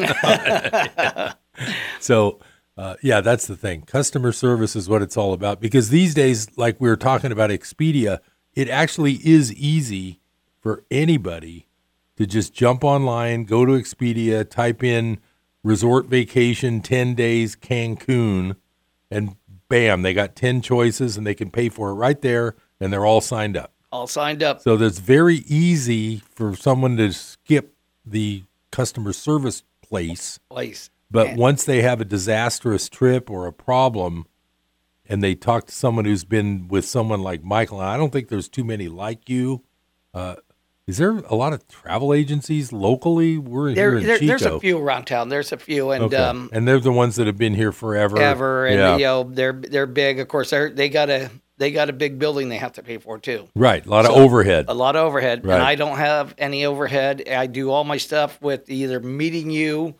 so 1.99 2.39
Uh, 2.77 2.95
yeah, 3.01 3.21
that's 3.21 3.47
the 3.47 3.55
thing. 3.55 3.81
Customer 3.81 4.31
service 4.31 4.75
is 4.75 4.87
what 4.87 5.01
it's 5.01 5.17
all 5.17 5.33
about 5.33 5.59
because 5.59 5.89
these 5.89 6.13
days, 6.13 6.47
like 6.57 6.79
we 6.79 6.87
were 6.87 6.95
talking 6.95 7.31
about 7.31 7.49
Expedia, 7.49 8.19
it 8.53 8.69
actually 8.69 9.13
is 9.25 9.51
easy 9.53 10.19
for 10.61 10.83
anybody 10.91 11.65
to 12.17 12.27
just 12.27 12.53
jump 12.53 12.83
online, 12.83 13.45
go 13.45 13.65
to 13.65 13.71
Expedia, 13.71 14.47
type 14.47 14.83
in 14.83 15.19
resort 15.63 16.05
vacation 16.05 16.81
10 16.81 17.15
days 17.15 17.55
Cancun, 17.55 18.57
and 19.09 19.35
bam, 19.69 20.01
they 20.01 20.13
got 20.13 20.35
10 20.35 20.61
choices 20.61 21.17
and 21.17 21.25
they 21.25 21.35
can 21.35 21.51
pay 21.51 21.69
for 21.69 21.89
it 21.89 21.93
right 21.93 22.21
there 22.21 22.55
and 22.79 22.91
they're 22.91 23.05
all 23.05 23.21
signed 23.21 23.57
up. 23.57 23.73
All 23.91 24.07
signed 24.07 24.43
up. 24.43 24.61
So 24.61 24.77
that's 24.77 24.99
very 24.99 25.37
easy 25.47 26.17
for 26.35 26.55
someone 26.55 26.97
to 26.97 27.11
skip 27.13 27.73
the 28.05 28.43
customer 28.71 29.13
service 29.13 29.63
place. 29.81 30.39
Place. 30.49 30.89
But 31.09 31.27
And- 31.27 31.37
once 31.37 31.63
they 31.63 31.81
have 31.81 32.01
a 32.01 32.05
disastrous 32.05 32.89
trip 32.89 33.29
or 33.29 33.47
a 33.47 33.53
problem 33.53 34.25
and 35.09 35.23
they 35.23 35.35
talk 35.35 35.67
to 35.67 35.73
someone 35.73 36.03
who's 36.05 36.25
been 36.25 36.67
with 36.67 36.85
someone 36.85 37.21
like 37.21 37.43
Michael, 37.43 37.79
and 37.79 37.89
I 37.89 37.95
don't 37.95 38.11
think 38.11 38.27
there's 38.27 38.49
too 38.49 38.65
many 38.65 38.89
like 38.89 39.29
you. 39.29 39.63
Uh, 40.13 40.35
is 40.87 40.97
there 40.97 41.17
a 41.17 41.35
lot 41.35 41.51
of 41.53 41.67
travel 41.67 42.13
agencies 42.13 42.71
locally? 42.71 43.37
We're 43.37 43.73
There, 43.73 43.91
here 43.91 43.99
in 43.99 44.05
there- 44.07 44.17
Chico. 44.17 44.27
there's 44.27 44.41
a 44.43 44.59
few 44.59 44.77
around 44.77 45.05
town. 45.05 45.29
There's 45.29 45.51
a 45.51 45.57
few, 45.57 45.91
and 45.91 46.05
okay. 46.05 46.15
um, 46.15 46.49
and 46.53 46.67
they're 46.67 46.79
the 46.79 46.91
ones 46.93 47.17
that 47.17 47.27
have 47.27 47.37
been 47.37 47.53
here 47.53 47.71
forever. 47.73 48.17
ever, 48.17 48.65
and 48.65 48.79
yeah. 48.79 48.97
you 48.97 49.03
know 49.03 49.23
they're 49.23 49.53
they're 49.53 49.85
big. 49.85 50.19
Of 50.19 50.27
course, 50.29 50.49
they 50.51 50.69
they 50.71 50.89
got 50.89 51.09
a 51.09 51.29
they 51.57 51.71
got 51.71 51.89
a 51.89 51.93
big 51.93 52.19
building 52.19 52.49
they 52.49 52.57
have 52.57 52.73
to 52.73 52.83
pay 52.83 52.97
for 52.99 53.17
too. 53.19 53.49
Right, 53.55 53.85
a 53.85 53.89
lot 53.89 54.05
of 54.05 54.11
overhead. 54.11 54.65
A 54.69 54.73
lot 54.73 54.95
of 54.95 55.05
overhead, 55.05 55.43
Right. 55.45 55.55
and 55.55 55.63
I 55.63 55.75
don't 55.75 55.97
have 55.97 56.33
any 56.37 56.65
overhead. 56.65 57.27
I 57.27 57.47
do 57.47 57.69
all 57.71 57.83
my 57.83 57.97
stuff 57.97 58.39
with 58.41 58.69
either 58.69 58.99
meeting 58.99 59.49
you 59.49 59.95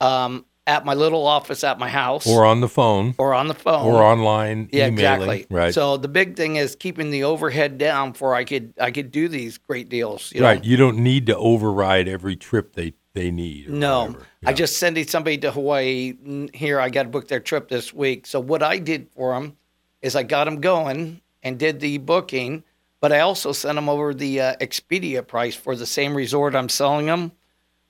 um, 0.00 0.44
at 0.68 0.84
my 0.84 0.92
little 0.92 1.26
office 1.26 1.64
at 1.64 1.78
my 1.78 1.88
house, 1.88 2.26
or 2.26 2.44
on 2.44 2.60
the 2.60 2.68
phone, 2.68 3.14
or 3.18 3.32
on 3.32 3.48
the 3.48 3.54
phone, 3.54 3.86
or 3.86 4.02
online 4.02 4.68
Yeah, 4.70 4.88
emailing. 4.88 5.30
exactly. 5.30 5.46
Right. 5.50 5.74
So 5.74 5.96
the 5.96 6.08
big 6.08 6.36
thing 6.36 6.56
is 6.56 6.76
keeping 6.76 7.10
the 7.10 7.24
overhead 7.24 7.78
down 7.78 8.12
for 8.12 8.34
I 8.34 8.44
could 8.44 8.74
I 8.78 8.90
could 8.90 9.10
do 9.10 9.28
these 9.28 9.56
great 9.56 9.88
deals. 9.88 10.30
You 10.32 10.42
know? 10.42 10.46
right. 10.46 10.62
You 10.62 10.76
don't 10.76 10.98
need 10.98 11.26
to 11.26 11.36
override 11.36 12.06
every 12.06 12.36
trip 12.36 12.74
they 12.74 12.92
they 13.14 13.30
need. 13.30 13.70
No, 13.70 14.08
whatever. 14.08 14.26
I 14.44 14.52
just 14.52 14.76
sending 14.76 15.06
somebody 15.08 15.38
to 15.38 15.50
Hawaii. 15.50 16.48
Here, 16.52 16.78
I 16.78 16.90
got 16.90 17.04
to 17.04 17.08
book 17.08 17.28
their 17.28 17.40
trip 17.40 17.68
this 17.68 17.92
week. 17.92 18.26
So 18.26 18.38
what 18.38 18.62
I 18.62 18.78
did 18.78 19.08
for 19.16 19.32
them 19.32 19.56
is 20.02 20.14
I 20.14 20.22
got 20.22 20.44
them 20.44 20.60
going 20.60 21.22
and 21.42 21.58
did 21.58 21.80
the 21.80 21.96
booking, 21.96 22.62
but 23.00 23.10
I 23.10 23.20
also 23.20 23.52
sent 23.52 23.76
them 23.76 23.88
over 23.88 24.12
the 24.12 24.40
uh, 24.42 24.56
Expedia 24.60 25.26
price 25.26 25.54
for 25.54 25.74
the 25.74 25.86
same 25.86 26.14
resort 26.14 26.54
I'm 26.54 26.68
selling 26.68 27.06
them 27.06 27.32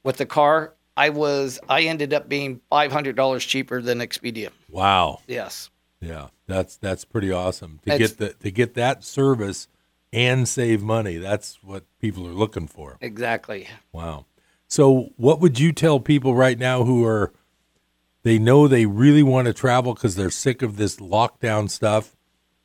with 0.05 0.19
the 0.19 0.27
car. 0.27 0.75
I 0.99 1.11
was 1.11 1.61
I 1.69 1.83
ended 1.83 2.13
up 2.13 2.29
being 2.29 2.61
five 2.71 2.91
hundred 2.93 3.15
dollars 3.17 3.45
cheaper 3.45 3.81
than 3.81 3.99
Expedia. 4.01 4.51
Wow. 4.69 5.21
Yes. 5.29 5.71
Yeah, 6.01 6.29
that's 6.47 6.77
that's 6.77 7.05
pretty 7.05 7.31
awesome 7.33 7.79
to 7.87 7.95
It's- 7.95 8.11
get 8.11 8.19
the 8.19 8.35
to 8.45 8.51
get 8.51 8.75
that 8.75 9.05
service 9.05 9.69
and 10.13 10.49
save 10.49 10.83
money. 10.83 11.17
That's 11.17 11.63
what 11.63 11.85
people 12.01 12.27
are 12.27 12.33
looking 12.33 12.67
for. 12.67 12.97
Exactly. 13.01 13.69
Wow. 13.93 14.27
So, 14.67 15.11
what 15.17 15.41
would 15.41 15.59
you 15.59 15.73
tell 15.73 16.01
people 16.01 16.35
right 16.35 16.59
now 16.59 16.85
who 16.85 17.05
are 17.05 17.33
they 18.23 18.39
know 18.39 18.67
they 18.67 18.85
really 18.87 19.23
want 19.23 19.47
to 19.47 19.53
travel 19.55 19.95
because 19.95 20.17
they're 20.17 20.31
sick 20.31 20.63
of 20.63 20.77
this 20.77 20.97
lockdown 20.97 21.71
stuff, 21.71 22.17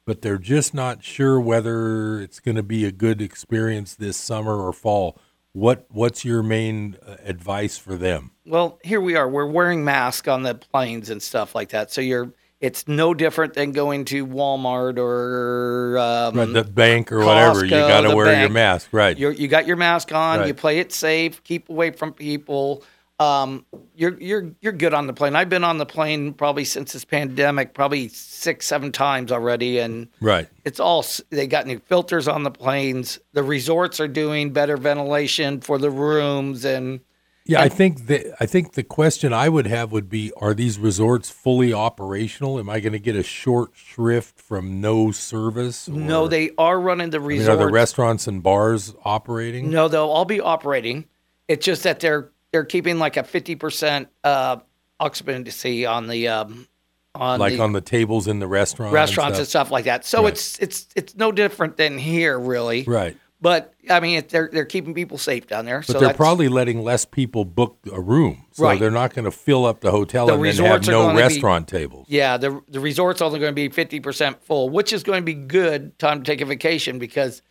but 0.06 0.22
they're 0.22 0.38
just 0.38 0.74
not 0.74 1.04
sure 1.04 1.40
whether 1.40 2.20
it's 2.20 2.40
going 2.40 2.56
to 2.56 2.64
be 2.64 2.84
a 2.86 2.92
good 2.92 3.22
experience 3.22 3.94
this 3.96 4.18
summer 4.18 4.58
or 4.58 4.74
fall? 4.74 5.18
What 5.54 5.86
what's 5.90 6.26
your 6.26 6.44
main 6.44 6.98
uh, 7.06 7.18
advice 7.24 7.78
for 7.78 7.96
them? 7.96 8.32
Well, 8.46 8.80
here 8.84 9.00
we 9.00 9.16
are. 9.16 9.30
We're 9.30 9.46
wearing 9.46 9.86
masks 9.86 10.28
on 10.28 10.44
the 10.44 10.56
planes 10.56 11.10
and 11.10 11.22
stuff 11.22 11.56
like 11.56 11.70
that. 11.70 11.92
So 11.92 12.02
you're 12.02 12.34
it's 12.64 12.88
no 12.88 13.14
different 13.14 13.56
than 13.56 13.74
going 13.74 14.06
to 14.06 14.26
Walmart 14.26 14.98
or 14.98 15.98
um, 15.98 16.38
Right, 16.38 16.54
the 16.54 16.64
bank 16.64 17.12
or 17.12 17.20
whatever, 17.20 17.66
you 17.66 17.72
gotta 17.72 18.08
the 18.08 18.16
wear 18.16 18.40
your 18.40 18.50
mask, 18.50 18.88
right. 18.94 19.18
You're, 19.18 19.34
you 19.34 19.50
got 19.50 19.68
your 19.68 19.76
mask 19.76 20.14
on. 20.14 20.40
Right. 20.40 20.48
You 20.48 20.54
play 20.54 20.80
it 20.80 20.94
safe. 20.94 21.44
Keep 21.44 21.68
away 21.68 21.92
from 21.92 22.14
people. 22.14 22.84
Um, 23.20 23.66
you're 23.96 24.20
you're 24.20 24.52
you're 24.60 24.74
good 24.74 24.94
on 24.94 25.08
the 25.08 25.14
plane. 25.14 25.36
I've 25.36 25.50
been 25.50 25.64
on 25.64 25.78
the 25.78 25.86
plane 25.86 26.34
probably 26.34 26.66
since 26.66 26.94
this 26.94 27.06
pandemic, 27.06 27.74
probably 27.74 28.08
six 28.08 28.66
seven 28.66 28.92
times 28.92 29.32
already, 29.32 29.78
and 29.80 30.08
Right. 30.20 30.48
it's 30.66 30.80
all 30.80 31.06
they 31.30 31.46
got 31.48 31.68
new 31.68 31.80
filters 31.80 32.28
on 32.28 32.44
the 32.44 32.52
planes. 32.52 33.20
The 33.34 33.44
resorts 33.44 34.00
are 34.00 34.08
doing 34.08 34.52
better 34.52 34.78
ventilation 34.78 35.62
for 35.62 35.78
the 35.78 35.92
rooms 35.92 36.66
and. 36.66 37.02
Yeah, 37.46 37.62
I 37.62 37.68
think 37.68 38.08
the 38.08 38.34
I 38.40 38.46
think 38.46 38.72
the 38.74 38.84
question 38.84 39.34
I 39.34 39.50
would 39.50 39.68
have 39.68 39.92
would 39.92 40.10
be: 40.10 40.32
Are 40.38 40.54
these 40.54 40.80
resorts 40.80 41.30
fully 41.30 41.74
operational? 41.74 42.58
Am 42.58 42.70
I 42.70 42.80
going 42.80 42.94
to 42.94 43.00
get 43.00 43.18
a 43.18 43.24
short 43.24 43.72
shrift 43.76 44.40
from 44.40 44.80
no 44.80 45.12
service? 45.12 45.90
No, 45.90 46.30
they 46.30 46.52
are 46.58 46.80
running 46.80 47.10
the 47.10 47.20
I 47.20 47.28
mean, 47.28 47.50
are 47.50 47.58
the 47.58 47.68
restaurants 47.68 48.28
and 48.28 48.42
bars 48.42 48.96
operating? 49.04 49.70
No, 49.70 49.90
they'll 49.90 50.04
all 50.08 50.24
be 50.24 50.40
operating. 50.40 51.04
It's 51.50 51.66
just 51.66 51.84
that 51.84 52.00
they're 52.00 52.32
they're 52.54 52.64
keeping 52.64 53.00
like 53.00 53.18
a 53.18 53.24
fifty 53.26 53.56
percent 53.56 54.08
uh, 54.24 54.58
occupancy 55.02 55.86
on 55.86 56.08
the 56.08 56.30
um, 56.30 56.68
on 57.16 57.40
like 57.40 57.54
the 57.58 57.60
on 57.64 57.74
the 57.74 57.82
tables 57.82 58.28
in 58.28 58.40
the 58.40 58.48
restaurant, 58.48 58.94
restaurants 58.94 59.40
and 59.40 59.48
stuff 59.48 59.72
like 59.72 59.86
that. 59.86 60.06
So 60.06 60.24
Right. 60.24 60.32
it's 60.34 60.58
it's 60.60 60.88
it's 60.96 61.16
no 61.18 61.34
different 61.34 61.76
than 61.76 61.98
here, 61.98 62.40
really. 62.40 62.84
Right. 62.84 63.18
But 63.42 63.74
I 63.90 64.00
mean, 64.00 64.20
it, 64.20 64.30
they're 64.30 64.50
they're 64.54 64.64
keeping 64.66 64.94
people 64.94 65.18
safe 65.18 65.48
down 65.48 65.66
there. 65.66 65.80
But 65.80 65.88
so 65.88 66.00
they're 66.00 66.14
probably 66.14 66.48
letting 66.48 66.82
less 66.82 67.04
people 67.04 67.44
book 67.44 67.78
a 67.92 68.00
room, 68.00 68.46
so 68.52 68.64
Right. 68.64 68.80
they're 68.80 68.90
not 68.92 69.14
going 69.14 69.26
to 69.26 69.32
fill 69.32 69.66
up 69.66 69.82
the 69.82 69.92
hotel 69.92 70.28
The 70.28 70.36
and 70.36 70.46
then 70.46 70.56
have 70.66 70.88
no 70.88 71.02
gonna 71.08 71.16
be- 71.16 71.20
restaurant 71.22 71.68
tables. 71.68 72.06
Yeah, 72.08 72.38
the 72.38 72.62
the 72.70 72.80
resort's 72.80 73.22
only 73.22 73.40
going 73.40 73.52
to 73.52 73.56
be 73.56 73.68
fifty 73.68 74.00
percent 74.00 74.42
full, 74.46 74.70
which 74.70 74.94
is 74.94 75.04
going 75.04 75.22
to 75.24 75.26
be 75.26 75.34
good 75.34 75.98
time 76.00 76.24
to 76.24 76.32
take 76.32 76.40
a 76.40 76.46
vacation 76.46 77.00
because 77.00 77.42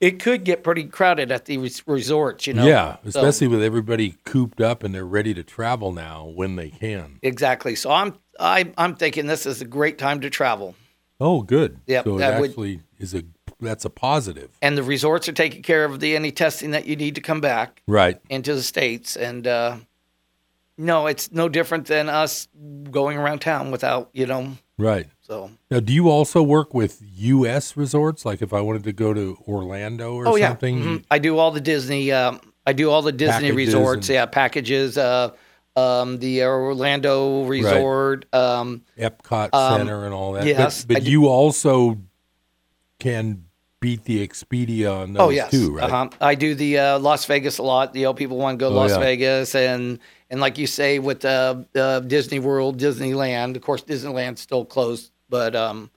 it 0.00 0.18
could 0.18 0.44
get 0.44 0.64
pretty 0.64 0.84
crowded 0.84 1.30
at 1.30 1.44
the 1.44 1.58
res- 1.58 1.82
resorts. 1.86 2.46
You 2.46 2.54
know. 2.54 2.66
yeah, 2.66 2.96
So- 3.08 3.20
especially 3.20 3.48
with 3.48 3.62
everybody 3.62 4.16
cooped 4.24 4.60
up 4.60 4.82
and 4.82 4.94
they're 4.94 5.04
ready 5.04 5.34
to 5.34 5.42
travel 5.42 5.92
now 5.92 6.24
when 6.24 6.56
they 6.56 6.70
can. 6.70 7.18
exactly. 7.22 7.74
So 7.74 7.90
I'm 7.90 8.14
I, 8.38 8.72
I'm 8.78 8.94
thinking 8.96 9.26
this 9.26 9.44
is 9.44 9.60
a 9.60 9.66
great 9.66 9.98
time 9.98 10.20
to 10.22 10.30
travel. 10.30 10.74
Oh, 11.20 11.42
good. 11.42 11.78
Yep, 11.86 12.04
so 12.04 12.14
it 12.16 12.18
that 12.20 12.40
would- 12.40 12.50
actually 12.50 12.80
is 12.98 13.14
a 13.14 13.22
that's 13.60 13.84
a 13.84 13.90
positive. 13.90 14.48
and 14.62 14.78
the 14.78 14.82
resorts 14.82 15.28
are 15.28 15.32
taking 15.32 15.60
care 15.62 15.84
of 15.84 16.00
the 16.00 16.16
any 16.16 16.30
testing 16.32 16.70
that 16.70 16.86
you 16.86 16.96
need 16.96 17.14
to 17.16 17.20
come 17.20 17.42
back 17.42 17.82
Right. 17.86 18.18
into 18.30 18.54
the 18.54 18.62
states 18.62 19.16
and 19.16 19.46
uh 19.46 19.76
no 20.78 21.06
it's 21.06 21.30
no 21.30 21.46
different 21.50 21.86
than 21.86 22.08
us 22.08 22.48
going 22.90 23.18
around 23.18 23.40
town 23.40 23.70
without 23.70 24.08
you 24.14 24.24
know 24.24 24.52
Right. 24.78 25.08
So 25.30 25.50
Now, 25.70 25.78
do 25.80 25.92
you 25.92 26.08
also 26.10 26.42
work 26.42 26.74
with 26.74 27.00
U.S. 27.16 27.76
resorts? 27.76 28.24
Like 28.24 28.42
if 28.42 28.52
I 28.52 28.60
wanted 28.60 28.82
to 28.84 28.92
go 28.92 29.14
to 29.14 29.38
Orlando 29.46 30.14
or 30.14 30.26
oh 30.28 30.34
yeah 30.36 30.48
something? 30.48 30.82
Mhm. 30.82 31.04
i 31.10 31.18
do 31.18 31.38
all 31.38 31.52
the 31.52 31.60
disney 31.60 32.10
um 32.12 32.40
i 32.66 32.72
do 32.72 32.90
all 32.90 33.02
the 33.02 33.12
disney 33.12 33.50
Packages 33.50 33.56
resorts 33.56 34.08
and- 34.08 34.14
yeah 34.14 34.26
packages 34.26 34.98
uh 34.98 35.30
um 35.76 36.18
the 36.18 36.42
orlando 36.44 37.44
resort 37.44 38.26
um 38.34 38.82
Epcot 38.98 39.50
Um, 39.54 39.78
Center 39.78 40.04
and 40.04 40.12
all 40.12 40.32
that. 40.32 40.44
yes, 40.46 40.84
but, 40.84 40.94
but 40.94 41.02
you 41.04 41.28
also 41.28 41.98
can 42.98 43.44
beat 43.80 44.04
the 44.04 44.26
Expedia 44.26 44.92
on 45.02 45.12
those 45.14 45.22
oh 45.22 45.30
yes 45.30 45.50
too, 45.50 45.70
right? 45.76 45.84
uh-huh. 45.90 46.08
i 46.20 46.34
do 46.34 46.54
the 46.54 46.78
uh, 46.78 46.98
las 46.98 47.24
vegas 47.24 47.56
a 47.58 47.62
lot 47.62 47.94
you 47.94 48.02
know 48.04 48.12
people 48.12 48.36
want 48.36 48.58
to 48.58 48.62
go 48.64 48.68
to 48.68 48.74
Oh, 48.74 48.80
las 48.80 48.90
yeah. 48.90 48.98
vegas 48.98 49.54
and 49.54 49.98
and 50.28 50.40
like 50.40 50.58
you 50.58 50.66
say 50.66 50.98
with 50.98 51.24
uh, 51.24 51.54
uh, 51.74 52.00
disney 52.00 52.40
world 52.40 52.78
disneyland 52.78 53.56
of 53.56 53.62
course 53.62 53.82
disneyland's 53.82 54.40
still 54.42 54.64
closed 54.66 55.12
but 55.30 55.56
um 55.56 55.90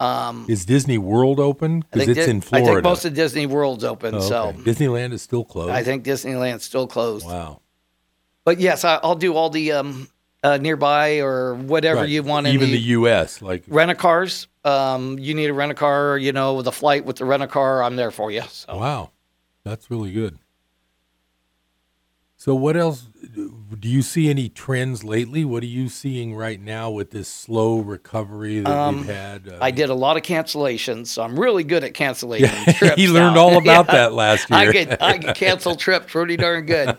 um 0.00 0.44
Is 0.48 0.64
Disney 0.66 0.98
World 0.98 1.40
open? 1.40 1.84
Because 1.90 2.08
it's 2.08 2.26
Di- 2.26 2.30
in 2.30 2.40
Florida. 2.42 2.70
I 2.70 2.74
think 2.74 2.84
most 2.84 3.04
of 3.04 3.14
Disney 3.14 3.46
World's 3.46 3.84
open, 3.84 4.16
Oh, 4.16 4.20
so. 4.20 4.52
Disneyland 4.58 5.12
is 5.12 5.22
still 5.22 5.44
closed. 5.44 5.70
I 5.70 5.82
think 5.82 6.04
Disneyland's 6.04 6.64
still 6.64 6.86
closed. 6.86 7.26
Wow. 7.26 7.60
But 8.44 8.60
yes, 8.60 8.84
I, 8.84 8.96
I'll 9.02 9.14
do 9.16 9.34
all 9.34 9.50
the 9.50 9.72
um, 9.72 10.08
uh, 10.42 10.56
nearby 10.58 11.18
or 11.20 11.54
whatever 11.54 12.00
Right. 12.00 12.08
you 12.08 12.22
want. 12.22 12.46
in 12.46 12.54
Even 12.54 12.70
the 12.70 12.78
U.S. 12.78 13.40
like 13.42 13.64
rent 13.66 13.90
a 13.90 13.94
cars. 13.94 14.46
Um, 14.64 15.18
you 15.18 15.34
need 15.34 15.50
a 15.50 15.54
rent 15.54 15.72
a 15.72 15.74
car, 15.74 16.16
you 16.18 16.32
know, 16.32 16.54
with 16.54 16.66
a 16.68 16.72
flight 16.72 17.04
with 17.04 17.16
the 17.16 17.24
rent 17.24 17.42
a 17.42 17.46
car. 17.48 17.82
I'm 17.82 17.96
there 17.96 18.10
for 18.10 18.30
you. 18.30 18.42
So 18.50 18.76
Wow, 18.76 19.10
that's 19.64 19.90
really 19.90 20.12
good. 20.12 20.38
So, 22.36 22.54
what 22.54 22.76
else? 22.76 23.06
Do 23.80 23.88
you 23.88 24.00
see 24.02 24.30
any 24.30 24.48
trends 24.48 25.04
lately? 25.04 25.44
What 25.44 25.62
are 25.62 25.66
you 25.66 25.88
seeing 25.88 26.34
right 26.34 26.60
now 26.60 26.90
with 26.90 27.10
this 27.10 27.28
slow 27.28 27.80
recovery 27.80 28.60
that 28.60 28.70
Um, 28.70 28.98
we've 28.98 29.06
had? 29.06 29.46
Uh, 29.48 29.58
I 29.60 29.70
did 29.72 29.90
a 29.90 29.94
lot 29.94 30.16
of 30.16 30.22
cancellations, 30.22 31.08
so 31.08 31.22
I'm 31.22 31.38
really 31.38 31.64
good 31.64 31.84
at 31.84 31.92
canceling 31.92 32.44
trips. 32.76 32.94
he 32.96 33.08
learned 33.08 33.34
now. 33.34 33.40
all 33.42 33.56
about 33.62 33.86
Yeah. 33.86 33.92
that 33.92 34.12
last 34.14 34.50
I 34.50 34.62
year. 34.64 34.72
could 34.72 34.96
I 35.02 35.18
could 35.18 35.34
cancel 35.34 35.76
trips 35.76 36.10
pretty 36.12 36.36
darn 36.36 36.64
good. 36.66 36.96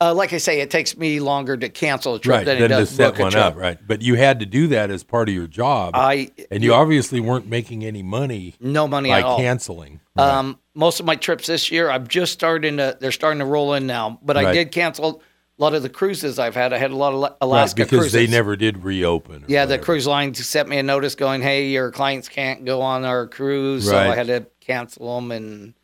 Uh, 0.00 0.12
like 0.12 0.32
I 0.32 0.38
say, 0.38 0.60
it 0.60 0.70
takes 0.70 0.96
me 0.96 1.20
longer 1.20 1.56
to 1.56 1.68
cancel 1.68 2.16
a 2.16 2.18
trip 2.18 2.36
right, 2.38 2.44
than 2.44 2.56
then 2.58 2.64
it 2.66 2.68
to 2.74 2.80
does 2.80 2.90
set 2.90 3.12
book 3.12 3.18
a 3.20 3.22
one 3.22 3.32
trip. 3.32 3.44
up, 3.44 3.56
right? 3.56 3.78
But 3.86 4.02
you 4.02 4.16
had 4.16 4.40
to 4.40 4.46
do 4.46 4.66
that 4.68 4.90
as 4.90 5.04
part 5.04 5.28
of 5.28 5.34
your 5.34 5.46
job. 5.46 5.92
I- 5.94 6.30
and 6.50 6.62
you 6.62 6.74
obviously 6.74 7.20
weren't 7.20 7.46
making 7.48 7.84
any 7.84 8.02
money. 8.02 8.56
No 8.60 8.86
money 8.86 9.08
by 9.10 9.20
at 9.20 9.24
all. 9.24 9.38
canceling. 9.38 10.00
Um, 10.16 10.58
most 10.74 11.00
of 11.00 11.06
my 11.06 11.16
trips 11.16 11.46
this 11.46 11.70
year, 11.70 11.88
I'm 11.90 12.06
just 12.08 12.32
starting 12.32 12.76
to. 12.76 12.96
They're 13.00 13.10
starting 13.12 13.38
to 13.38 13.46
roll 13.46 13.74
in 13.74 13.86
now. 13.86 14.18
But 14.22 14.36
I 14.36 14.52
did 14.52 14.70
cancel 14.70 15.22
a 15.58 15.62
lot 15.62 15.74
of 15.74 15.82
the 15.82 15.88
cruises 15.88 16.38
I've 16.38 16.54
had, 16.54 16.72
I 16.72 16.78
had 16.78 16.90
a 16.90 16.96
lot 16.96 17.12
of 17.12 17.20
La- 17.20 17.34
Alaska 17.40 17.82
right, 17.82 17.86
because 17.90 18.10
cruises. 18.10 18.12
they 18.12 18.26
never 18.26 18.56
did 18.56 18.82
reopen. 18.82 19.44
Yeah, 19.46 19.66
the 19.66 19.78
cruise 19.78 20.06
line 20.06 20.34
sent 20.34 20.68
me 20.68 20.78
a 20.78 20.82
notice 20.82 21.14
going, 21.14 21.42
"Hey, 21.42 21.68
your 21.68 21.90
clients 21.92 22.28
can't 22.28 22.64
go 22.64 22.80
on 22.82 23.04
our 23.04 23.26
cruise," 23.26 23.86
so 23.88 23.96
I 23.96 24.14
had 24.16 24.26
to 24.28 24.46
cancel 24.60 25.14
them 25.16 25.30
and 25.30 25.74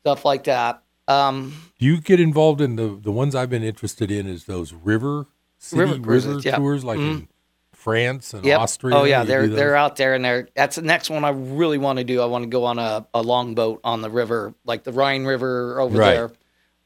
stuff 0.00 0.24
like 0.24 0.44
that. 0.44 0.82
Um, 1.08 1.54
Do 1.78 1.86
you 1.86 2.00
get 2.00 2.20
involved 2.20 2.60
in 2.60 2.76
the 2.76 2.98
the 3.00 3.12
ones 3.12 3.34
I've 3.34 3.50
been 3.50 3.62
interested 3.62 4.10
in? 4.10 4.26
Is 4.26 4.44
those 4.44 4.72
river 4.74 5.26
city 5.58 5.80
River 5.80 5.92
river, 5.94 6.04
cruises, 6.04 6.44
yeah. 6.44 6.56
tours 6.56 6.84
like 6.84 6.98
in 6.98 7.20
Mhm. 7.22 7.28
France 7.72 8.34
and 8.34 8.44
Yep. 8.44 8.60
Austria? 8.60 8.96
Oh 8.96 9.04
yeah, 9.04 9.22
they're 9.24 9.46
they're 9.46 9.76
out 9.76 9.96
there 9.96 10.14
and 10.14 10.24
they're 10.24 10.48
that's 10.56 10.76
the 10.76 10.82
next 10.82 11.08
one 11.08 11.24
I 11.24 11.30
really 11.30 11.78
want 11.78 11.98
to 12.00 12.04
do. 12.04 12.20
I 12.20 12.26
want 12.26 12.42
to 12.42 12.48
go 12.50 12.64
on 12.64 12.78
a, 12.78 13.06
a 13.14 13.22
long 13.22 13.54
boat 13.54 13.80
on 13.84 14.02
the 14.02 14.10
river, 14.10 14.52
like 14.64 14.82
the 14.84 14.92
Rhine 14.92 15.24
River 15.24 15.80
over 15.80 15.96
Right. 15.96 16.14
there. 16.14 16.32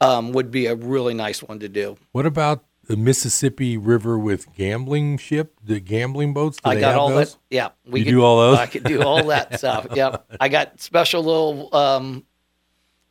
Um, 0.01 0.33
would 0.33 0.51
be 0.51 0.67
a 0.67 0.75
really 0.75 1.13
nice 1.15 1.43
one 1.43 1.59
to 1.61 1.69
do. 1.69 1.97
What 2.13 2.25
about 2.25 2.65
the 2.87 2.97
Mississippi 2.97 3.77
River 3.77 4.19
with 4.19 4.53
gambling 4.55 5.19
ship, 5.19 5.55
the 5.63 5.79
gambling 5.79 6.33
boats? 6.33 6.57
Do 6.57 6.71
I 6.71 6.81
got 6.81 6.95
all 6.95 7.11
those? 7.11 7.35
that. 7.35 7.41
Yeah, 7.51 7.69
You 7.85 8.05
do 8.05 8.25
all 8.25 8.39
those? 8.39 8.59
I 8.59 8.67
could 8.67 8.85
do 8.85 9.03
all 9.03 9.25
that 9.25 9.59
stuff. 9.59 9.87
Yep, 9.95 10.25
I 10.41 10.49
got 10.49 10.81
special 10.81 11.23
little 11.23 11.77
um, 11.77 12.25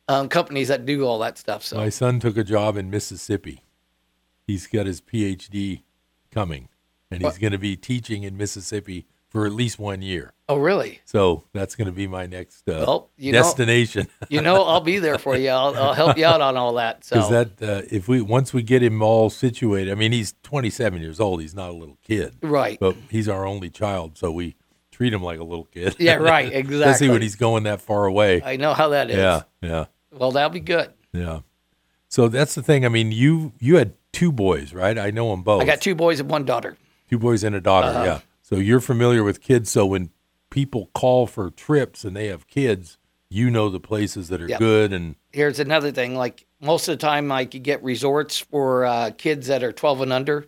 um, 0.08 0.28
companies 0.28 0.68
that 0.68 0.84
do 0.84 1.06
all 1.06 1.20
that 1.20 1.38
stuff. 1.38 1.64
So 1.64 1.76
My 1.76 1.88
son 1.88 2.18
took 2.18 2.36
a 2.36 2.44
job 2.44 2.76
in 2.76 2.90
Mississippi. 2.90 3.62
He's 4.46 4.66
got 4.66 4.86
his 4.86 5.00
PhD 5.00 5.82
coming, 6.32 6.68
and 7.10 7.22
he's 7.22 7.38
going 7.38 7.52
to 7.52 7.58
be 7.58 7.76
teaching 7.76 8.24
in 8.24 8.36
Mississippi 8.36 9.06
for 9.30 9.46
at 9.46 9.52
least 9.52 9.78
one 9.78 10.02
year. 10.02 10.34
Oh, 10.48 10.56
really? 10.58 11.00
So 11.04 11.44
that's 11.52 11.76
going 11.76 11.86
to 11.86 11.92
be 11.92 12.06
my 12.08 12.26
next 12.26 12.68
uh, 12.68 12.84
Well, 12.86 13.10
you 13.16 13.32
know- 13.32 13.38
destination. 13.42 14.08
you 14.28 14.42
know, 14.42 14.62
I'll 14.64 14.80
be 14.80 14.98
there 14.98 15.18
for 15.18 15.36
you. 15.36 15.48
I'll, 15.50 15.74
I'll 15.76 15.94
help 15.94 16.18
you 16.18 16.26
out 16.26 16.40
on 16.40 16.56
all 16.56 16.74
that. 16.74 17.04
So 17.04 17.16
Because 17.16 17.30
that, 17.30 17.62
uh, 17.62 17.82
if 17.90 18.08
we 18.08 18.20
once 18.20 18.52
we 18.52 18.62
get 18.62 18.82
him 18.82 19.00
all 19.00 19.30
situated, 19.30 19.90
I 19.92 19.94
mean, 19.94 20.12
he's 20.12 20.34
27 20.42 21.00
years 21.00 21.20
old. 21.20 21.40
He's 21.40 21.54
not 21.54 21.70
a 21.70 21.72
little 21.72 21.96
kid, 22.02 22.36
Right. 22.42 22.78
But 22.78 22.96
he's 23.08 23.28
our 23.28 23.46
only 23.46 23.70
child, 23.70 24.18
so 24.18 24.30
we 24.32 24.56
treat 24.90 25.12
him 25.14 25.22
like 25.22 25.38
a 25.38 25.44
little 25.44 25.64
kid. 25.66 25.94
Yeah, 25.98 26.16
right, 26.16 26.52
Exactly. 26.52 26.76
Especially 26.82 27.08
when 27.10 27.22
he's 27.22 27.36
going 27.36 27.62
that 27.62 27.80
far 27.80 28.04
away. 28.06 28.42
I 28.44 28.56
know 28.56 28.74
how 28.74 28.88
that 28.90 29.08
is. 29.10 29.16
Yeah, 29.16 29.42
yeah, 29.62 29.86
Well, 30.12 30.32
that'll 30.32 30.50
be 30.50 30.60
good. 30.60 30.92
yeah. 31.12 31.40
So 32.08 32.26
that's 32.26 32.56
the 32.56 32.62
thing. 32.62 32.84
I 32.84 32.88
mean, 32.88 33.12
you 33.12 33.52
you 33.60 33.76
had 33.76 33.92
two 34.12 34.32
boys, 34.32 34.74
right? 34.74 34.98
I 34.98 35.12
know 35.12 35.30
them 35.30 35.42
both. 35.42 35.62
I 35.62 35.64
got 35.64 35.80
two 35.80 35.94
boys 35.94 36.18
and 36.18 36.28
one 36.28 36.44
daughter. 36.44 36.76
Two 37.08 37.20
boys 37.20 37.44
and 37.44 37.54
a 37.54 37.60
daughter. 37.60 37.86
Uh-huh. 37.86 38.04
Yeah. 38.04 38.20
So 38.50 38.58
you're 38.58 38.80
familiar 38.80 39.22
with 39.22 39.40
kids. 39.40 39.70
So 39.70 39.86
when 39.86 40.10
people 40.50 40.90
call 40.94 41.26
for 41.26 41.50
trips 41.50 42.04
and 42.04 42.16
they 42.16 42.26
have 42.26 42.46
kids, 42.48 42.98
you 43.28 43.50
know 43.50 43.68
the 43.68 43.80
places 43.80 44.28
that 44.28 44.42
are 44.42 44.48
Yep. 44.48 44.58
good 44.58 44.92
and 44.92 45.14
Here's 45.32 45.60
another 45.60 45.92
thing. 45.92 46.16
Like 46.16 46.44
most 46.60 46.88
of 46.88 46.98
the 46.98 47.06
time, 47.06 47.30
I 47.30 47.44
could 47.44 47.62
get 47.62 47.82
resorts 47.84 48.38
for 48.38 48.84
uh, 48.84 49.12
kids 49.16 49.46
that 49.46 49.62
are 49.62 49.70
12 49.72 50.00
and 50.02 50.12
under, 50.12 50.46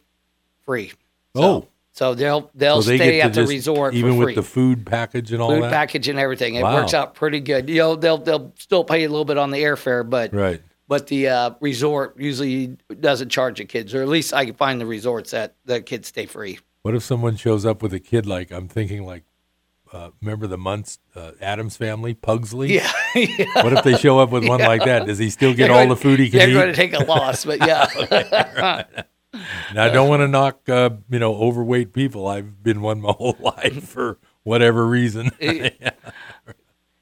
free. 0.65 0.93
oh, 1.37 1.69
So 1.93 2.15
they'll 2.15 2.51
they'll 2.55 2.83
so 2.83 2.89
they 2.91 2.97
stay 2.97 3.21
at 3.21 3.35
the 3.35 3.47
resort 3.47 3.95
even 3.95 4.17
with 4.17 4.35
the 4.35 4.43
food 4.43 4.85
package 4.85 5.31
and 5.33 5.41
all 5.41 5.51
food 5.51 5.63
that. 5.63 5.71
package 5.71 6.09
and 6.09 6.19
everything. 6.19 6.57
It 6.57 6.63
Wow. 6.65 6.75
works 6.81 6.95
out 6.95 7.15
pretty 7.15 7.39
good. 7.39 7.69
You 7.71 7.77
know, 7.79 7.95
they'll 7.95 8.19
they'll 8.19 8.53
still 8.59 8.83
pay 8.83 9.05
a 9.05 9.09
little 9.09 9.25
bit 9.25 9.39
on 9.39 9.53
the 9.53 9.59
airfare, 9.63 10.09
but 10.09 10.35
Right. 10.35 10.61
but 10.89 11.07
the 11.07 11.29
uh, 11.29 11.51
resort 11.61 12.19
usually 12.19 12.77
doesn't 12.99 13.29
charge 13.29 13.59
the 13.59 13.65
kids, 13.65 13.95
or 13.95 14.03
at 14.03 14.09
least 14.09 14.35
I 14.35 14.47
can 14.47 14.55
find 14.55 14.81
the 14.81 14.87
resorts 14.87 15.31
that 15.31 15.55
the 15.65 15.81
kids 15.81 16.09
stay 16.09 16.27
free. 16.27 16.59
What 16.83 16.95
if 16.95 17.03
someone 17.03 17.37
shows 17.37 17.65
up 17.65 17.83
with 17.83 17.95
a 17.95 18.01
kid 18.01 18.27
like 18.27 18.51
I'm 18.51 18.67
thinking 18.69 19.05
like, 19.07 19.23
uh, 19.93 20.11
remember 20.21 20.47
the 20.47 20.59
Muntz 20.59 20.99
uh, 21.15 21.33
Addams 21.41 21.77
family, 21.77 22.15
Pugsley? 22.15 22.75
Yeah, 22.75 22.91
yeah. 23.15 23.63
What 23.63 23.73
if 23.73 23.85
they 23.85 23.97
show 23.97 24.19
up 24.19 24.31
with 24.31 24.47
one 24.49 24.59
Yeah. 24.61 24.69
like 24.69 24.85
that? 24.85 25.07
Does 25.07 25.19
he 25.19 25.31
still 25.31 25.53
get 25.55 25.65
They're 25.69 25.73
all 25.73 25.79
going- 25.81 25.89
the 25.91 25.97
food 25.97 26.19
he 26.19 26.29
can 26.31 26.39
They're 26.41 26.49
eat? 26.49 26.55
going 26.55 26.67
to 26.69 26.73
take 26.75 26.95
a 26.95 27.05
loss, 27.05 27.45
but 27.45 27.59
yeah. 27.61 28.85
And 29.71 29.79
I 29.81 29.89
don't 29.89 30.11
want 30.11 30.21
to 30.21 30.29
knock, 30.29 30.69
uh, 30.69 30.91
you 31.09 31.19
know, 31.19 31.35
overweight 31.35 31.95
people. 31.95 32.27
I've 32.27 32.63
been 32.63 32.83
one 32.83 33.01
my 33.01 33.13
whole 33.13 33.35
life 33.41 33.89
for 33.89 34.19
whatever 34.43 34.87
reason. 34.87 35.31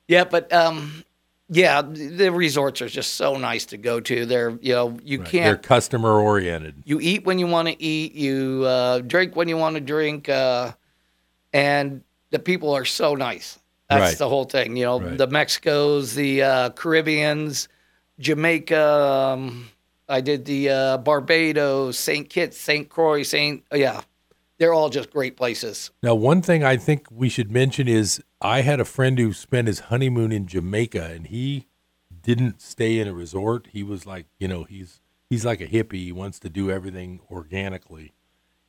Yeah, 0.07 0.25
but 0.25 0.53
um, 0.53 1.05
yeah, 1.53 1.83
the 1.83 2.31
resorts 2.31 2.81
are 2.81 2.89
just 2.89 3.15
so 3.15 3.37
nice 3.37 3.67
to 3.67 3.77
go 3.77 3.99
to. 4.01 4.25
They're 4.25 4.57
you 4.63 4.73
know 4.73 4.99
you 5.03 5.19
They're 5.19 5.27
can't 5.27 5.45
They're 5.45 5.57
customer 5.57 6.21
oriented. 6.21 6.83
you 6.85 7.01
eat 7.01 7.25
when 7.25 7.39
you 7.41 7.47
want 7.49 7.69
to 7.69 7.83
eat, 7.83 8.15
you 8.15 8.63
uh, 8.67 9.01
drink 9.01 9.35
when 9.35 9.49
you 9.49 9.57
want 9.57 9.75
to 9.75 9.81
drink, 9.81 10.29
uh, 10.29 10.73
and 11.53 12.03
the 12.31 12.39
people 12.39 12.73
are 12.73 12.85
so 12.85 13.15
nice. 13.15 13.59
That's 13.89 14.01
Right. 14.13 14.19
the 14.19 14.29
whole 14.29 14.45
thing. 14.45 14.77
You 14.77 14.85
know, 14.85 14.99
the 15.17 15.27
Mexicos, 15.27 16.15
the 16.15 16.43
uh, 16.45 16.71
Caribbeans, 16.71 17.67
Jamaica. 18.21 18.81
Um, 18.81 19.69
I 20.09 20.21
did 20.21 20.45
the 20.45 20.69
uh, 20.71 20.97
Barbados, 20.99 21.99
St. 21.99 22.29
Kitts, 22.31 22.57
St. 22.59 22.89
Croix, 22.89 23.23
St. 23.25 23.65
Yeah, 23.75 24.01
they're 24.61 24.75
all 24.75 24.91
just 24.91 25.11
great 25.11 25.37
places. 25.39 25.91
Now, 26.03 26.15
one 26.15 26.43
thing 26.43 26.63
I 26.63 26.77
think 26.77 27.09
we 27.11 27.31
should 27.31 27.51
mention 27.51 27.89
is 27.89 28.23
I 28.43 28.61
had 28.61 28.79
a 28.79 28.85
friend 28.85 29.19
who 29.19 29.33
spent 29.33 29.67
his 29.67 29.81
honeymoon 29.81 30.31
in 30.31 30.47
Jamaica, 30.47 31.03
and 31.03 31.27
he 31.29 31.67
didn't 32.23 32.61
stay 32.61 32.99
in 32.99 33.09
a 33.09 33.15
resort. 33.15 33.69
He 33.73 33.83
was 33.83 34.05
like, 34.05 34.27
you 34.39 34.47
know, 34.47 34.65
he's 34.65 35.01
he's 35.31 35.47
like 35.47 35.63
a 35.63 35.67
hippie. 35.67 36.05
He 36.05 36.13
wants 36.13 36.39
to 36.41 36.51
do 36.51 36.71
everything 36.71 37.21
organically. 37.31 38.13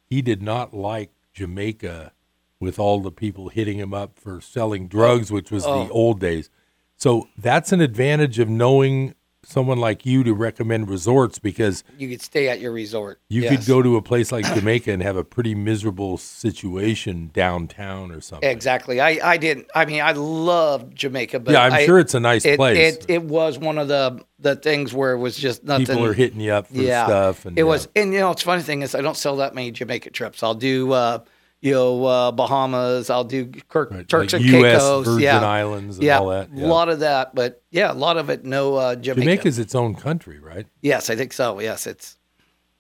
He 0.09 0.21
did 0.21 0.41
not 0.41 0.73
like 0.73 1.11
Jamaica 1.33 2.13
with 2.61 2.79
all 2.79 3.01
the 3.01 3.11
people 3.11 3.49
hitting 3.49 3.77
him 3.77 3.93
up 3.93 4.17
for 4.17 4.39
selling 4.39 4.87
drugs, 4.87 5.29
which 5.29 5.51
was 5.51 5.65
Oh. 5.65 5.83
the 5.85 5.91
old 5.91 6.21
days. 6.21 6.49
So 6.95 7.27
that's 7.37 7.73
an 7.73 7.81
advantage 7.81 8.39
of 8.39 8.47
knowing 8.47 9.13
someone 9.51 9.77
like 9.77 10.05
you 10.05 10.23
to 10.23 10.33
recommend 10.33 10.89
resorts 10.89 11.37
because 11.39 11.83
You 11.97 12.09
could 12.09 12.21
stay 12.21 12.47
at 12.49 12.59
your 12.59 12.71
resort. 12.71 13.19
you 13.29 13.41
Yes. 13.43 13.57
could 13.57 13.67
go 13.67 13.81
to 13.81 13.97
a 13.97 14.01
place 14.01 14.31
like 14.31 14.45
Jamaica 14.55 14.91
and 14.91 15.01
have 15.03 15.17
a 15.17 15.23
pretty 15.23 15.53
miserable 15.55 16.17
situation 16.17 17.29
downtown 17.33 18.11
or 18.11 18.21
something. 18.21 18.49
Exactly. 18.49 18.99
I, 18.99 19.19
I 19.23 19.37
didn't. 19.37 19.67
I 19.75 19.85
mean, 19.85 20.01
I 20.01 20.11
love 20.13 20.93
Jamaica, 20.93 21.39
but 21.41 21.51
Yeah, 21.53 21.63
I'm 21.63 21.73
I- 21.73 21.85
sure 21.85 21.99
it's 21.99 22.13
a 22.13 22.19
nice 22.19 22.45
it, 22.45 22.57
place. 22.57 22.77
It, 22.95 23.05
it 23.07 23.23
was 23.23 23.57
one 23.59 23.77
of 23.77 23.87
the 23.87 24.23
the 24.39 24.55
things 24.55 24.91
where 24.91 25.11
it 25.11 25.17
was 25.19 25.37
just 25.37 25.63
nothing. 25.63 25.85
People 25.85 26.03
are 26.05 26.13
hitting 26.13 26.39
you 26.39 26.51
up 26.51 26.65
for 26.67 26.73
yeah, 26.77 27.05
stuff 27.05 27.45
and 27.45 27.57
it 27.57 27.61
yeah. 27.61 27.67
was. 27.67 27.87
And 27.95 28.11
you 28.13 28.19
know, 28.19 28.31
it's 28.31 28.41
funny 28.41 28.63
thing 28.63 28.81
is, 28.81 28.95
I 28.95 29.01
don't 29.01 29.15
sell 29.17 29.35
that 29.37 29.53
many 29.53 29.69
Jamaica 29.71 30.09
trips. 30.09 30.41
I'll 30.41 30.55
do, 30.55 30.91
uh, 30.93 31.19
you 31.62 31.72
know, 31.74 32.05
uh, 32.05 32.32
Bahamas. 32.32 33.09
I'll 33.09 33.24
do 33.24 33.45
Kirk, 33.70 34.07
Turks 34.07 34.34
like 34.34 34.41
and 34.41 34.45
US 34.51 34.82
Caicos. 34.82 35.05
Virgin 35.05 35.22
yeah. 35.22 35.39
Islands 35.47 35.97
and 35.97 36.05
yeah, 36.05 36.20
all 36.20 36.30
that, 36.30 36.49
yeah. 36.53 36.66
A 36.66 36.68
lot 36.68 36.89
of 36.89 36.99
that, 36.99 37.34
but 37.36 37.62
yeah, 37.72 37.91
a 37.91 37.93
lot 37.93 38.18
of 38.18 38.30
it. 38.30 38.43
No 38.43 38.76
uh, 38.76 38.95
Jamaica. 38.95 39.47
is 39.47 39.59
its 39.59 39.76
own 39.76 39.95
country, 39.95 40.39
right? 40.39 40.68
Yes, 40.82 41.09
I 41.09 41.16
think 41.16 41.34
so. 41.34 41.59
Yes, 41.59 41.86
it's 41.88 42.18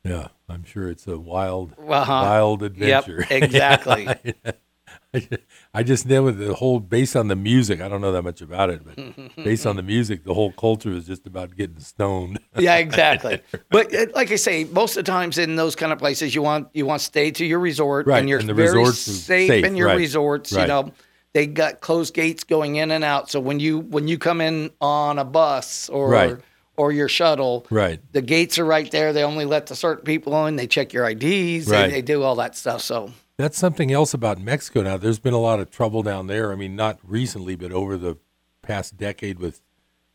Yeah, 0.03 0.29
I'm 0.49 0.63
sure 0.63 0.89
it's 0.89 1.07
a 1.07 1.17
wild, 1.19 1.73
Uh-huh. 1.77 2.11
wild 2.11 2.61
Yep, 2.63 2.71
adventure. 3.07 3.25
exactly. 3.33 4.07
I 5.73 5.83
just 5.83 6.05
know 6.05 6.31
the 6.31 6.53
whole 6.53 6.79
based 6.79 7.15
on 7.15 7.27
the 7.27 7.35
music. 7.35 7.81
I 7.81 7.87
don't 7.89 8.01
know 8.01 8.11
that 8.13 8.21
much 8.23 8.41
about 8.41 8.69
it, 8.69 8.81
but 8.85 9.35
based 9.43 9.65
on 9.65 9.75
the 9.75 9.83
music, 9.83 10.23
the 10.23 10.33
whole 10.33 10.51
culture 10.53 10.91
is 10.91 11.05
just 11.05 11.27
about 11.27 11.55
getting 11.55 11.79
stoned. 11.79 12.39
yeah, 12.57 12.77
exactly. 12.77 13.41
But 13.69 13.93
uh, 13.93 14.05
like 14.15 14.31
I 14.31 14.35
say, 14.37 14.63
most 14.65 14.95
of 14.97 15.03
the 15.05 15.11
times 15.11 15.37
in 15.37 15.55
those 15.55 15.75
kind 15.75 15.91
of 15.91 15.99
places, 15.99 16.33
you 16.33 16.41
want 16.41 16.69
you 16.73 16.85
want 16.85 16.99
to 16.99 17.05
stay 17.05 17.31
to 17.31 17.45
your 17.45 17.59
resort, 17.59 18.07
Right, 18.07 18.19
and 18.19 18.29
you're 18.29 18.39
and 18.39 18.47
the 18.49 18.53
very 18.53 18.77
resorts 18.77 18.99
safe, 18.99 19.47
safe, 19.49 19.65
in 19.65 19.75
your 19.75 19.87
right, 19.87 19.97
resorts. 19.97 20.51
You 20.51 20.65
know, 20.67 20.91
they 21.33 21.45
got 21.47 21.81
closed 21.81 22.13
gates 22.13 22.43
going 22.43 22.77
in 22.77 22.91
and 22.91 23.03
out. 23.03 23.29
So 23.29 23.39
when 23.39 23.59
you 23.59 23.79
when 23.79 24.07
you 24.07 24.17
come 24.17 24.39
in 24.41 24.71
on 24.79 25.19
a 25.19 25.25
bus 25.25 25.89
or 25.89 26.09
Right. 26.09 26.37
or 26.77 26.93
your 26.93 27.09
shuttle, 27.09 27.65
Right. 27.69 27.99
the 28.13 28.21
gates 28.21 28.57
are 28.59 28.65
right 28.65 28.89
there. 28.91 29.11
They 29.11 29.23
only 29.23 29.45
let 29.45 29.67
the 29.67 29.75
certain 29.75 30.05
people 30.05 30.45
in. 30.47 30.55
They 30.55 30.67
check 30.67 30.93
your 30.93 31.05
IDs. 31.09 31.67
Right. 31.67 31.87
They, 31.87 31.91
they 31.95 32.01
do 32.01 32.23
all 32.23 32.35
that 32.35 32.55
stuff. 32.55 32.81
So 32.81 33.11
That's 33.37 33.57
something 33.57 33.91
else 33.91 34.13
about 34.13 34.39
Mexico 34.39 34.81
now. 34.83 34.97
There's 34.97 35.19
been 35.19 35.33
a 35.33 35.39
lot 35.39 35.59
of 35.59 35.71
trouble 35.71 36.03
down 36.03 36.27
there. 36.27 36.51
I 36.51 36.55
mean, 36.55 36.75
not 36.75 36.99
recently, 37.03 37.55
but 37.55 37.71
over 37.71 37.97
the 37.97 38.17
past 38.61 38.97
decade 38.97 39.39
with, 39.39 39.61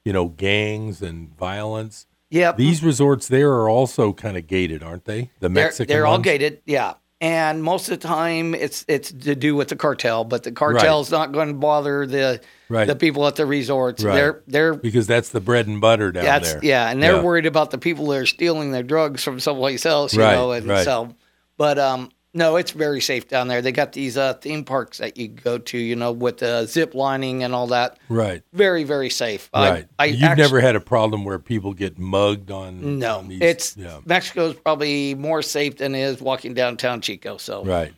you 0.05 0.13
know, 0.13 0.29
gangs 0.29 1.03
and 1.03 1.37
violence. 1.37 2.07
Yeah. 2.31 2.53
These 2.53 2.83
resorts 2.85 3.29
there 3.29 3.53
are 3.55 3.69
also 3.69 4.13
kind 4.13 4.37
of 4.37 4.47
gated, 4.47 4.83
aren't 4.83 5.05
they? 5.07 5.23
The 5.41 5.49
they're, 5.49 5.65
Mexican 5.65 5.93
they're 5.93 6.07
all 6.07 6.19
gated. 6.19 6.61
Yeah. 6.67 6.95
And 7.21 7.63
most 7.63 7.89
of 7.89 7.99
the 7.99 8.07
time, 8.07 8.55
it's 8.55 8.85
it's 8.89 9.11
to 9.11 9.35
do 9.35 9.57
with 9.57 9.69
the 9.69 9.77
cartel, 9.77 10.23
but 10.25 10.43
the 10.43 10.53
cartel's 10.53 11.11
not 11.11 11.33
going 11.33 11.49
to 11.49 11.55
bother 11.55 12.07
the 12.07 12.41
Right. 12.69 12.87
the 12.87 12.95
people 12.97 13.27
at 13.27 13.37
the 13.37 13.47
resorts. 13.47 14.05
Right. 14.05 14.15
They're 14.15 14.43
they're 14.47 14.75
because 14.75 15.07
that's 15.07 15.31
the 15.31 15.41
bread 15.41 15.67
and 15.67 15.81
butter 15.81 16.13
down 16.13 16.25
That's 16.25 16.53
there. 16.53 16.61
yeah, 16.65 16.91
and 16.91 17.03
they're 17.03 17.15
Yeah. 17.17 17.23
worried 17.23 17.47
about 17.47 17.71
the 17.71 17.79
people 17.79 18.07
that 18.09 18.19
are 18.19 18.27
stealing 18.27 18.71
their 18.73 18.83
drugs 18.83 19.23
from 19.25 19.41
someplace 19.41 19.87
else, 19.87 20.13
you 20.15 20.21
Right, 20.21 20.35
know, 20.35 20.53
and 20.53 20.67
right. 20.67 20.85
so. 20.85 21.15
But 21.57 21.79
um, 21.79 22.11
no, 22.37 22.57
it's 22.57 22.71
very 22.71 23.01
safe 23.01 23.29
down 23.29 23.49
there. 23.49 23.63
They 23.63 23.73
got 23.73 23.93
these 23.93 24.17
uh, 24.17 24.35
theme 24.35 24.63
parks 24.65 24.99
that 24.99 25.17
you 25.17 25.29
go 25.29 25.57
to, 25.59 25.79
you 25.79 25.97
know, 25.97 26.13
with 26.13 26.39
the 26.39 26.67
zip 26.67 26.95
lining 26.95 27.43
and 27.43 27.55
all 27.55 27.69
that. 27.69 27.99
Right. 28.09 28.43
Very 28.53 28.85
very 28.85 29.09
safe. 29.11 29.49
Right. 29.55 29.87
I, 29.99 30.03
I 30.03 30.07
You've 30.07 30.23
actu- 30.23 30.43
never 30.43 30.61
had 30.61 30.77
a 30.77 30.81
problem 30.81 31.25
where 31.25 31.39
people 31.39 31.73
get 31.73 31.99
mugged 31.99 32.51
on. 32.51 32.99
No, 32.99 33.19
on 33.19 33.29
these, 33.29 33.41
it's 33.41 33.77
yeah. 33.77 34.01
Mexico's 34.05 34.55
probably 34.55 35.15
more 35.15 35.41
safe 35.41 35.79
than 35.79 35.95
it 35.95 36.03
is 36.03 36.21
walking 36.21 36.53
downtown 36.55 37.01
Chico. 37.01 37.39
So 37.39 37.65
Right. 37.65 37.95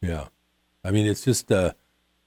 Yeah. 0.00 0.28
I 0.84 0.92
mean, 0.92 1.06
it's 1.06 1.24
just 1.24 1.50
uh, 1.50 1.72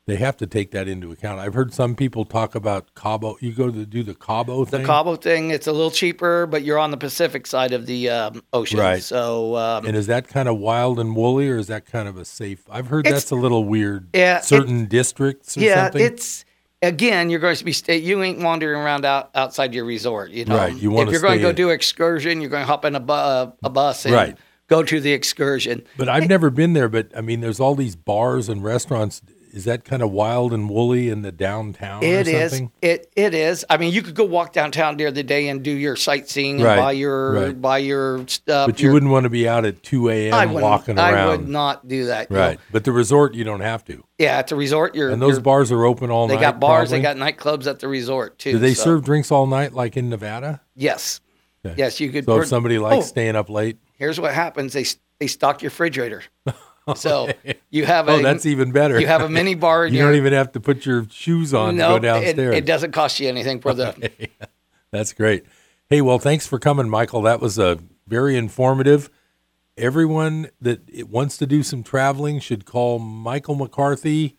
They 0.10 0.16
have 0.16 0.38
to 0.38 0.48
take 0.48 0.72
that 0.72 0.88
into 0.88 1.12
account. 1.12 1.40
I've 1.40 1.54
heard 1.54 1.72
some 1.74 1.96
people 1.96 2.26
talk 2.26 2.56
about 2.56 2.96
Cabo. 2.96 3.38
You 3.42 3.52
go 3.54 3.70
to 3.70 3.86
do 3.86 4.02
the 4.02 4.16
Cabo 4.16 4.66
thing. 4.66 4.82
The. 4.82 4.88
Cabo 4.88 5.16
thing, 5.16 5.52
it's 5.52 5.68
a 5.68 5.72
little 5.72 5.92
cheaper, 5.92 6.48
but 6.48 6.64
you're 6.64 6.80
on 6.80 6.90
the 6.90 6.98
Pacific 6.98 7.46
side 7.46 7.74
of 7.74 7.86
the 7.86 8.10
um, 8.10 8.44
ocean. 8.52 8.80
Right. 8.80 9.04
So, 9.04 9.56
um, 9.56 9.86
and 9.86 9.96
is 9.96 10.08
that 10.08 10.28
kind 10.28 10.50
of 10.50 10.58
wild 10.58 11.00
and 11.00 11.16
woolly, 11.16 11.48
or 11.50 11.58
is 11.58 11.68
that 11.68 11.86
kind 11.86 12.08
of 12.08 12.18
a 12.18 12.26
safe? 12.26 12.64
I've 12.72 12.88
heard 12.88 13.06
that's 13.06 13.30
a 13.30 13.36
little 13.36 13.66
weird. 13.66 14.08
Yeah, 14.16 14.40
certain 14.42 14.86
districts 14.86 15.56
or 15.56 15.62
yeah, 15.62 15.86
something. 15.86 16.02
it's 16.02 16.44
again, 16.82 17.30
you're 17.30 17.40
going 17.40 17.56
to 17.56 17.64
be 17.66 17.74
sta 17.74 17.94
you 18.00 18.24
ain't 18.24 18.40
wandering 18.40 18.82
around 18.82 19.06
out 19.06 19.30
outside 19.36 19.74
your 19.76 19.86
resort. 19.86 20.32
You 20.32 20.46
know, 20.46 20.58
Right, 20.58 20.76
you 20.76 20.90
if 20.92 20.96
wanna 20.96 21.12
you're 21.12 21.22
going 21.22 21.34
to 21.34 21.38
stay 21.38 21.42
go 21.44 21.50
in- 21.50 21.56
do 21.56 21.70
excursion, 21.70 22.42
you're 22.42 22.50
going 22.50 22.64
to 22.64 22.68
hop 22.68 22.84
in 22.86 22.96
a, 22.96 23.00
bu- 23.00 23.14
uh, 23.14 23.52
a 23.64 23.70
bus 23.70 24.06
and 24.06 24.16
Right. 24.16 24.38
go 24.68 24.82
to 24.82 25.00
the 25.00 25.12
excursion. 25.14 25.84
But 25.98 26.10
I've 26.10 26.28
never 26.30 26.50
been 26.50 26.74
there. 26.74 26.90
But 26.90 27.10
I 27.16 27.22
mean, 27.22 27.42
there's 27.42 27.60
all 27.60 27.76
these 27.76 27.96
bars 27.96 28.50
and 28.50 28.64
restaurants. 28.64 29.22
Is 29.52 29.66
that 29.66 29.84
kind 29.84 30.02
of 30.04 30.12
wild 30.12 30.54
and 30.54 30.70
woolly 30.70 31.10
in 31.10 31.22
the 31.24 31.32
downtown? 31.32 32.04
It 32.04 32.28
or 32.28 32.30
is. 32.32 32.52
something? 32.52 32.72
It 32.82 33.12
it 33.16 33.34
is. 33.34 33.66
I 33.70 33.78
mean, 33.78 33.94
you 33.94 34.02
could 34.02 34.14
go 34.16 34.24
walk 34.24 34.54
downtown 34.54 34.96
during 34.98 35.14
the 35.14 35.24
day 35.24 35.48
and 35.48 35.64
do 35.64 35.72
your 35.72 35.96
sightseeing 35.96 36.56
and 36.58 36.64
Right, 36.64 36.78
buy 36.78 36.92
your 36.92 37.32
right. 37.34 37.62
buy 37.62 37.78
your 37.80 38.28
stuff. 38.28 38.68
But 38.68 38.80
you 38.80 38.86
your- 38.86 38.94
wouldn't 38.94 39.12
want 39.12 39.24
to 39.24 39.30
be 39.30 39.48
out 39.48 39.66
at 39.66 39.82
2 39.84 40.10
a.m. 40.10 40.54
walking 40.54 41.00
I 41.00 41.12
around. 41.12 41.28
would 41.30 41.48
not 41.50 41.88
do 41.88 42.06
that. 42.06 42.30
Right. 42.30 42.60
But 42.72 42.84
the 42.84 42.92
resort, 42.92 43.34
you 43.34 43.44
don't 43.44 43.62
have 43.62 43.84
to. 43.86 44.04
Yeah, 44.18 44.38
at 44.38 44.48
the 44.48 44.56
resort, 44.56 44.96
you're 44.96 45.10
And 45.10 45.22
those 45.22 45.32
you're- 45.34 45.42
bars 45.44 45.72
are 45.72 45.84
open 45.86 46.12
all 46.12 46.28
They 46.28 46.36
night. 46.36 46.40
They 46.42 46.46
got 46.46 46.60
bars. 46.60 46.90
probably? 46.90 46.98
They 47.00 47.04
got 47.04 47.18
nightclubs 47.18 47.66
at 47.68 47.80
the 47.80 47.88
resort 47.88 48.38
too. 48.38 48.54
Do 48.54 48.60
they 48.60 48.74
so- 48.74 48.84
serve 48.84 49.04
drinks 49.06 49.32
all 49.32 49.48
night 49.48 49.74
like 49.74 49.98
in 49.98 50.10
Nevada? 50.10 50.62
Yes. 50.76 51.22
Okay. 51.66 51.76
Yes, 51.78 52.00
you 52.00 52.10
could. 52.12 52.26
So 52.26 52.36
put- 52.36 52.44
if 52.44 52.48
somebody 52.50 52.78
likes 52.80 52.98
Oh, 53.06 53.08
staying 53.08 53.36
up 53.36 53.50
late, 53.50 53.78
here's 53.98 54.20
what 54.20 54.34
happens: 54.34 54.74
they 54.74 54.86
they 55.20 55.28
stock 55.28 55.62
your 55.62 55.70
refrigerator. 55.70 56.24
So 56.96 57.30
you 57.70 57.86
have 57.86 58.10
oh, 58.10 58.16
a 58.16 58.20
oh, 58.20 58.22
that's 58.22 58.46
even 58.46 58.72
better. 58.72 59.00
You 59.00 59.08
have 59.08 59.22
a 59.22 59.30
mini 59.30 59.56
bar. 59.56 59.88
You 59.88 60.00
don't 60.00 60.16
even 60.16 60.34
have 60.34 60.52
to 60.54 60.60
put 60.60 60.86
your 60.86 61.06
shoes 61.10 61.54
on 61.54 61.78
no, 61.78 61.88
to 61.88 61.94
go 61.96 62.00
downstairs. 62.00 62.56
It, 62.56 62.60
it 62.60 62.66
doesn't 62.66 62.92
cost 62.92 63.20
you 63.20 63.28
anything 63.28 63.60
for 63.62 63.74
the. 63.74 64.30
That's 64.92 65.14
great. 65.14 65.46
Hey, 65.88 66.02
well, 66.02 66.20
thanks 66.20 66.46
for 66.48 66.60
coming, 66.60 66.90
Michael. 66.90 67.22
That 67.22 67.40
was 67.42 67.60
a 67.60 67.80
very 68.08 68.36
informative. 68.36 69.10
Everyone 69.78 70.50
that 70.62 70.82
wants 71.08 71.38
to 71.38 71.46
do 71.46 71.64
some 71.64 71.84
traveling 71.84 72.40
should 72.40 72.66
call 72.66 73.00
Michael 73.00 73.56
McCarthy 73.56 74.36